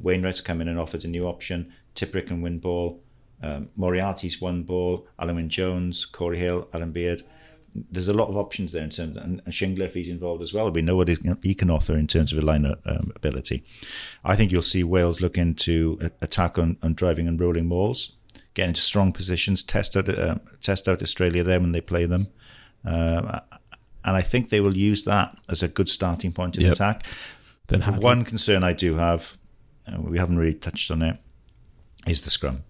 Wainwright's 0.00 0.40
come 0.40 0.60
in 0.60 0.68
and 0.68 0.78
offered 0.78 1.04
a 1.04 1.08
new 1.08 1.26
option. 1.26 1.72
Tipuric 1.94 2.30
and 2.30 2.42
win 2.42 2.58
ball. 2.58 3.00
Um, 3.42 3.68
Moriarty's 3.76 4.40
won 4.40 4.62
ball. 4.62 5.06
Alun 5.18 5.48
Jones, 5.48 6.04
Cory 6.04 6.38
Hill, 6.38 6.68
Alan 6.72 6.92
Beard. 6.92 7.22
There's 7.90 8.08
a 8.08 8.12
lot 8.12 8.28
of 8.28 8.36
options 8.36 8.72
there 8.72 8.84
in 8.84 8.90
terms, 8.90 9.16
of, 9.16 9.22
and, 9.24 9.42
and 9.44 9.52
Shingler 9.52 9.86
if 9.86 9.94
he's 9.94 10.08
involved 10.08 10.42
as 10.42 10.54
well. 10.54 10.70
We 10.70 10.82
know 10.82 10.96
what 10.96 11.08
he 11.42 11.54
can, 11.54 11.70
offer 11.70 11.96
in 11.96 12.06
terms 12.06 12.32
of 12.32 12.38
a 12.38 12.42
line 12.42 12.66
um, 12.66 13.12
ability. 13.14 13.64
I 14.24 14.36
think 14.36 14.52
you'll 14.52 14.62
see 14.62 14.84
Wales 14.84 15.20
look 15.20 15.36
into 15.36 15.98
attack 16.20 16.58
on, 16.58 16.76
on 16.82 16.94
driving 16.94 17.28
and 17.28 17.40
rolling 17.40 17.68
balls, 17.68 18.12
get 18.54 18.68
into 18.68 18.80
strong 18.80 19.12
positions, 19.12 19.62
test 19.62 19.96
out 19.96 20.08
uh, 20.08 20.36
test 20.60 20.88
out 20.88 21.02
Australia 21.02 21.42
there 21.42 21.60
when 21.60 21.72
they 21.72 21.80
play 21.80 22.06
them. 22.06 22.28
Um, 22.84 23.40
and 24.04 24.16
I 24.16 24.22
think 24.22 24.48
they 24.48 24.60
will 24.60 24.76
use 24.76 25.04
that 25.04 25.36
as 25.48 25.62
a 25.62 25.68
good 25.68 25.88
starting 25.88 26.32
point 26.32 26.56
in 26.56 26.62
Yep. 26.62 26.72
attack. 26.72 27.06
Then 27.66 27.82
one 28.00 28.24
concern 28.24 28.62
I 28.62 28.72
do 28.72 28.94
have, 28.94 29.36
uh, 29.88 30.00
we 30.00 30.18
haven't 30.18 30.38
really 30.38 30.54
touched 30.54 30.90
on 30.92 31.02
it, 31.02 31.16
is 32.06 32.22
the 32.22 32.30
scrum. 32.30 32.62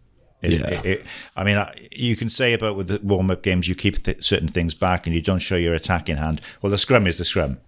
It- 0.43 0.53
Yeah. 0.53 0.68
it- 0.70 0.84
it- 0.87 1.07
I 1.37 1.45
mean, 1.45 1.64
you 1.93 2.14
can 2.16 2.28
say 2.28 2.53
about 2.53 2.76
with 2.76 2.89
the 2.89 3.01
warm 3.03 3.30
up 3.30 3.43
games, 3.43 3.68
you 3.68 3.74
keep 3.74 4.03
th- 4.03 4.22
certain 4.22 4.49
things 4.49 4.74
back 4.74 5.07
and 5.07 5.14
you 5.14 5.22
don't 5.22 5.39
show 5.41 5.57
your 5.57 5.74
attacking 5.74 6.16
hand. 6.16 6.41
Well, 6.62 6.70
the 6.70 6.78
scrum 6.78 7.07
is 7.07 7.18
the 7.18 7.24
scrum. 7.24 7.59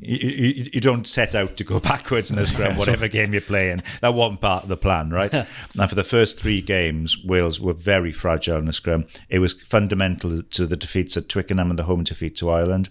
You, 0.00 0.16
you, 0.28 0.66
you 0.74 0.80
don't 0.80 1.06
set 1.06 1.34
out 1.36 1.56
to 1.56 1.64
go 1.64 1.78
backwards 1.92 2.28
in 2.30 2.36
the 2.36 2.46
scrum, 2.46 2.76
whatever 2.76 3.06
game 3.08 3.32
you're 3.32 3.40
playing. 3.40 3.82
That 4.00 4.12
wasn't 4.14 4.40
part 4.40 4.64
of 4.64 4.68
the 4.68 4.76
plan, 4.76 5.10
right? 5.10 5.32
and 5.78 5.88
for 5.88 5.94
the 5.94 6.02
first 6.04 6.40
three 6.40 6.60
games, 6.60 7.16
Wales 7.24 7.60
were 7.60 7.72
very 7.74 8.10
fragile 8.12 8.58
in 8.58 8.64
the 8.66 8.72
scrum. 8.72 9.06
It 9.28 9.38
was 9.38 9.60
fundamental 9.62 10.42
to 10.42 10.66
the 10.66 10.76
defeats 10.76 11.16
at 11.16 11.28
Twickenham 11.28 11.70
and 11.70 11.78
the 11.78 11.84
home 11.84 12.02
defeat 12.04 12.36
to 12.36 12.50
Ireland. 12.50 12.88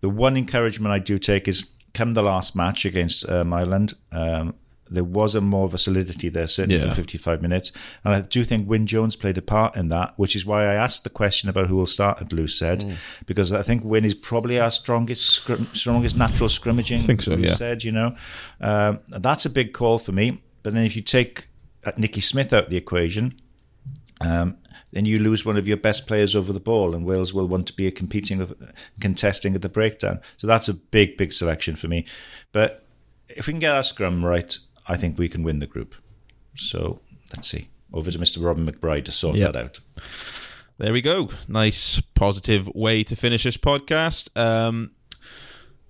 The 0.00 0.08
one 0.08 0.36
encouragement 0.36 0.92
I 0.92 0.98
do 1.00 1.18
take 1.18 1.48
is 1.48 1.70
come 1.92 2.12
the 2.12 2.22
last 2.22 2.56
match 2.56 2.84
against 2.84 3.28
um, 3.28 3.52
Ireland, 3.52 3.94
um, 4.12 4.54
there 4.90 5.04
was 5.04 5.34
a 5.34 5.40
more 5.40 5.64
of 5.64 5.74
a 5.74 5.78
solidity 5.78 6.28
there, 6.28 6.46
certainly 6.48 6.80
Yeah. 6.80 6.88
for 6.88 6.94
55 6.94 7.42
minutes. 7.42 7.72
And 8.04 8.14
I 8.14 8.20
do 8.20 8.44
think 8.44 8.68
Wyn 8.68 8.86
Jones 8.86 9.16
played 9.16 9.38
a 9.38 9.42
part 9.42 9.76
in 9.76 9.88
that, 9.88 10.14
which 10.16 10.34
is 10.36 10.44
why 10.46 10.64
I 10.64 10.74
asked 10.74 11.04
the 11.04 11.10
question 11.10 11.48
about 11.48 11.66
who 11.68 11.76
will 11.76 11.86
start 11.86 12.20
at 12.20 12.28
said, 12.48 12.80
Mm. 12.80 12.96
because 13.26 13.52
I 13.52 13.62
think 13.62 13.84
Wyn 13.84 14.04
is 14.04 14.14
probably 14.14 14.58
our 14.60 14.70
strongest 14.70 15.26
scrim- 15.30 15.68
strongest 15.74 16.16
natural 16.16 16.48
scrimmaging. 16.48 17.00
think 17.00 17.22
so, 17.22 17.36
yeah. 17.36 17.54
said, 17.54 17.84
you 17.84 17.92
know. 17.92 18.14
Um, 18.60 19.00
that's 19.08 19.44
a 19.46 19.50
big 19.50 19.72
call 19.72 19.98
for 19.98 20.12
me. 20.12 20.40
But 20.62 20.74
then 20.74 20.84
if 20.84 20.96
you 20.96 21.02
take 21.02 21.48
uh, 21.84 21.92
Nicky 21.96 22.20
Smith 22.20 22.52
out 22.52 22.64
of 22.64 22.70
the 22.70 22.76
equation, 22.76 23.34
um, 24.20 24.56
then 24.92 25.04
you 25.04 25.18
lose 25.18 25.44
one 25.44 25.56
of 25.56 25.68
your 25.68 25.76
best 25.76 26.06
players 26.06 26.34
over 26.34 26.52
the 26.52 26.60
ball, 26.60 26.94
and 26.94 27.04
Wales 27.04 27.32
will 27.32 27.46
want 27.46 27.66
to 27.68 27.72
be 27.72 27.86
a 27.86 27.90
competing, 27.90 28.40
of, 28.40 28.54
contesting 29.00 29.54
at 29.54 29.62
the 29.62 29.68
breakdown. 29.68 30.20
So 30.38 30.46
that's 30.46 30.68
a 30.68 30.74
big, 30.74 31.16
big 31.16 31.32
selection 31.32 31.76
for 31.76 31.88
me. 31.88 32.04
But 32.52 32.84
if 33.28 33.46
we 33.46 33.52
can 33.52 33.60
get 33.60 33.72
our 33.74 33.82
scrum 33.82 34.24
right, 34.24 34.58
I 34.88 34.96
think 34.96 35.18
we 35.18 35.28
can 35.28 35.42
win 35.42 35.58
the 35.58 35.66
group. 35.66 35.94
So 36.54 37.00
let's 37.34 37.48
see. 37.48 37.68
Over 37.92 38.10
to 38.10 38.18
Mr. 38.18 38.44
Robin 38.44 38.66
McBryde 38.66 39.04
to 39.06 39.12
sort 39.12 39.36
Yep. 39.36 39.52
that 39.52 39.64
out. 39.64 39.80
There 40.78 40.92
we 40.92 41.00
go. 41.02 41.30
Nice, 41.48 42.00
positive 42.14 42.68
way 42.74 43.02
to 43.04 43.16
finish 43.16 43.42
this 43.44 43.56
podcast. 43.56 44.28
Um, 44.38 44.92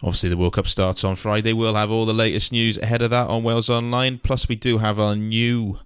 obviously, 0.03 0.30
the 0.30 0.36
World 0.36 0.55
Cup 0.55 0.66
starts 0.66 1.05
on 1.05 1.16
Friday. 1.16 1.53
We'll 1.53 1.74
have 1.74 1.90
all 1.90 2.07
the 2.07 2.14
latest 2.14 2.53
news 2.53 2.78
ahead 2.78 3.03
of 3.03 3.11
that 3.11 3.28
on 3.28 3.42
Wales 3.42 3.68
Online. 3.68 4.18
Plus, 4.18 4.49
we 4.49 4.57
do 4.57 4.78
have 4.78 4.99
our 4.99 5.14
new 5.14 5.78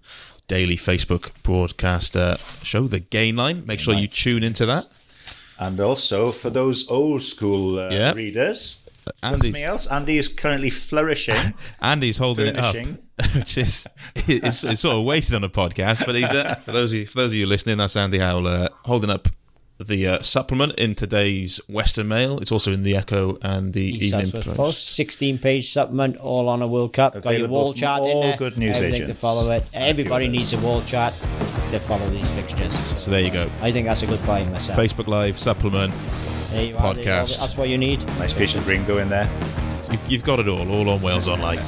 daily 0.48 0.76
Facebook 0.76 1.30
broadcast 1.42 2.16
uh, 2.16 2.36
show, 2.62 2.86
The 2.86 3.00
Gain 3.00 3.36
Line. 3.36 3.66
Make 3.66 3.80
sure 3.80 3.94
you 3.94 4.06
tune 4.06 4.44
into 4.44 4.66
that. 4.66 4.86
And 5.58 5.78
also 5.80 6.30
for 6.30 6.50
those 6.50 6.88
old 6.88 7.22
school 7.22 7.78
uh, 7.80 7.88
Yeah. 7.90 8.12
readers, 8.12 8.80
Andy's- 9.22 9.42
something 9.42 9.62
else. 9.62 9.86
Andy 9.86 10.18
is 10.18 10.28
currently 10.28 10.70
flourishing. 10.70 11.54
Andy's 11.80 12.18
holding 12.18 12.54
Furnishing. 12.54 12.98
it 13.18 13.24
up, 13.26 13.34
which 13.36 13.58
is 13.58 13.86
it's, 14.14 14.64
it's 14.64 14.80
sort 14.80 14.96
of 14.96 15.04
wasted 15.04 15.34
on 15.36 15.44
a 15.44 15.48
podcast. 15.48 16.04
But 16.06 16.14
he's 16.14 16.30
uh, 16.30 16.54
for 16.64 16.72
those 16.72 16.92
of 16.92 16.98
you, 17.00 17.06
for 17.06 17.18
those 17.18 17.32
of 17.32 17.36
you 17.36 17.46
listening, 17.46 17.78
that's 17.78 17.96
Andy 17.96 18.18
Howell 18.18 18.46
uh, 18.46 18.68
holding 18.84 19.10
up 19.10 19.28
the 19.78 20.06
uh, 20.06 20.22
supplement 20.22 20.78
in 20.78 20.94
today's 20.94 21.60
Western 21.68 22.06
Mail. 22.06 22.38
It's 22.38 22.52
also 22.52 22.72
in 22.72 22.84
the 22.84 22.94
Echo 22.96 23.36
and 23.42 23.72
the 23.72 23.82
East 23.82 24.14
Evening 24.14 24.30
Post. 24.30 24.54
Post, 24.56 24.88
16 24.94 25.38
page 25.38 25.72
supplement, 25.72 26.16
all 26.18 26.48
on 26.48 26.62
a 26.62 26.68
World 26.68 26.92
Cup. 26.92 27.20
Got 27.20 27.36
your 27.38 27.48
wall 27.48 27.72
from 27.72 27.80
chart 27.80 28.02
in 28.04 28.08
all 28.10 28.22
there. 28.22 28.36
good 28.36 28.56
news 28.56 28.76
everything 28.76 28.98
to 29.00 29.04
agents. 29.06 29.20
follow 29.20 29.50
it. 29.50 29.64
Everybody 29.74 30.28
needs 30.28 30.52
a 30.52 30.58
wall 30.60 30.82
chart 30.82 31.14
to 31.70 31.80
follow 31.80 32.06
these 32.08 32.30
fixtures. 32.30 32.72
So 33.00 33.10
there 33.10 33.22
you 33.22 33.32
go. 33.32 33.50
I 33.60 33.72
think 33.72 33.86
that's 33.88 34.02
a 34.02 34.06
good 34.06 34.24
buy 34.24 34.44
myself. 34.44 34.78
Facebook 34.78 35.08
Live 35.08 35.36
supplement. 35.38 35.92
There 36.52 36.64
you 36.64 36.76
are, 36.76 36.94
there 36.94 37.04
you 37.04 37.10
are. 37.10 37.22
podcast. 37.24 37.38
That's 37.40 37.56
what 37.56 37.68
you 37.68 37.78
need. 37.78 38.06
Nice 38.18 38.34
piece 38.34 38.54
of 38.54 38.66
Ringo 38.68 38.98
in 38.98 39.08
there. 39.08 39.28
You- 39.90 39.98
You've 40.08 40.24
got 40.24 40.38
it 40.40 40.48
all, 40.48 40.70
all 40.70 40.88
on 40.90 41.00
Wales 41.02 41.26
Online. 41.26 41.58